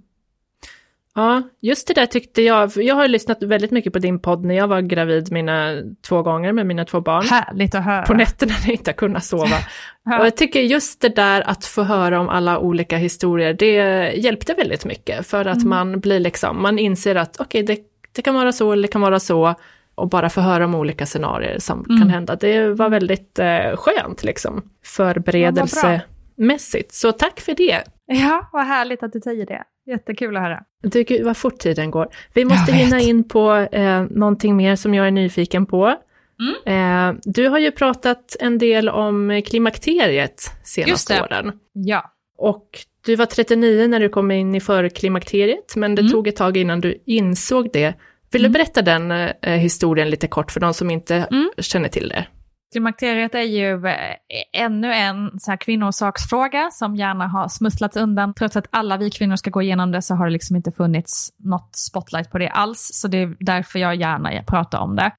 Ja, 1.18 1.42
just 1.60 1.88
det 1.88 1.94
där 1.94 2.06
tyckte 2.06 2.42
jag, 2.42 2.72
jag 2.76 2.94
har 2.94 3.08
lyssnat 3.08 3.42
väldigt 3.42 3.70
mycket 3.70 3.92
på 3.92 3.98
din 3.98 4.20
podd 4.20 4.44
när 4.44 4.54
jag 4.54 4.68
var 4.68 4.80
gravid 4.80 5.32
mina 5.32 5.82
två 6.08 6.22
gånger 6.22 6.52
med 6.52 6.66
mina 6.66 6.84
två 6.84 7.00
barn. 7.00 7.26
Härligt 7.26 7.74
att 7.74 7.84
höra. 7.84 8.02
På 8.02 8.14
nätterna 8.14 8.54
när 8.60 8.66
jag 8.66 8.74
inte 8.74 8.92
kunnat 8.92 9.24
sova. 9.24 9.56
och 10.20 10.26
jag 10.26 10.36
tycker 10.36 10.60
just 10.60 11.00
det 11.00 11.08
där 11.08 11.48
att 11.48 11.64
få 11.64 11.82
höra 11.82 12.20
om 12.20 12.28
alla 12.28 12.58
olika 12.58 12.96
historier, 12.96 13.52
det 13.52 13.72
hjälpte 14.16 14.54
väldigt 14.54 14.84
mycket 14.84 15.26
för 15.26 15.44
att 15.44 15.56
mm. 15.56 15.68
man 15.68 16.00
blir 16.00 16.20
liksom, 16.20 16.62
man 16.62 16.78
inser 16.78 17.14
att 17.14 17.40
okej, 17.40 17.64
okay, 17.64 17.76
det, 17.76 17.82
det 18.12 18.22
kan 18.22 18.34
vara 18.34 18.52
så 18.52 18.72
eller 18.72 18.82
det 18.82 18.92
kan 18.92 19.00
vara 19.00 19.20
så 19.20 19.54
och 19.94 20.08
bara 20.08 20.28
få 20.28 20.40
höra 20.40 20.64
om 20.64 20.74
olika 20.74 21.06
scenarier 21.06 21.58
som 21.58 21.84
mm. 21.88 22.00
kan 22.00 22.10
hända. 22.10 22.36
Det 22.36 22.68
var 22.68 22.88
väldigt 22.88 23.38
eh, 23.38 23.76
skönt 23.76 24.24
liksom, 24.24 24.62
förberedelsemässigt. 24.84 26.94
Så 26.94 27.12
tack 27.12 27.40
för 27.40 27.54
det. 27.54 27.82
Ja, 28.12 28.48
vad 28.52 28.64
härligt 28.64 29.02
att 29.02 29.12
du 29.12 29.20
säger 29.20 29.46
det. 29.46 29.64
Jättekul 29.86 30.36
att 30.36 30.42
höra. 30.42 30.62
Du, 30.82 31.02
gud 31.02 31.24
vad 31.24 31.36
fort 31.36 31.58
tiden 31.58 31.90
går. 31.90 32.08
Vi 32.34 32.44
måste 32.44 32.72
hinna 32.72 33.00
in 33.00 33.28
på 33.28 33.54
eh, 33.72 34.02
någonting 34.10 34.56
mer 34.56 34.76
som 34.76 34.94
jag 34.94 35.06
är 35.06 35.10
nyfiken 35.10 35.66
på. 35.66 35.94
Mm. 36.40 37.14
Eh, 37.14 37.20
du 37.24 37.48
har 37.48 37.58
ju 37.58 37.70
pratat 37.70 38.36
en 38.40 38.58
del 38.58 38.88
om 38.88 39.42
klimakteriet 39.46 40.50
senaste 40.64 41.22
åren. 41.22 41.52
Ja. 41.72 42.12
Och 42.38 42.68
du 43.06 43.16
var 43.16 43.26
39 43.26 43.88
när 43.88 44.00
du 44.00 44.08
kom 44.08 44.30
in 44.30 44.54
i 44.54 44.60
förklimakteriet, 44.60 45.76
men 45.76 45.94
det 45.94 46.02
mm. 46.02 46.12
tog 46.12 46.28
ett 46.28 46.36
tag 46.36 46.56
innan 46.56 46.80
du 46.80 47.02
insåg 47.06 47.70
det. 47.72 47.94
Vill 48.30 48.42
mm. 48.44 48.52
du 48.52 48.58
berätta 48.58 48.82
den 48.82 49.10
eh, 49.10 49.52
historien 49.52 50.10
lite 50.10 50.26
kort 50.26 50.52
för 50.52 50.60
de 50.60 50.74
som 50.74 50.90
inte 50.90 51.14
mm. 51.16 51.50
känner 51.58 51.88
till 51.88 52.08
det? 52.08 52.26
Klimakteriet 52.72 53.34
är 53.34 53.42
ju 53.42 53.86
eh, 53.86 54.16
ännu 54.52 54.92
en 54.92 55.40
så 55.40 55.50
här 55.50 55.56
kvinnosaksfråga 55.56 56.68
som 56.70 56.96
gärna 56.96 57.26
har 57.26 57.48
smusslats 57.48 57.96
undan. 57.96 58.34
Trots 58.34 58.56
att 58.56 58.66
alla 58.70 58.96
vi 58.96 59.10
kvinnor 59.10 59.36
ska 59.36 59.50
gå 59.50 59.62
igenom 59.62 59.92
det 59.92 60.02
så 60.02 60.14
har 60.14 60.26
det 60.26 60.32
liksom 60.32 60.56
inte 60.56 60.72
funnits 60.72 61.32
något 61.36 61.76
spotlight 61.76 62.30
på 62.30 62.38
det 62.38 62.48
alls. 62.48 62.90
Så 62.92 63.08
det 63.08 63.18
är 63.18 63.36
därför 63.40 63.78
jag 63.78 63.94
gärna 63.94 64.42
pratar 64.42 64.78
om 64.78 64.96
det. 64.96 65.12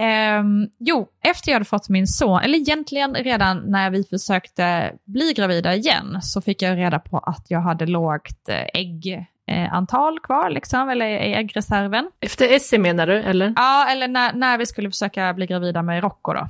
Um, 0.00 0.68
jo, 0.78 1.08
efter 1.24 1.50
jag 1.50 1.54
hade 1.54 1.64
fått 1.64 1.88
min 1.88 2.06
son, 2.06 2.40
eller 2.40 2.58
egentligen 2.58 3.14
redan 3.14 3.62
när 3.66 3.90
vi 3.90 4.04
försökte 4.04 4.92
bli 5.04 5.32
gravida 5.32 5.74
igen, 5.74 6.18
så 6.22 6.40
fick 6.40 6.62
jag 6.62 6.78
reda 6.78 6.98
på 6.98 7.18
att 7.18 7.46
jag 7.48 7.60
hade 7.60 7.86
lågt 7.86 8.48
eh, 8.48 8.66
äggantal 8.74 10.20
kvar, 10.20 10.50
liksom, 10.50 10.88
eller 10.88 11.06
i 11.06 11.34
äggreserven. 11.34 12.10
Efter 12.20 12.52
Essie 12.52 12.78
menar 12.78 13.06
du, 13.06 13.22
eller? 13.22 13.52
Ja, 13.56 13.88
eller 13.90 14.08
när, 14.08 14.32
när 14.32 14.58
vi 14.58 14.66
skulle 14.66 14.90
försöka 14.90 15.34
bli 15.34 15.46
gravida 15.46 15.82
med 15.82 16.02
Rocco 16.02 16.32
då. 16.32 16.48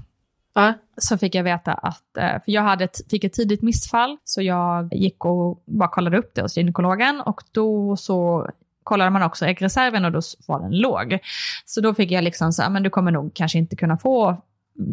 Ja. 0.55 0.75
Så 0.97 1.19
fick 1.19 1.35
jag 1.35 1.45
veta 1.45 1.75
att, 1.75 2.17
eh, 2.17 2.31
för 2.45 2.53
jag 2.53 2.63
hade 2.63 2.85
ett, 2.85 3.11
fick 3.11 3.25
ett 3.25 3.33
tidigt 3.33 3.63
missfall, 3.63 4.17
så 4.25 4.43
jag 4.43 4.95
gick 4.95 5.25
och 5.25 5.63
bara 5.67 5.89
kollade 5.89 6.19
upp 6.19 6.35
det 6.35 6.43
hos 6.43 6.57
gynekologen 6.57 7.21
och 7.21 7.43
då 7.53 7.97
så 7.97 8.49
kollade 8.83 9.11
man 9.11 9.23
också 9.23 9.47
äggreserven 9.47 10.05
och 10.05 10.13
då 10.13 10.21
var 10.47 10.61
den 10.61 10.79
låg. 10.79 11.19
Så 11.65 11.81
då 11.81 11.95
fick 11.95 12.11
jag 12.11 12.25
liksom 12.25 12.53
så 12.53 12.71
men 12.71 12.83
du 12.83 12.91
kommer 12.91 13.11
nog 13.11 13.35
kanske 13.35 13.59
inte 13.59 13.77
kunna 13.77 13.99
få 13.99 14.43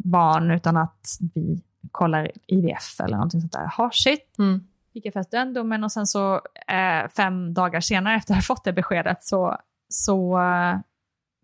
barn 0.03 0.51
utan 0.51 0.77
att 0.77 1.17
vi 1.33 1.61
kollar 1.91 2.31
IVF 2.47 2.99
eller 2.99 3.15
någonting 3.15 3.41
sånt 3.41 3.53
där. 3.53 3.67
Ha 3.77 3.89
shit. 3.93 4.35
Mm. 4.39 4.67
Fick 4.93 5.05
jag 5.05 5.13
först 5.13 5.31
den 5.31 5.53
domen 5.53 5.83
och 5.83 5.91
sen 5.91 6.07
så 6.07 6.35
eh, 6.67 7.09
fem 7.15 7.53
dagar 7.53 7.79
senare 7.79 8.15
efter 8.15 8.33
att 8.33 8.37
jag 8.37 8.45
fått 8.45 8.63
det 8.63 8.73
beskedet 8.73 9.23
så, 9.23 9.57
så 9.89 10.39
eh, 10.39 10.77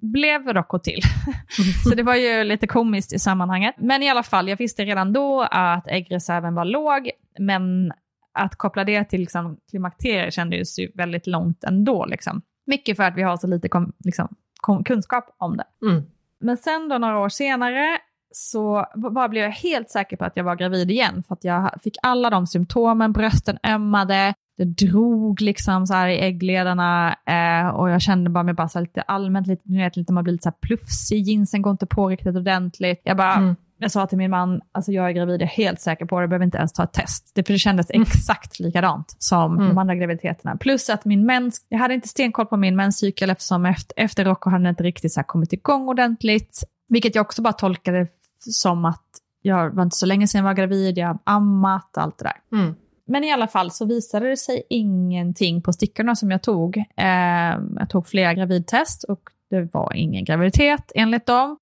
blev 0.01 0.47
Rocco 0.47 0.79
till. 0.79 1.01
så 1.83 1.95
det 1.95 2.03
var 2.03 2.15
ju 2.15 2.43
lite 2.43 2.67
komiskt 2.67 3.13
i 3.13 3.19
sammanhanget. 3.19 3.75
Men 3.77 4.03
i 4.03 4.09
alla 4.09 4.23
fall, 4.23 4.49
jag 4.49 4.57
visste 4.57 4.85
redan 4.85 5.13
då 5.13 5.47
att 5.51 5.87
äggreserven 5.87 6.55
var 6.55 6.65
låg, 6.65 7.11
men 7.39 7.93
att 8.33 8.55
koppla 8.55 8.83
det 8.83 9.03
till 9.03 9.19
liksom, 9.19 9.57
klimakterier 9.69 10.31
kändes 10.31 10.79
ju 10.79 10.91
väldigt 10.93 11.27
långt 11.27 11.63
ändå. 11.63 12.05
Liksom. 12.05 12.41
Mycket 12.65 12.97
för 12.97 13.03
att 13.03 13.15
vi 13.15 13.21
har 13.21 13.37
så 13.37 13.47
lite 13.47 13.69
kom, 13.69 13.93
liksom, 14.05 14.35
kom, 14.61 14.83
kunskap 14.83 15.35
om 15.37 15.57
det. 15.57 15.87
Mm. 15.87 16.03
Men 16.39 16.57
sen 16.57 16.89
då 16.89 16.97
några 16.97 17.19
år 17.19 17.29
senare 17.29 17.97
så 18.31 18.85
bara 18.95 19.29
blev 19.29 19.43
jag 19.43 19.51
helt 19.51 19.89
säker 19.89 20.17
på 20.17 20.25
att 20.25 20.37
jag 20.37 20.43
var 20.43 20.55
gravid 20.55 20.91
igen. 20.91 21.23
För 21.27 21.33
att 21.33 21.43
jag 21.43 21.81
fick 21.83 21.97
alla 22.01 22.29
de 22.29 22.47
symptomen, 22.47 23.11
brösten 23.11 23.57
ömmade, 23.63 24.33
det 24.57 24.65
drog 24.65 25.41
liksom 25.41 25.87
så 25.87 25.93
här 25.93 26.07
i 26.07 26.19
äggledarna 26.19 27.15
eh, 27.25 27.69
och 27.69 27.89
jag 27.89 28.01
kände 28.01 28.29
bara 28.29 28.43
mig 28.43 28.53
bara 28.53 28.69
så 28.69 28.79
lite 28.79 29.01
allmänt, 29.01 29.47
lite, 29.47 29.63
ni 29.65 29.77
vet, 29.77 29.97
lite, 29.97 30.13
man 30.13 30.23
blir 30.23 30.31
lite 30.31 30.43
så 30.43 30.49
här 30.49 30.57
plufsig, 30.61 31.27
jeansen 31.27 31.61
går 31.61 31.71
inte 31.71 31.85
på 31.85 32.07
riktigt 32.07 32.35
ordentligt. 32.35 33.01
Jag 33.03 33.17
bara, 33.17 33.33
mm. 33.33 33.55
jag 33.77 33.91
sa 33.91 34.07
till 34.07 34.17
min 34.17 34.31
man, 34.31 34.61
alltså 34.71 34.91
jag 34.91 35.09
är 35.09 35.11
gravid, 35.11 35.41
jag 35.41 35.41
är 35.41 35.47
helt 35.47 35.81
säker 35.81 36.05
på 36.05 36.19
det, 36.19 36.23
jag 36.23 36.29
behöver 36.29 36.45
inte 36.45 36.57
ens 36.57 36.73
ta 36.73 36.83
ett 36.83 36.93
test. 36.93 37.31
Det, 37.35 37.43
för 37.47 37.53
det 37.53 37.59
kändes 37.59 37.89
mm. 37.89 38.01
exakt 38.01 38.59
likadant 38.59 39.15
som 39.19 39.57
mm. 39.57 39.69
de 39.69 39.77
andra 39.77 39.95
graviditeterna. 39.95 40.57
Plus 40.57 40.89
att 40.89 41.05
min 41.05 41.25
mens, 41.25 41.65
jag 41.69 41.79
hade 41.79 41.93
inte 41.93 42.07
stenkoll 42.07 42.45
på 42.45 42.57
min 42.57 42.75
menscykel 42.75 43.29
eftersom 43.29 43.65
efter, 43.65 44.03
efter 44.03 44.25
Rocco 44.25 44.49
hade 44.49 44.63
den 44.63 44.69
inte 44.69 44.83
riktigt 44.83 45.13
så 45.13 45.23
kommit 45.23 45.53
igång 45.53 45.87
ordentligt. 45.87 46.63
Vilket 46.89 47.15
jag 47.15 47.21
också 47.21 47.41
bara 47.41 47.53
tolkade 47.53 48.07
som 48.39 48.85
att 48.85 49.05
jag 49.41 49.75
var 49.75 49.83
inte 49.83 49.95
så 49.95 50.05
länge 50.05 50.27
sedan 50.27 50.39
jag 50.39 50.45
var 50.45 50.53
gravid, 50.53 50.97
jag 50.97 51.07
har 51.07 51.19
ammat, 51.23 51.97
allt 51.97 52.17
det 52.17 52.23
där. 52.23 52.59
Mm. 52.59 52.75
Men 53.11 53.23
i 53.23 53.31
alla 53.31 53.47
fall 53.47 53.71
så 53.71 53.85
visade 53.85 54.29
det 54.29 54.37
sig 54.37 54.63
ingenting 54.69 55.61
på 55.61 55.73
stickorna 55.73 56.15
som 56.15 56.31
jag 56.31 56.43
tog. 56.43 56.77
Eh, 56.77 57.59
jag 57.79 57.89
tog 57.89 58.07
flera 58.07 58.33
gravidtest 58.33 59.03
och 59.03 59.21
det 59.49 59.73
var 59.73 59.93
ingen 59.95 60.25
graviditet 60.25 60.91
enligt 60.95 61.25
dem. 61.25 61.57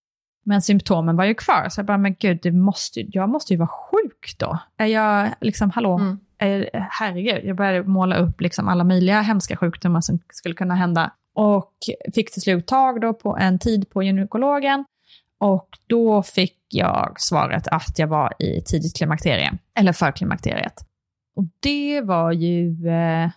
Men 0.46 0.62
symptomen 0.62 1.16
var 1.16 1.26
ju 1.26 1.34
kvar, 1.34 1.70
så 1.70 1.80
jag 1.80 1.86
bara, 1.86 1.98
men 1.98 2.16
gud, 2.20 2.40
det 2.44 2.52
måste, 2.52 3.02
jag 3.08 3.30
måste 3.30 3.54
ju 3.54 3.58
vara 3.58 3.70
sjuk 3.70 4.36
då. 4.40 4.60
Är 4.78 4.86
jag 4.86 5.30
liksom, 5.42 5.72
hallå, 5.72 5.98
mm. 5.98 6.20
är, 6.38 6.70
herregud, 6.74 7.46
jag 7.46 7.56
började 7.56 7.84
måla 7.84 8.18
upp 8.18 8.42
liksom 8.42 8.68
alla 8.68 8.84
möjliga 8.84 9.22
hemska 9.22 9.58
sjukdomar 9.58 10.02
som 10.02 10.20
skulle 10.30 10.56
kunna 10.56 10.76
hända. 10.76 11.12
Och 11.36 11.74
fick 12.16 12.34
till 12.34 12.42
slut 12.42 12.68
tag 12.68 13.02
då 13.02 13.14
på 13.14 13.38
en 13.38 13.60
tid 13.60 13.90
på 13.90 14.04
gynekologen. 14.04 14.86
Och 15.40 15.70
då 15.88 16.24
fick 16.24 16.58
jag 16.70 17.16
svaret 17.18 17.68
att 17.68 18.00
jag 18.00 18.08
var 18.08 18.34
i 18.40 18.62
tidigt 18.62 18.98
klimakterie, 18.98 19.54
eller 19.76 19.94
förklimakteriet. 19.94 20.89
Och 21.36 21.44
det 21.60 22.02
var 22.02 22.32
ju 22.32 22.88
eh, 22.88 23.30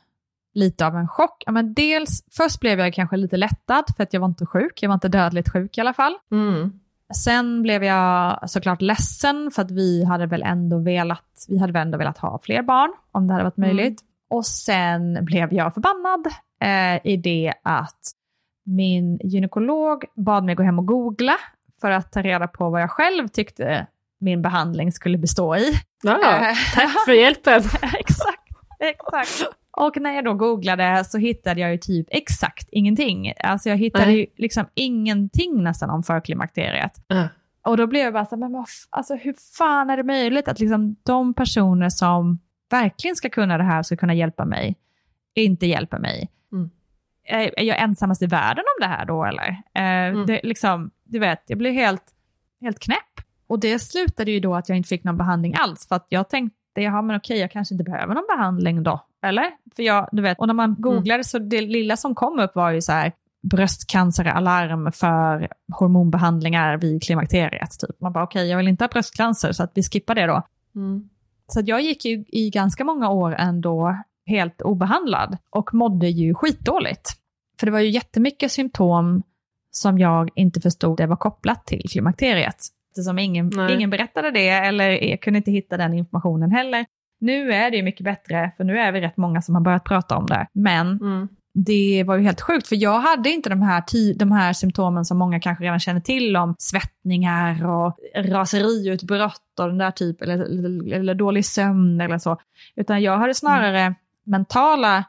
lite 0.55 0.87
av 0.87 0.96
en 0.96 1.09
chock. 1.09 1.42
Ja, 1.46 1.52
men 1.52 1.74
dels, 1.74 2.24
först 2.31 2.61
blev 2.61 2.78
jag 2.78 2.94
kanske 2.94 3.16
lite 3.16 3.37
lättad 3.37 3.84
för 3.97 4.03
att 4.03 4.12
jag 4.12 4.20
var 4.20 4.28
inte 4.28 4.47
sjuk, 4.47 4.82
jag 4.82 4.88
var 4.88 4.95
inte 4.95 5.09
dödligt 5.09 5.53
sjuk 5.53 5.78
i 5.78 5.80
alla 5.80 5.95
fall. 5.95 6.14
Mm. 6.30 6.80
Sen 7.24 7.62
blev 7.62 7.84
jag 7.84 8.51
såklart 8.51 8.82
ledsen 8.82 9.51
för 9.51 9.62
att 9.62 9.70
vi 9.70 10.05
hade 10.05 10.26
väl 10.26 10.43
ändå 10.43 10.78
velat, 10.78 11.47
vi 11.49 11.59
hade 11.59 11.72
väl 11.72 11.82
ändå 11.82 11.99
velat 11.99 12.18
ha 12.18 12.38
fler 12.43 12.62
barn 12.62 12.93
om 13.12 13.26
det 13.26 13.32
hade 13.32 13.45
varit 13.45 13.57
möjligt. 13.57 14.01
Mm. 14.03 14.09
Och 14.30 14.47
sen 14.47 15.24
blev 15.24 15.53
jag 15.53 15.74
förbannad 15.74 16.26
eh, 16.61 17.12
i 17.12 17.16
det 17.16 17.53
att 17.62 18.12
min 18.64 19.18
gynekolog 19.22 20.05
bad 20.14 20.45
mig 20.45 20.55
gå 20.55 20.62
hem 20.62 20.78
och 20.78 20.86
googla 20.86 21.34
för 21.80 21.90
att 21.90 22.12
ta 22.12 22.22
reda 22.22 22.49
på 22.49 22.70
vad 22.70 22.82
jag 22.82 22.90
själv 22.90 23.28
tyckte 23.28 23.86
min 24.23 24.43
behandling 24.43 24.93
skulle 24.93 25.18
bestå 25.18 25.57
i. 25.57 25.81
Ja, 26.03 26.12
eh, 26.12 26.57
tack 26.75 27.05
för 27.05 27.12
hjälpen. 27.12 27.62
exakt, 27.99 28.49
exakt. 28.81 29.55
Och 29.77 29.97
när 29.97 30.12
jag 30.12 30.25
då 30.25 30.35
googlade 30.35 31.05
så 31.05 31.18
hittade 31.18 31.61
jag 31.61 31.73
ju 31.73 31.79
typ 31.79 32.07
exakt 32.11 32.68
ingenting. 32.73 33.33
Alltså 33.45 33.68
jag 33.68 33.77
hittade 33.77 34.07
Nej. 34.07 34.18
ju 34.18 34.27
liksom 34.37 34.66
ingenting 34.75 35.62
nästan 35.62 35.91
om 35.91 36.03
förklimakteriet. 36.03 36.93
Uh. 37.12 37.25
Och 37.64 37.77
då 37.77 37.87
blev 37.87 38.03
jag 38.03 38.12
bara 38.12 38.25
så 38.25 38.35
här, 38.35 38.41
men 38.41 38.53
vad, 38.53 38.66
alltså, 38.91 39.14
hur 39.14 39.35
fan 39.59 39.91
är 39.91 39.97
det 39.97 40.03
möjligt 40.03 40.49
att 40.49 40.61
liksom, 40.61 40.97
de 41.03 41.35
personer 41.35 41.89
som 41.89 42.39
verkligen 42.70 43.16
ska 43.16 43.31
kunna 43.31 43.59
det 43.59 43.64
här, 43.64 43.83
ska 43.83 43.97
kunna 43.97 44.14
hjälpa 44.14 44.45
mig, 44.45 44.77
inte 45.35 45.66
hjälper 45.66 45.99
mig? 45.99 46.31
Mm. 46.53 46.70
Är, 47.25 47.61
är 47.61 47.64
jag 47.64 47.83
ensammast 47.83 48.23
i 48.23 48.27
världen 48.27 48.64
om 48.77 48.81
det 48.81 48.87
här 48.87 49.05
då 49.05 49.25
eller? 49.25 49.49
Eh, 49.75 50.25
det, 50.25 50.41
liksom, 50.43 50.91
du 51.05 51.18
vet, 51.18 51.43
jag 51.47 51.59
blev 51.59 51.73
helt, 51.73 52.05
helt 52.61 52.79
knäpp. 52.79 53.12
Och 53.53 53.61
det 53.61 53.78
slutade 53.78 54.30
ju 54.30 54.40
då 54.40 54.55
att 54.55 54.68
jag 54.68 54.76
inte 54.78 54.88
fick 54.88 55.05
någon 55.05 55.16
behandling 55.16 55.55
alls, 55.59 55.88
för 55.88 55.96
att 55.96 56.07
jag 56.09 56.28
tänkte, 56.28 56.80
ja 56.80 57.03
men 57.03 57.16
okej, 57.16 57.38
jag 57.38 57.50
kanske 57.50 57.74
inte 57.74 57.84
behöver 57.84 58.14
någon 58.14 58.26
behandling 58.36 58.82
då, 58.82 59.00
eller? 59.22 59.44
För 59.76 59.82
jag, 59.82 60.09
du 60.12 60.22
vet, 60.22 60.38
och 60.38 60.46
när 60.46 60.55
man 60.55 60.76
googlade 60.78 61.24
så 61.24 61.38
det 61.38 61.61
lilla 61.61 61.96
som 61.96 62.14
kom 62.14 62.38
upp 62.38 62.55
var 62.55 62.70
ju 62.70 62.80
så 62.80 62.92
här, 62.92 63.12
bröstcanceralarm 63.42 64.92
för 64.92 65.48
hormonbehandlingar 65.72 66.76
vid 66.76 67.03
klimakteriet. 67.03 67.70
Typ. 67.80 68.00
Man 68.00 68.12
bara 68.12 68.24
okej, 68.24 68.48
jag 68.48 68.57
vill 68.57 68.68
inte 68.68 68.84
ha 68.84 68.88
bröstcancer 68.88 69.53
så 69.53 69.62
att 69.62 69.72
vi 69.74 69.82
skippar 69.82 70.14
det 70.14 70.26
då. 70.26 70.42
Mm. 70.74 71.09
Så 71.46 71.61
att 71.61 71.68
jag 71.68 71.80
gick 71.80 72.05
ju 72.05 72.24
i 72.28 72.50
ganska 72.50 72.84
många 72.84 73.11
år 73.11 73.34
ändå 73.38 73.96
helt 74.26 74.62
obehandlad 74.62 75.38
och 75.50 75.74
mådde 75.74 76.09
ju 76.09 76.34
skitdåligt. 76.34 77.11
För 77.61 77.66
det 77.66 77.72
var 77.72 77.80
ju 77.80 77.90
jättemycket 77.90 78.53
symptom 78.53 79.22
som 79.70 79.98
jag 79.98 80.30
inte 80.34 80.61
förstod 80.61 80.96
det 80.96 81.07
var 81.07 81.16
kopplat 81.16 81.66
till 81.66 81.88
klimakteriet. 81.90 82.57
Eftersom 82.93 83.18
ingen, 83.18 83.51
Nej. 83.55 83.74
ingen 83.74 83.90
berättade 83.90 84.30
det 84.30 84.49
eller 84.49 84.90
jag 84.90 85.20
kunde 85.20 85.36
inte 85.36 85.51
hitta 85.51 85.76
den 85.76 85.95
informationen 85.95 86.51
heller. 86.51 86.86
Nu 87.20 87.53
är 87.53 87.70
det 87.70 87.76
ju 87.76 87.82
mycket 87.82 88.05
bättre, 88.05 88.53
för 88.57 88.64
nu 88.64 88.78
är 88.78 88.93
vi 88.93 89.01
rätt 89.01 89.16
många 89.16 89.43
som 89.43 89.55
har 89.55 89.62
börjat 89.62 89.84
prata 89.84 90.16
om 90.16 90.26
det. 90.26 90.47
Men 90.53 90.86
Mm. 91.01 91.28
det 91.55 92.05
var 92.07 92.16
ju 92.16 92.22
helt 92.22 92.40
sjukt, 92.40 92.66
för 92.68 92.76
jag 92.76 93.01
hade 93.01 93.30
inte 93.30 93.51
de 93.51 93.62
här, 93.62 93.82
de 94.18 94.32
här 94.32 94.53
symptomen 94.53 95.05
som 95.05 95.18
många 95.18 95.40
kanske 95.40 95.64
redan 95.64 95.78
känner 95.80 96.01
till 96.01 96.36
om 96.36 96.55
svettningar 96.59 97.66
och 97.66 97.99
raseriutbrott 98.16 99.61
och 99.61 99.68
den 99.68 99.78
där 99.78 99.90
typen, 99.90 100.30
eller, 100.30 100.45
eller, 100.45 100.93
eller 100.95 101.14
dålig 101.14 101.45
sömn 101.45 102.01
eller 102.01 102.18
så. 102.18 102.36
Utan 102.76 103.03
jag 103.03 103.18
hade 103.18 103.34
snarare 103.34 103.95
mentala 104.26 105.05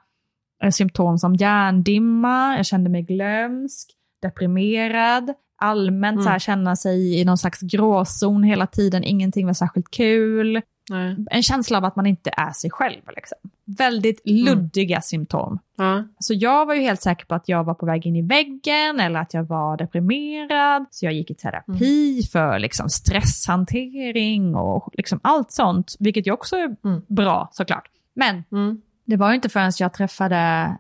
eh, 0.64 0.70
symptom 0.70 1.18
som 1.18 1.36
hjärndimma, 1.36 2.56
jag 2.58 2.66
kände 2.66 2.90
mig 2.90 3.02
glömsk, 3.02 3.90
deprimerad, 4.22 5.34
allmänt 5.62 6.14
Mm. 6.16 6.24
så 6.24 6.30
här 6.30 6.40
känna 6.40 6.76
sig 6.76 7.20
i 7.20 7.26
någon 7.26 7.38
slags 7.38 7.62
gråzon 7.62 8.44
hela 8.44 8.68
tiden, 8.68 9.04
ingenting 9.04 9.46
var 9.46 9.54
särskilt 9.54 9.92
kul 9.92 10.62
Nej. 10.90 11.16
en 11.32 11.44
känsla 11.44 11.78
av 11.78 11.86
att 11.86 11.96
man 11.96 12.06
inte 12.06 12.32
är 12.38 12.52
sig 12.52 12.72
själv. 12.72 13.02
Liksom. 13.16 13.38
Väldigt 13.78 14.22
luddiga 14.26 15.02
symptom. 15.02 15.60
Ja. 15.78 16.04
Så 16.20 16.34
jag 16.34 16.66
var 16.66 16.74
ju 16.74 16.82
helt 16.82 17.02
säker 17.02 17.26
på 17.26 17.36
att 17.36 17.50
jag 17.50 17.64
var 17.64 17.74
på 17.74 17.86
väg 17.86 18.06
in 18.06 18.16
i 18.16 18.22
väggen 18.22 19.00
eller 19.00 19.20
att 19.20 19.34
jag 19.34 19.44
var 19.44 19.78
deprimerad. 19.78 20.86
Så 20.92 21.06
jag 21.06 21.14
gick 21.14 21.32
i 21.32 21.36
terapi 21.36 22.24
för 22.32 22.60
liksom, 22.60 22.90
stresshantering 22.90 24.56
och 24.56 24.90
liksom, 24.94 25.20
allt 25.24 25.52
sånt, 25.52 25.96
vilket 26.00 26.28
ju 26.28 26.32
också 26.32 26.56
är 26.56 26.76
Mm. 26.86 27.02
bra 27.08 27.50
såklart. 27.52 27.88
Men 28.16 28.44
Mm. 28.52 28.82
Det 29.06 29.18
var 29.18 29.30
ju 29.30 29.36
inte 29.36 29.50
förrän 29.50 29.72
jag 29.80 29.94
träffade 29.94 30.38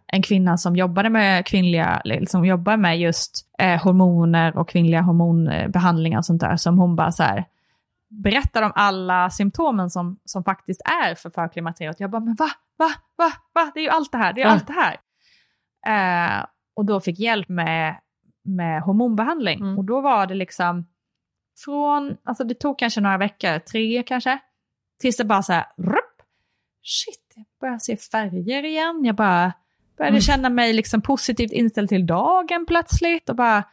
en 0.07 0.21
kvinna 0.21 0.57
som 0.57 0.75
jobbade 0.75 1.09
med 1.09 1.45
kvinnliga, 1.45 2.01
liksom 2.03 2.45
jobbar 2.45 2.77
med 2.77 2.99
just 2.99 3.49
eh, 3.59 3.83
hormoner 3.83 4.57
och 4.57 4.69
kvinnliga 4.69 5.01
hormonbehandlingar 5.01 6.17
och 6.17 6.25
sånt 6.25 6.41
där, 6.41 6.55
som 6.55 6.77
hon 6.77 6.95
bara 6.95 7.11
så 7.11 7.23
här 7.23 7.45
berättar 8.09 8.61
om 8.61 8.71
alla 8.75 9.29
symptomen 9.29 9.89
som, 9.89 10.19
som 10.25 10.43
faktiskt 10.43 10.81
är 10.81 11.15
för 11.15 11.29
förklimakteriet. 11.29 11.99
Jag 11.99 12.09
bara, 12.09 12.21
men 12.21 12.35
va, 12.35 12.49
va, 12.77 12.89
va, 13.17 13.31
va, 13.53 13.71
det 13.73 13.79
är 13.79 13.83
ju 13.83 13.89
allt 13.89 14.11
det 14.11 14.17
här, 14.17 14.33
det 14.33 14.41
är 14.41 14.45
Ja. 14.45 14.51
allt 14.51 14.67
det 14.67 14.73
här. 14.73 14.97
Eh, 15.87 16.45
och 16.75 16.85
då 16.85 16.99
fick 16.99 17.19
hjälp 17.19 17.49
med, 17.49 17.95
med 18.43 18.81
hormonbehandling. 18.81 19.59
Mm. 19.59 19.77
Och 19.77 19.85
då 19.85 20.01
var 20.01 20.27
det 20.27 20.33
liksom 20.33 20.85
från, 21.65 22.17
alltså 22.23 22.43
det 22.43 22.55
tog 22.55 22.79
kanske 22.79 23.01
några 23.01 23.17
veckor, 23.17 23.59
tre 23.59 24.03
kanske, 24.03 24.39
tills 24.99 25.17
det 25.17 25.25
bara 25.25 25.43
så 25.43 25.53
här, 25.53 25.65
rupp, 25.77 26.21
shit, 26.83 27.22
började 27.61 27.79
se 27.79 27.97
färger 27.97 28.65
igen. 28.65 29.01
Jag 29.05 29.15
bara 29.15 29.53
började 29.97 30.13
Mm. 30.15 30.21
känna 30.21 30.49
mig 30.49 30.73
liksom 30.73 31.01
positivt 31.01 31.51
inställd 31.51 31.89
till 31.89 32.05
dagen 32.05 32.65
plötsligt. 32.67 33.29
Och 33.29 33.35
bara, 33.35 33.63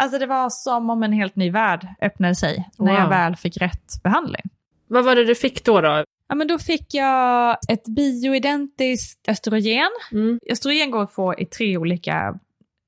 alltså 0.00 0.18
det 0.18 0.26
var 0.26 0.50
som 0.50 0.90
om 0.90 1.02
en 1.02 1.12
helt 1.12 1.36
ny 1.36 1.50
värld 1.50 1.86
öppnade 2.02 2.34
sig 2.34 2.68
när 2.78 2.92
jag 2.94 3.00
Wow. 3.02 3.10
väl 3.10 3.36
fick 3.36 3.56
rätt 3.56 4.02
behandling. 4.02 4.42
Vad 4.86 5.04
var 5.04 5.14
det 5.14 5.24
du 5.24 5.34
fick 5.34 5.64
då? 5.64 5.80
då? 5.80 6.04
Ja, 6.28 6.34
men 6.34 6.48
då 6.48 6.58
fick 6.58 6.94
jag 6.94 7.56
ett 7.68 7.84
bioidentiskt 7.88 9.28
östrogen. 9.28 9.88
Mm. 10.12 10.38
Östrogen 10.50 10.90
går 10.90 11.02
att 11.02 11.12
få 11.12 11.34
i 11.38 11.46
tre 11.46 11.76
olika, 11.78 12.38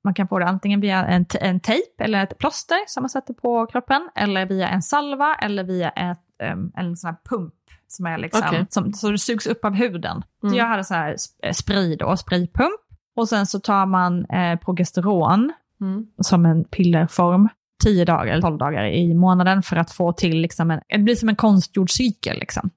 man 0.03 0.13
kan 0.13 0.27
få 0.27 0.39
det 0.39 0.45
antingen 0.45 0.81
via 0.81 1.05
en, 1.05 1.25
en 1.41 1.59
tejp 1.59 2.03
eller 2.03 2.23
ett 2.23 2.37
plåster 2.37 2.77
som 2.87 3.03
man 3.03 3.09
sätter 3.09 3.33
på 3.33 3.65
kroppen, 3.65 4.09
eller 4.15 4.45
via 4.45 4.67
en 4.69 4.81
salva 4.81 5.35
eller 5.35 5.63
via 5.63 5.89
ett, 5.89 6.19
em, 6.43 6.71
en 6.75 6.97
sån 6.97 7.07
här 7.07 7.17
pump 7.29 7.53
som 7.91 8.05
är 8.05 8.17
liksom, 8.17 8.41
Okej. 8.47 8.65
som, 8.69 8.93
så 8.93 9.11
det 9.11 9.17
sugs 9.17 9.47
upp 9.47 9.65
av 9.65 9.73
huden. 9.73 10.23
Mm. 10.43 10.51
Så 10.51 10.57
jag 10.57 10.65
hade 10.67 10.83
så 10.83 10.93
här 10.93 11.15
eh, 11.43 11.53
spray 11.53 11.95
då, 11.95 12.17
spraypump. 12.17 12.79
Och 13.15 13.29
sen 13.29 13.45
så 13.45 13.59
tar 13.59 13.85
man 13.85 14.25
eh, 14.25 14.59
progesteron 14.59 15.53
Mm. 15.81 16.07
som 16.21 16.45
en 16.45 16.63
pillerform 16.63 17.49
10 17.83 18.05
dagar 18.05 18.31
eller 18.33 18.41
12 18.41 18.57
dagar 18.57 18.85
i 18.85 19.13
månaden 19.13 19.63
för 19.63 19.75
att 19.75 19.91
få 19.91 20.13
till 20.13 20.37
liksom 20.37 20.71
en, 20.71 20.81
det 20.87 20.97
blir 20.97 21.15
som 21.15 21.29
en 21.29 21.35
konstgjord 21.35 21.91
cykel 21.91 22.39
liksom. 22.39 22.69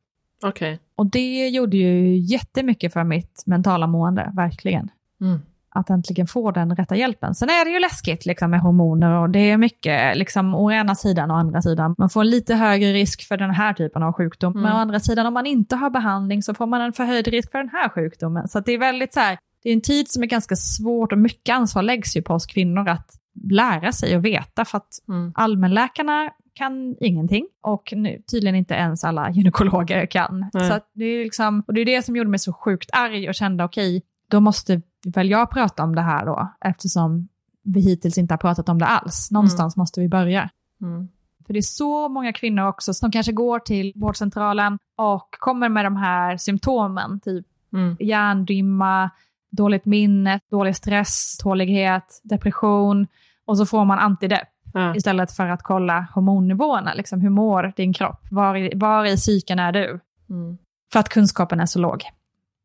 Okej. 0.42 0.80
Och 0.96 1.06
det 1.06 1.48
gjorde 1.48 1.76
ju 1.76 2.16
jättemycket 2.16 2.92
för 2.92 3.04
mitt 3.04 3.42
mentala 3.46 3.86
mående, 3.86 4.32
verkligen. 4.34 4.90
Mm. 5.20 5.40
Att 5.76 5.90
äntligen 5.90 6.26
få 6.26 6.50
den 6.50 6.76
rätta 6.76 6.96
hjälpen. 6.96 7.34
Sen 7.34 7.48
är 7.48 7.64
det 7.64 7.70
ju 7.70 7.80
läskigt 7.80 8.26
liksom, 8.26 8.50
med 8.50 8.60
hormoner 8.60 9.10
och 9.10 9.30
det 9.30 9.38
är 9.38 9.56
mycket 9.56 10.16
liksom, 10.16 10.54
å 10.54 10.70
ena 10.72 10.94
sidan 10.94 11.30
och 11.30 11.38
andra 11.38 11.62
sidan. 11.62 11.94
Man 11.98 12.10
får 12.10 12.20
en 12.20 12.30
lite 12.30 12.54
högre 12.54 12.92
risk 12.92 13.28
för 13.28 13.36
den 13.36 13.50
här 13.50 13.74
typen 13.74 14.02
av 14.02 14.12
sjukdom. 14.12 14.52
Mm. 14.52 14.62
Men 14.62 14.72
å 14.72 14.76
andra 14.76 15.00
sidan 15.00 15.26
om 15.26 15.34
man 15.34 15.46
inte 15.46 15.76
har 15.76 15.90
behandling 15.90 16.42
så 16.42 16.54
får 16.54 16.66
man 16.66 16.80
en 16.80 16.92
förhöjd 16.92 17.28
risk 17.28 17.50
för 17.50 17.58
den 17.58 17.68
här 17.68 17.88
sjukdomen. 17.88 18.48
Så 18.48 18.60
det 18.60 18.72
är 18.72 18.78
väldigt 18.78 19.14
så 19.14 19.20
här, 19.20 19.38
det 19.62 19.68
är 19.68 19.72
en 19.74 19.80
tid 19.80 20.08
som 20.08 20.22
är 20.22 20.26
ganska 20.26 20.56
svårt 20.56 21.12
och 21.12 21.18
mycket 21.18 21.54
ansvar 21.54 21.82
läggs 21.82 22.16
ju 22.16 22.22
på 22.22 22.34
oss 22.34 22.46
kvinnor 22.46 22.88
att 22.88 23.10
lära 23.50 23.92
sig 23.92 24.16
och 24.16 24.24
veta 24.24 24.64
för 24.64 24.76
att 24.78 24.88
Mm. 25.08 25.32
allmänläkarna 25.34 26.30
kan 26.54 26.96
ingenting 27.00 27.46
och 27.62 27.92
nu, 27.96 28.22
tydligen 28.30 28.54
inte 28.54 28.74
ens 28.74 29.04
alla 29.04 29.30
gynekologer 29.30 30.06
kan. 30.06 30.46
Nej. 30.52 30.68
Så 30.70 30.80
det, 30.94 31.04
är 31.04 31.24
liksom, 31.24 31.62
och 31.66 31.74
det 31.74 31.80
är 31.80 31.84
det 31.84 32.02
som 32.02 32.16
gjorde 32.16 32.30
mig 32.30 32.38
så 32.38 32.52
sjukt 32.52 32.90
arg 32.92 33.28
och 33.28 33.34
kände 33.34 33.64
okej, 33.64 34.02
då 34.30 34.40
måste 34.40 34.82
väl 35.06 35.30
jag 35.30 35.50
prata 35.50 35.82
om 35.84 35.94
det 35.94 36.02
här 36.02 36.26
då, 36.26 36.48
eftersom 36.60 37.28
vi 37.62 37.80
hittills 37.80 38.18
inte 38.18 38.34
har 38.34 38.38
pratat 38.38 38.68
om 38.68 38.78
det 38.78 38.86
alls. 38.86 39.30
Någonstans 39.30 39.76
måste 39.76 40.00
vi 40.00 40.08
börja. 40.08 40.50
Mm. 40.82 41.08
För 41.46 41.52
det 41.52 41.58
är 41.58 41.62
så 41.62 42.08
många 42.08 42.32
kvinnor 42.32 42.66
också 42.66 42.94
som 42.94 43.10
kanske 43.10 43.32
går 43.32 43.58
till 43.58 43.92
vårdcentralen 43.96 44.78
och 44.96 45.28
kommer 45.38 45.68
med 45.68 45.84
de 45.86 45.96
här 45.96 46.36
symptomen, 46.36 47.20
typ 47.20 47.46
Mm. 47.72 47.96
hjärndimma, 48.00 49.10
dåligt 49.50 49.84
minne, 49.84 50.40
dålig 50.50 50.76
stress, 50.76 51.36
tålighet, 51.38 52.20
depression 52.22 53.06
och 53.46 53.58
så 53.58 53.66
får 53.66 53.84
man 53.84 53.98
antidepp 53.98 54.48
Ja. 54.74 54.94
istället 54.96 55.32
för 55.32 55.48
att 55.48 55.62
kolla 55.62 56.06
hormonnivåerna. 56.14 56.94
Liksom, 56.94 57.20
hur 57.20 57.30
mår 57.30 57.72
din 57.76 57.92
kropp? 57.92 58.20
Var 58.30 58.56
i, 58.56 58.72
var 58.76 59.04
i 59.04 59.16
psyken 59.16 59.58
är 59.58 59.72
du? 59.72 60.00
Mm. 60.30 60.58
För 60.92 61.00
att 61.00 61.08
kunskapen 61.08 61.60
är 61.60 61.66
så 61.66 61.78
låg. 61.78 62.02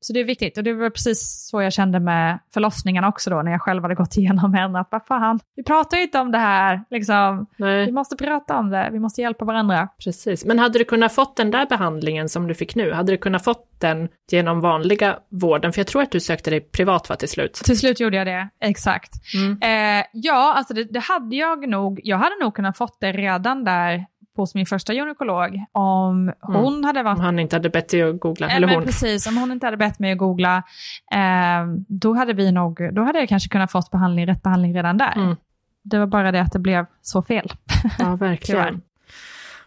Så 0.02 0.14
det 0.14 0.20
är 0.20 0.24
viktigt. 0.24 0.58
Och 0.58 0.64
det 0.64 0.74
var 0.74 0.90
precis 0.90 1.48
så 1.50 1.62
jag 1.62 1.74
kände 1.74 2.00
med 2.00 2.40
förlossningarna 2.54 3.08
också 3.08 3.30
då, 3.30 3.42
när 3.42 3.52
jag 3.52 3.62
själv 3.62 3.82
hade 3.82 3.96
gått 3.96 4.18
igenom 4.18 4.56
en. 4.56 4.76
Att 4.76 4.88
vad 4.92 5.06
fan, 5.06 5.40
vi 5.56 5.64
pratar 5.64 5.98
ju 5.98 6.04
inte 6.04 6.20
om 6.20 6.32
det 6.32 6.38
här. 6.38 6.84
Liksom. 6.90 7.46
Vi 7.58 7.64
Nej, 7.66 7.92
måste 7.92 8.16
prata 8.16 8.58
om 8.58 8.70
det. 8.70 8.90
Vi 8.92 9.00
måste 9.00 9.22
hjälpa 9.22 9.46
varandra. 9.46 9.88
precis. 10.04 10.46
Men 10.46 10.60
hade 10.60 10.80
du 10.80 10.86
kunnat 10.86 11.14
fått 11.16 11.36
den 11.38 11.52
där 11.52 11.66
behandlingen 11.66 12.30
som 12.30 12.48
du 12.48 12.54
fick 12.54 12.76
nu, 12.76 12.92
hade 12.92 13.12
du 13.12 13.18
kunnat 13.18 13.44
fått 13.44 13.66
den 13.80 14.10
genom 14.32 14.62
vanliga 14.62 15.20
vården? 15.30 15.74
För 15.74 15.80
jag 15.80 15.88
tror 15.88 16.02
att 16.02 16.12
du 16.12 16.20
sökte 16.20 16.50
dig 16.50 16.62
privat 16.62 17.10
va, 17.10 17.16
till 17.16 17.30
slut? 17.30 17.54
Till 17.54 17.80
slut 17.80 18.00
gjorde 18.00 18.18
jag 18.18 18.28
det, 18.28 18.50
exakt. 18.62 19.12
Mm. 19.36 19.60
Eh, 20.00 20.06
ja, 20.14 20.54
alltså 20.54 20.74
det, 20.74 20.84
det 20.84 21.00
hade 21.00 21.36
jag 21.36 21.70
nog. 21.70 22.00
Jag 22.04 22.18
hade 22.18 22.36
nog 22.42 22.56
kunnat 22.56 22.78
fått 22.78 22.98
det 23.00 23.12
redan 23.12 23.64
där 23.64 24.06
hos 24.42 24.56
min 24.56 24.66
första 24.66 24.94
gynekolog. 24.94 25.66
Om 25.72 26.34
hon 26.42 26.84
hade 26.84 27.04
varit 27.04 27.18
Om 27.18 27.24
han 27.24 27.40
inte 27.40 27.56
hade 27.56 27.70
bett 27.70 27.90
dig 27.90 28.02
att 28.02 28.20
googla, 28.20 28.48
Ja, 28.50 28.54
eller 28.56 28.68
men 28.68 28.76
hon. 28.76 28.86
Precis, 28.86 29.28
om 29.28 29.38
hon 29.38 29.52
inte 29.52 29.68
hade 29.68 29.78
bett 29.78 30.00
mig 30.00 30.12
att 30.12 30.18
googla, 30.18 30.64
eh, 31.12 31.68
då 31.88 32.14
hade 32.14 32.34
vi 32.34 32.52
nog, 32.52 32.94
då 32.94 33.02
hade 33.04 33.20
jag 33.20 33.30
kanske 33.30 33.50
kunnat 33.50 33.72
fått 33.72 33.92
behandling, 33.92 34.28
rätt 34.28 34.44
behandling 34.44 34.76
redan 34.76 34.98
där. 34.98 35.14
Mm. 35.16 35.36
Det 35.84 36.00
var 36.00 36.08
bara 36.08 36.32
det 36.32 36.42
att 36.42 36.52
det 36.54 36.60
blev 36.60 36.86
så 37.02 37.22
fel. 37.22 37.54
Ja, 38.00 38.16
verkligen. 38.20 38.68
Mm. 38.68 38.82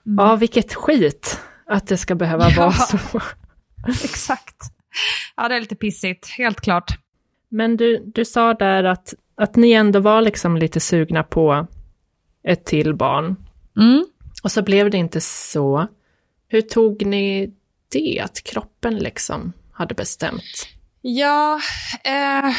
Ja, 0.04 0.36
vilket 0.36 0.74
skit 0.74 1.40
att 1.66 1.86
det 1.86 1.96
ska 1.96 2.14
behöva 2.14 2.48
Ja. 2.50 2.60
vara 2.62 2.72
så. 2.72 2.98
Exakt. 4.04 4.56
Ja, 5.36 5.48
det 5.48 5.56
är 5.56 5.60
lite 5.60 5.74
pissigt, 5.76 6.28
helt 6.38 6.60
klart. 6.60 6.98
Men 7.48 7.76
du, 7.76 8.02
du 8.14 8.24
sa 8.24 8.54
där 8.54 8.84
att, 8.84 9.14
att 9.36 9.56
ni 9.56 9.72
ändå 9.72 10.00
var 10.00 10.22
liksom 10.22 10.56
lite 10.56 10.80
sugna 10.80 11.22
på 11.22 11.66
ett 12.44 12.64
till 12.64 12.94
barn. 12.94 13.36
Mm. 13.76 14.04
Och 14.43 14.53
så 14.53 14.62
blev 14.62 14.90
det 14.90 14.97
inte 14.99 15.20
så. 15.20 15.86
Hur 16.49 16.61
tog 16.61 17.07
ni 17.07 17.55
det, 17.88 18.20
att 18.24 18.43
kroppen 18.43 18.97
liksom 18.97 19.53
hade 19.72 19.95
bestämt? 19.95 20.68
Ja, 21.01 21.61
eh, 22.05 22.55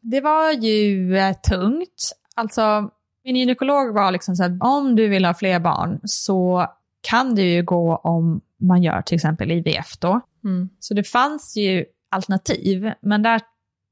det 0.00 0.20
var 0.20 0.52
ju 0.52 1.16
eh, 1.16 1.36
tungt. 1.36 2.12
Alltså, 2.34 2.90
Min 3.24 3.36
gynekolog 3.36 3.94
var 3.94 4.10
liksom 4.12 4.36
så 4.36 4.42
här, 4.42 4.58
om 4.60 4.96
du 4.96 5.08
vill 5.08 5.24
ha 5.24 5.34
fler 5.34 5.60
barn 5.60 6.00
så 6.04 6.66
kan 7.00 7.34
det 7.34 7.42
ju 7.42 7.62
gå 7.62 7.96
om 7.96 8.40
man 8.56 8.82
gör 8.82 9.02
till 9.02 9.14
exempel 9.14 9.50
IVF 9.50 9.98
då. 9.98 10.20
Mm. 10.44 10.68
Så 10.78 10.94
det 10.94 11.04
fanns 11.04 11.56
ju 11.56 11.84
alternativ, 12.10 12.92
men 13.00 13.22
där, 13.22 13.40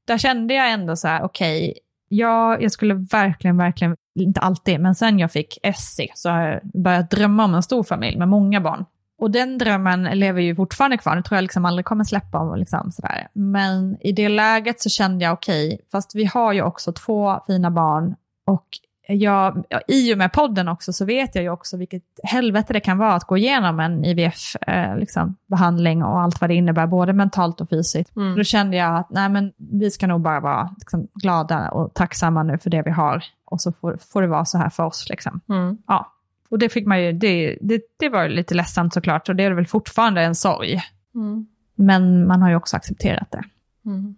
där 0.07 0.17
kände 0.17 0.53
jag 0.53 0.71
ändå 0.71 0.95
så 0.95 1.07
här, 1.07 1.23
okej, 1.23 1.79
ja, 2.09 2.59
jag 2.59 2.71
skulle 2.71 2.93
verkligen, 2.93 3.57
verkligen, 3.57 3.95
inte 4.19 4.39
alltid, 4.39 4.79
men 4.79 4.95
sen 4.95 5.19
jag 5.19 5.31
fick 5.31 5.57
SC 5.75 5.99
så 6.15 6.29
har 6.29 6.41
jag 6.41 6.61
börjat 6.83 7.11
drömma 7.11 7.45
om 7.45 7.55
en 7.55 7.63
stor 7.63 7.83
familj 7.83 8.17
med 8.17 8.27
många 8.27 8.61
barn. 8.61 8.85
Och 9.21 9.31
den 9.31 9.57
drömmen 9.57 10.03
lever 10.03 10.41
ju 10.41 10.55
fortfarande 10.55 10.97
kvar, 10.97 11.15
det 11.15 11.23
tror 11.23 11.37
jag 11.37 11.41
liksom 11.41 11.65
aldrig 11.65 11.85
kommer 11.85 12.03
släppa. 12.03 12.39
Och 12.39 12.57
liksom 12.57 12.91
sådär. 12.91 13.27
Men 13.33 13.97
i 14.01 14.11
det 14.11 14.29
läget 14.29 14.81
så 14.81 14.89
kände 14.89 15.25
jag 15.25 15.33
okej, 15.33 15.79
fast 15.91 16.15
vi 16.15 16.25
har 16.25 16.53
ju 16.53 16.61
också 16.61 16.93
två 16.93 17.39
fina 17.47 17.71
barn 17.71 18.15
och 18.47 18.67
jag, 19.09 19.65
ja, 19.69 19.81
i 19.87 20.13
och 20.13 20.17
med 20.17 20.31
podden 20.31 20.67
också 20.67 20.93
så 20.93 21.05
vet 21.05 21.35
jag 21.35 21.43
ju 21.43 21.49
också 21.49 21.77
vilket 21.77 22.03
helvete 22.23 22.73
det 22.73 22.79
kan 22.79 22.97
vara 22.97 23.13
att 23.13 23.23
gå 23.23 23.37
igenom 23.37 23.79
en 23.79 24.05
IVF-behandling 24.05 24.99
liksom, 24.99 25.35
behandling 25.47 26.03
och 26.03 26.21
allt 26.21 26.41
vad 26.41 26.49
det 26.49 26.53
innebär, 26.53 26.87
både 26.87 27.13
mentalt 27.13 27.61
och 27.61 27.69
fysiskt. 27.69 28.15
Mm. 28.15 28.35
Då 28.35 28.43
kände 28.43 28.77
jag 28.77 28.95
att 28.95 29.09
nej, 29.09 29.29
men 29.29 29.53
vi 29.57 29.91
ska 29.91 30.07
nog 30.07 30.21
bara 30.21 30.39
vara 30.39 30.75
liksom, 30.77 31.07
glada 31.13 31.69
och 31.69 31.93
tacksamma 31.93 32.43
nu 32.43 32.57
för 32.57 32.69
det 32.69 32.81
vi 32.81 32.91
har. 32.91 33.23
Och 33.45 33.61
så 33.61 33.71
får, 33.71 33.97
får 33.97 34.21
det 34.21 34.27
vara 34.27 34.45
så 34.45 34.57
här 34.57 34.69
för 34.69 34.83
oss. 34.83 35.09
Liksom. 35.09 35.41
Mm. 35.49 35.77
Ja. 35.87 36.13
Och 36.49 36.59
det 36.59 36.69
fick 36.69 36.85
man 36.85 37.03
ju, 37.03 37.13
det, 37.13 37.57
det, 37.61 37.81
det 37.97 38.09
var 38.09 38.29
lite 38.29 38.55
ledsamt 38.55 38.93
såklart, 38.93 39.29
och 39.29 39.35
det 39.35 39.43
är 39.43 39.51
väl 39.51 39.67
fortfarande 39.67 40.21
en 40.21 40.35
sorg. 40.35 40.81
Mm. 41.15 41.47
Men 41.75 42.27
man 42.27 42.41
har 42.41 42.49
ju 42.49 42.55
också 42.55 42.77
accepterat 42.77 43.31
det. 43.31 43.43
Mm. 43.85 44.15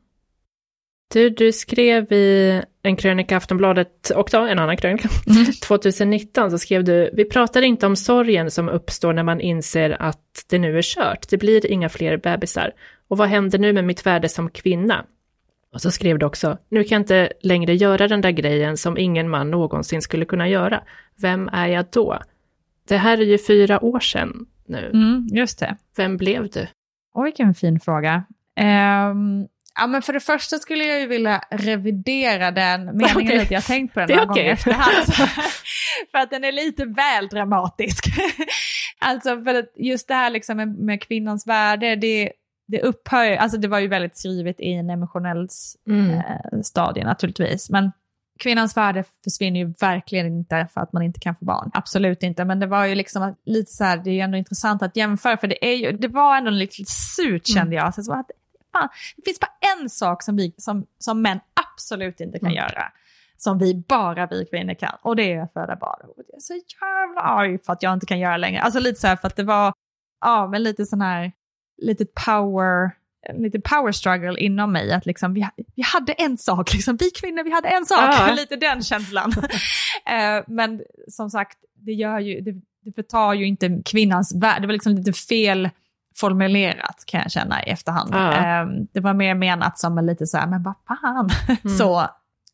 Du, 1.13 1.29
du 1.29 1.51
skrev 1.51 2.11
i 2.11 2.61
en 2.83 2.95
krönika 2.95 3.35
i 3.35 3.37
Aftonbladet, 3.37 4.11
också 4.15 4.37
en 4.37 4.59
annan 4.59 4.77
krönika, 4.77 5.09
2019 5.67 6.51
så 6.51 6.57
skrev 6.57 6.83
du, 6.83 7.09
vi 7.13 7.25
pratar 7.25 7.61
inte 7.61 7.85
om 7.85 7.95
sorgen 7.95 8.51
som 8.51 8.69
uppstår 8.69 9.13
när 9.13 9.23
man 9.23 9.41
inser 9.41 10.01
att 10.01 10.45
det 10.49 10.59
nu 10.59 10.77
är 10.77 10.81
kört, 10.81 11.29
det 11.29 11.37
blir 11.37 11.71
inga 11.71 11.89
fler 11.89 12.17
bebisar. 12.17 12.71
Och 13.07 13.17
vad 13.17 13.29
händer 13.29 13.59
nu 13.59 13.73
med 13.73 13.83
mitt 13.83 14.05
värde 14.05 14.29
som 14.29 14.49
kvinna? 14.49 15.05
Och 15.73 15.81
så 15.81 15.91
skrev 15.91 16.19
du 16.19 16.25
också, 16.25 16.57
nu 16.69 16.83
kan 16.83 16.95
jag 16.95 17.01
inte 17.01 17.31
längre 17.41 17.75
göra 17.75 18.07
den 18.07 18.21
där 18.21 18.31
grejen 18.31 18.77
som 18.77 18.97
ingen 18.97 19.29
man 19.29 19.51
någonsin 19.51 20.01
skulle 20.01 20.25
kunna 20.25 20.47
göra. 20.47 20.83
Vem 21.21 21.49
är 21.53 21.67
jag 21.67 21.85
då? 21.91 22.19
Det 22.87 22.97
här 22.97 23.17
är 23.17 23.25
ju 23.25 23.37
fyra 23.37 23.83
år 23.83 23.99
sedan 23.99 24.45
nu. 24.65 24.89
Mm, 24.93 25.27
just 25.31 25.59
det. 25.59 25.77
Vem 25.97 26.17
blev 26.17 26.49
du? 26.49 26.67
Och 27.13 27.25
vilken 27.25 27.53
fin 27.53 27.79
fråga. 27.79 28.23
Ehm, 28.55 29.47
ja, 29.79 29.87
men 29.87 30.01
för 30.01 30.13
det 30.13 30.19
första 30.19 30.57
skulle 30.57 30.83
jag 30.85 30.99
ju 30.99 31.07
vilja 31.07 31.41
revidera 31.51 32.51
den 32.51 32.85
meningen 32.85 33.15
Okej. 33.15 33.39
lite. 33.39 33.53
Jag 33.53 33.61
har 33.61 33.67
tänkt 33.67 33.93
på 33.93 33.99
den 33.99 34.09
några 34.09 34.23
okej. 34.31 34.43
gånger 34.43 34.53
efterhand. 34.53 35.13
för 36.11 36.17
att 36.17 36.29
den 36.29 36.43
är 36.43 36.51
lite 36.51 36.85
väl 36.85 37.27
dramatisk. 37.27 38.05
alltså 38.99 39.43
för 39.43 39.55
att 39.55 39.71
just 39.75 40.07
det 40.07 40.13
här 40.13 40.29
liksom 40.29 40.57
med, 40.57 40.67
med 40.79 41.01
kvinnans 41.03 41.47
värde, 41.47 41.95
det, 41.95 42.31
det 42.67 42.81
upphör 42.81 43.23
ju- 43.23 43.35
Alltså 43.35 43.57
det 43.57 43.67
var 43.67 43.79
ju 43.79 43.87
väldigt 43.87 44.17
skrivet 44.17 44.59
i 44.59 44.73
en 44.73 44.89
emotionell 44.89 45.47
Mm. 45.87 46.09
eh, 46.11 46.61
stadie 46.63 47.03
naturligtvis. 47.03 47.69
Men 47.69 47.91
kvinnans 48.39 48.77
värde 48.77 49.03
försvinner 49.23 49.59
ju 49.59 49.73
verkligen 49.81 50.27
inte 50.27 50.67
för 50.73 50.81
att 50.81 50.93
man 50.93 51.03
inte 51.03 51.19
kan 51.19 51.35
få 51.35 51.45
barn. 51.45 51.71
Absolut 51.73 52.23
inte. 52.23 52.45
Men 52.45 52.59
det 52.59 52.67
var 52.67 52.85
ju 52.85 52.95
liksom 52.95 53.23
att, 53.23 53.37
lite 53.45 53.71
så 53.71 53.83
här, 53.83 53.97
det 53.97 54.09
är 54.09 54.13
ju 54.13 54.19
ändå 54.19 54.37
intressant 54.37 54.81
att 54.83 54.95
jämföra. 54.97 55.37
För 55.37 55.47
det, 55.47 55.65
är 55.65 55.75
ju, 55.75 55.91
det 55.91 56.07
var 56.07 56.37
ändå 56.37 56.51
lite 56.51 56.83
surt 56.85 57.47
kände 57.47 57.75
jag. 57.75 57.93
Så, 57.93 58.03
så 58.03 58.13
att, 58.13 58.31
fan, 58.73 58.89
det 59.17 59.21
finns 59.25 59.39
bara 59.39 59.51
en 59.79 59.89
sak 59.89 60.23
som, 60.23 60.35
vi, 60.35 60.53
som, 60.57 60.85
som 60.97 61.21
män 61.21 61.39
absolut 61.75 62.19
inte 62.21 62.39
kan 62.39 62.49
Mm. 62.51 62.57
göra. 62.57 62.91
Som 63.37 63.57
vi, 63.57 63.75
bara 63.87 64.25
vi 64.27 64.45
kvinnor 64.45 64.73
kan. 64.73 64.95
Och 65.01 65.15
det 65.15 65.33
är 65.33 65.41
att 65.41 65.53
föda 65.53 65.75
barn. 65.75 65.99
Jag 66.17 66.35
är 66.35 66.39
så 66.39 66.53
jävla 66.53 67.21
arg 67.21 67.59
för 67.65 67.73
att 67.73 67.83
jag 67.83 67.93
inte 67.93 68.05
kan 68.05 68.19
göra 68.19 68.37
längre. 68.37 68.61
Alltså 68.61 68.79
lite 68.79 68.99
så 68.99 69.07
här 69.07 69.15
för 69.15 69.27
att 69.27 69.35
det 69.35 69.43
var, 69.43 69.73
ja 70.21 70.47
men 70.47 70.63
lite 70.63 70.85
sån 70.85 71.01
här, 71.01 71.31
lite 71.81 72.05
power, 72.05 72.91
lite 73.33 73.59
power 73.61 73.91
struggle 73.91 74.39
inom 74.39 74.71
mig. 74.71 74.91
Att 74.91 75.05
liksom 75.05 75.33
vi, 75.33 75.47
vi 75.75 75.83
hade 75.83 76.13
en 76.13 76.37
sak, 76.37 76.73
liksom, 76.73 76.97
vi 76.97 77.09
kvinnor 77.11 77.43
vi 77.43 77.51
hade 77.51 77.67
en 77.67 77.85
sak. 77.85 77.99
Ja. 78.01 78.33
lite 78.35 78.55
den 78.55 78.81
känslan. 78.83 79.31
Eh, 80.05 80.43
men 80.47 80.81
som 81.07 81.29
sagt, 81.29 81.57
det 81.73 81.91
gör 81.91 82.19
ju, 82.19 82.41
det, 82.41 82.51
det 82.85 82.91
förtar 82.95 83.33
ju 83.33 83.47
inte 83.47 83.81
kvinnans 83.85 84.35
värde. 84.35 84.61
Det 84.61 84.67
var 84.67 84.73
liksom 84.73 84.95
lite 84.95 85.13
fel 85.13 85.69
formulerat 86.15 87.03
kan 87.05 87.21
jag 87.21 87.31
känna 87.31 87.63
i 87.63 87.69
efterhand. 87.69 88.09
Ja. 88.13 88.33
Eh, 88.33 88.67
det 88.93 88.99
var 88.99 89.13
mer 89.13 89.35
menat 89.35 89.79
som 89.79 89.97
en 89.97 90.05
lite 90.05 90.27
så 90.27 90.37
här, 90.37 90.47
men 90.47 90.63
vad 90.63 90.75
fan. 90.87 91.29
Mm. 91.47 91.77
så. 91.77 92.07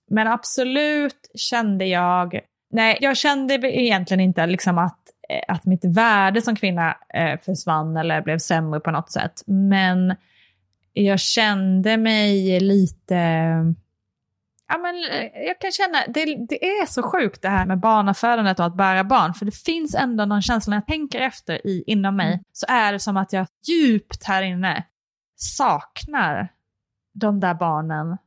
Men 0.09 0.27
absolut 0.27 1.31
kände 1.35 1.85
jag, 1.85 2.39
nej 2.71 2.97
jag 3.01 3.17
kände 3.17 3.53
egentligen 3.53 4.21
inte 4.21 4.45
liksom 4.45 4.77
att, 4.77 4.99
eh, 5.29 5.55
att 5.55 5.65
mitt 5.65 5.85
värde 5.85 6.41
som 6.41 6.55
kvinna 6.55 6.97
eh, 7.13 7.39
försvann 7.45 7.97
eller 7.97 8.21
blev 8.21 8.37
sämre 8.37 8.79
på 8.79 8.91
något 8.91 9.11
sätt. 9.11 9.43
Men 9.45 10.15
jag 10.93 11.19
kände 11.19 11.97
mig 11.97 12.59
lite, 12.59 13.15
ja 14.67 14.77
men 14.77 14.95
eh, 14.95 15.41
jag 15.47 15.59
kan 15.59 15.71
känna, 15.71 15.97
det, 16.07 16.45
det 16.49 16.65
är 16.65 16.85
så 16.85 17.03
sjukt 17.03 17.41
det 17.41 17.49
här 17.49 17.65
med 17.65 17.79
barnafödandet 17.79 18.59
och 18.59 18.65
att 18.65 18.75
bära 18.77 19.03
barn. 19.03 19.33
För 19.33 19.45
det 19.45 19.55
finns 19.55 19.95
ändå 19.95 20.25
någon 20.25 20.41
känsla 20.41 20.69
när 20.71 20.77
jag 20.77 20.87
tänker 20.87 21.19
efter 21.21 21.67
i, 21.67 21.83
inom 21.87 22.15
mig, 22.15 22.27
Mm. 22.33 22.39
så 22.51 22.65
är 22.69 22.93
det 22.93 22.99
som 22.99 23.17
att 23.17 23.33
jag 23.33 23.47
djupt 23.67 24.23
här 24.23 24.41
inne 24.41 24.83
saknar 25.35 26.47
de 27.13 27.39
där 27.39 27.53
barnen 27.53 28.17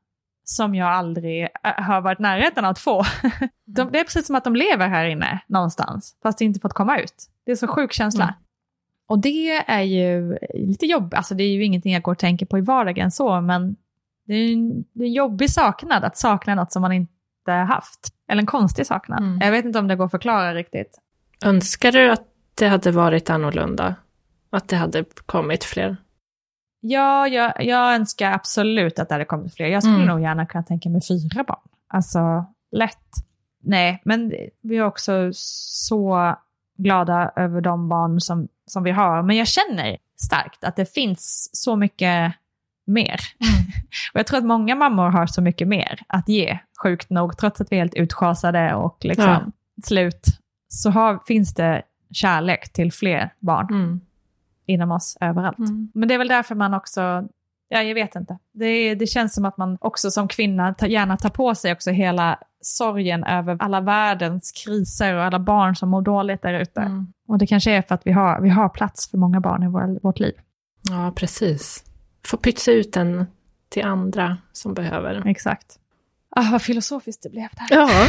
som 0.44 0.74
jag 0.74 0.88
aldrig 0.88 1.42
äh, 1.42 1.82
har 1.84 2.00
varit 2.00 2.18
närheten 2.18 2.64
av 2.64 2.70
att 2.70 2.78
få. 2.78 3.04
De, 3.66 3.92
det 3.92 4.00
är 4.00 4.04
precis 4.04 4.26
som 4.26 4.36
att 4.36 4.44
de 4.44 4.56
lever 4.56 4.88
här 4.88 5.04
inne 5.04 5.40
någonstans, 5.46 6.16
fast 6.22 6.38
de 6.38 6.44
inte 6.44 6.60
fått 6.60 6.72
komma 6.72 6.98
ut. 7.00 7.14
Det 7.46 7.52
är 7.52 7.56
så 7.56 7.66
sjuk 7.68 7.92
känsla. 7.92 8.24
Mm. 8.24 8.34
Och 9.08 9.18
det 9.18 9.50
är 9.66 9.82
ju 9.82 10.38
lite 10.54 10.86
jobbigt, 10.86 11.14
alltså 11.14 11.34
det 11.34 11.44
är 11.44 11.48
ju 11.52 11.64
ingenting 11.64 11.92
jag 11.92 12.02
går 12.02 12.12
och 12.12 12.18
tänker 12.18 12.46
på 12.46 12.58
i 12.58 12.60
vardagen 12.60 13.10
så, 13.10 13.40
men 13.40 13.76
det 14.26 14.34
är 14.34 14.52
en, 14.52 14.84
det 14.92 15.04
är 15.04 15.06
en 15.06 15.12
jobbig 15.12 15.50
saknad 15.50 16.04
att 16.04 16.16
sakna 16.16 16.54
något 16.54 16.72
som 16.72 16.82
man 16.82 16.92
inte 16.92 17.52
haft. 17.68 18.14
Eller 18.28 18.40
en 18.42 18.46
konstig 18.46 18.86
saknad. 18.86 19.18
Mm. 19.18 19.38
Jag 19.40 19.50
vet 19.50 19.64
inte 19.64 19.78
om 19.78 19.88
det 19.88 19.96
går 19.96 20.04
att 20.04 20.10
förklara 20.10 20.54
riktigt. 20.54 20.98
Önskar 21.44 21.92
du 21.92 22.10
att 22.10 22.24
det 22.54 22.68
hade 22.68 22.90
varit 22.92 23.30
annorlunda? 23.30 23.94
Att 24.50 24.68
det 24.68 24.76
hade 24.76 25.04
kommit 25.26 25.64
fler? 25.64 25.96
Ja, 26.80 27.28
jag, 27.28 27.64
jag 27.64 27.94
önskar 27.94 28.32
absolut 28.32 28.98
att 28.98 29.08
det 29.08 29.14
hade 29.14 29.24
kommit 29.24 29.54
fler. 29.54 29.66
Jag 29.66 29.82
skulle 29.82 29.94
Mm. 29.96 30.06
nog 30.08 30.20
gärna 30.20 30.46
kunna 30.46 30.62
tänka 30.64 30.88
mig 30.88 31.00
fyra 31.08 31.44
barn. 31.44 31.68
Alltså, 31.88 32.44
lätt. 32.72 33.08
Nej, 33.62 34.02
men 34.04 34.32
vi 34.62 34.76
är 34.76 34.84
också 34.84 35.30
så 35.32 36.34
glada 36.78 37.32
över 37.36 37.60
de 37.60 37.88
barn 37.88 38.20
som, 38.20 38.48
som 38.66 38.82
vi 38.82 38.90
har. 38.90 39.22
Men 39.22 39.36
jag 39.36 39.46
känner 39.48 39.96
starkt 40.16 40.64
att 40.64 40.76
det 40.76 40.94
finns 40.94 41.50
så 41.52 41.76
mycket 41.76 42.32
mer. 42.90 43.20
och 44.14 44.18
jag 44.20 44.26
tror 44.26 44.38
att 44.38 44.44
många 44.44 44.74
mammor 44.74 45.08
har 45.10 45.26
så 45.26 45.42
mycket 45.42 45.68
mer 45.68 46.00
att 46.06 46.28
ge, 46.28 46.58
sjukt 46.82 47.10
nog. 47.10 47.38
Trots 47.38 47.60
att 47.60 47.72
vi 47.72 47.76
är 47.76 47.80
helt 47.80 47.94
utschasade 47.94 48.74
och 48.74 48.98
liksom 49.00 49.24
Ja. 49.24 49.42
slut, 49.84 50.26
så 50.68 50.90
har, 50.90 51.20
finns 51.26 51.54
det 51.54 51.82
kärlek 52.12 52.72
till 52.72 52.92
fler 52.92 53.32
barn 53.38 53.66
Mm. 53.70 54.00
inom 54.66 54.90
oss 54.90 55.16
överallt. 55.20 55.58
Mm. 55.58 55.90
Men 55.94 56.08
det 56.08 56.14
är 56.14 56.18
väl 56.18 56.28
därför 56.28 56.54
man 56.54 56.74
också, 56.74 57.00
ja 57.68 57.82
jag 57.82 57.94
vet 57.94 58.14
inte. 58.16 58.38
Det, 58.54 58.94
det 58.94 59.06
känns 59.06 59.34
som 59.34 59.44
att 59.44 59.56
man 59.56 59.78
också 59.80 60.10
som 60.10 60.28
kvinna 60.28 60.74
ta, 60.74 60.86
gärna 60.86 61.16
tar 61.16 61.30
på 61.30 61.54
sig 61.54 61.72
också 61.72 61.90
hela 61.90 62.38
sorgen 62.62 63.24
över 63.24 63.56
alla 63.60 63.80
världens 63.80 64.52
kriser 64.64 65.14
och 65.14 65.22
alla 65.24 65.38
barn 65.38 65.76
som 65.76 65.88
mår 65.88 66.02
dåligt 66.02 66.42
där 66.42 66.54
ute. 66.54 66.80
Mm. 66.80 67.12
Och 67.28 67.38
det 67.38 67.46
kanske 67.46 67.70
är 67.72 67.82
för 67.82 67.94
att 67.94 68.06
vi 68.06 68.12
har, 68.12 68.40
vi 68.40 68.48
har 68.48 68.68
plats 68.68 69.10
för 69.10 69.18
många 69.18 69.40
barn 69.40 69.62
i 69.62 69.68
vår, 69.68 69.98
vårt 70.02 70.20
liv. 70.20 70.34
Ja, 70.90 71.12
precis. 71.16 71.84
Få 72.26 72.36
pytsa 72.36 72.72
ut 72.72 72.92
den 72.92 73.26
till 73.68 73.84
andra 73.84 74.36
som 74.52 74.74
behöver. 74.74 75.22
Exakt. 75.26 75.66
Ah, 76.36 76.48
vad 76.52 76.62
filosofiskt 76.62 77.22
det 77.22 77.30
blev 77.30 77.48
där. 77.52 77.76
Ja. 77.76 77.90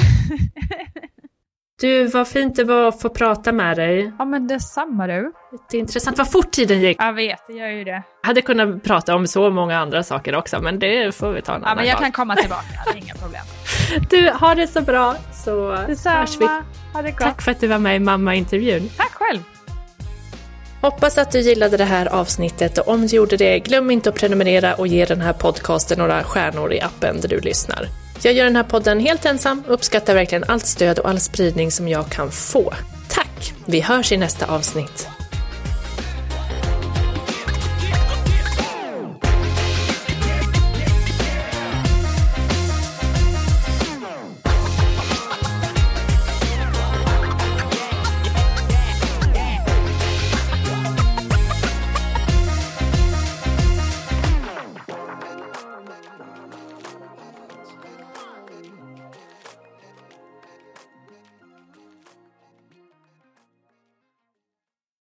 Du, 1.81 2.07
vad 2.07 2.27
fint 2.27 2.55
det 2.55 2.63
var 2.63 2.87
att 2.87 3.01
få 3.01 3.09
prata 3.09 3.51
med 3.51 3.77
dig. 3.77 4.11
Ja 4.19 4.25
men 4.25 4.47
detsamma 4.47 5.07
du. 5.07 5.31
Det 5.71 5.77
är 5.77 5.81
intressant 5.81 6.17
vad 6.17 6.31
fort 6.31 6.51
tiden 6.51 6.81
gick. 6.81 6.97
Jag 7.01 7.13
vet, 7.13 7.39
det 7.47 7.53
gör 7.53 7.67
ju 7.67 7.83
det. 7.83 8.03
Jag 8.21 8.27
hade 8.27 8.41
kunnat 8.41 8.83
prata 8.83 9.15
om 9.15 9.27
så 9.27 9.49
många 9.49 9.77
andra 9.79 10.03
saker 10.03 10.35
också, 10.35 10.61
men 10.61 10.79
det 10.79 11.15
får 11.15 11.31
vi 11.31 11.41
ta 11.41 11.55
en 11.55 11.61
Ja 11.61 11.67
annan 11.67 11.77
men 11.77 11.85
jag 11.87 11.95
gång. 11.95 12.03
kan 12.03 12.11
komma 12.11 12.35
tillbaka, 12.35 12.65
inga 12.95 13.13
problem. 13.13 13.41
Du, 14.09 14.29
ha 14.31 14.55
det 14.55 14.67
så 14.67 14.81
bra 14.81 15.15
så 15.45 15.71
hörs 15.71 15.87
vi. 15.87 15.93
Detsamma. 15.93 16.63
Ha 16.93 17.01
det 17.01 17.11
gott. 17.11 17.19
Tack 17.19 17.41
för 17.41 17.51
att 17.51 17.59
du 17.59 17.67
var 17.67 17.79
med 17.79 17.95
i 17.95 17.99
mamma-intervjun. 17.99 18.89
Tack 18.97 19.11
själv. 19.13 19.39
Hoppas 20.81 21.17
att 21.17 21.31
du 21.31 21.39
gillade 21.39 21.77
det 21.77 21.85
här 21.85 22.05
avsnittet 22.05 22.77
och 22.77 22.87
om 22.87 23.07
du 23.07 23.15
gjorde 23.15 23.37
det, 23.37 23.59
glöm 23.59 23.91
inte 23.91 24.09
att 24.09 24.15
prenumerera 24.15 24.75
och 24.75 24.87
ge 24.87 25.05
den 25.05 25.21
här 25.21 25.33
podcasten 25.33 25.97
några 25.97 26.23
stjärnor 26.23 26.73
i 26.73 26.81
appen 26.81 27.21
där 27.21 27.27
du 27.27 27.39
lyssnar. 27.39 27.87
Jag 28.23 28.33
gör 28.33 28.45
den 28.45 28.55
här 28.55 28.63
podden 28.63 28.99
helt 28.99 29.25
ensam 29.25 29.63
och 29.67 29.73
uppskattar 29.73 30.13
verkligen 30.13 30.43
allt 30.47 30.65
stöd 30.65 30.99
och 30.99 31.09
all 31.09 31.19
spridning 31.19 31.71
som 31.71 31.87
jag 31.87 32.09
kan 32.09 32.31
få. 32.31 32.73
Tack! 33.09 33.53
Vi 33.65 33.81
hörs 33.81 34.11
i 34.11 34.17
nästa 34.17 34.45
avsnitt. 34.45 35.07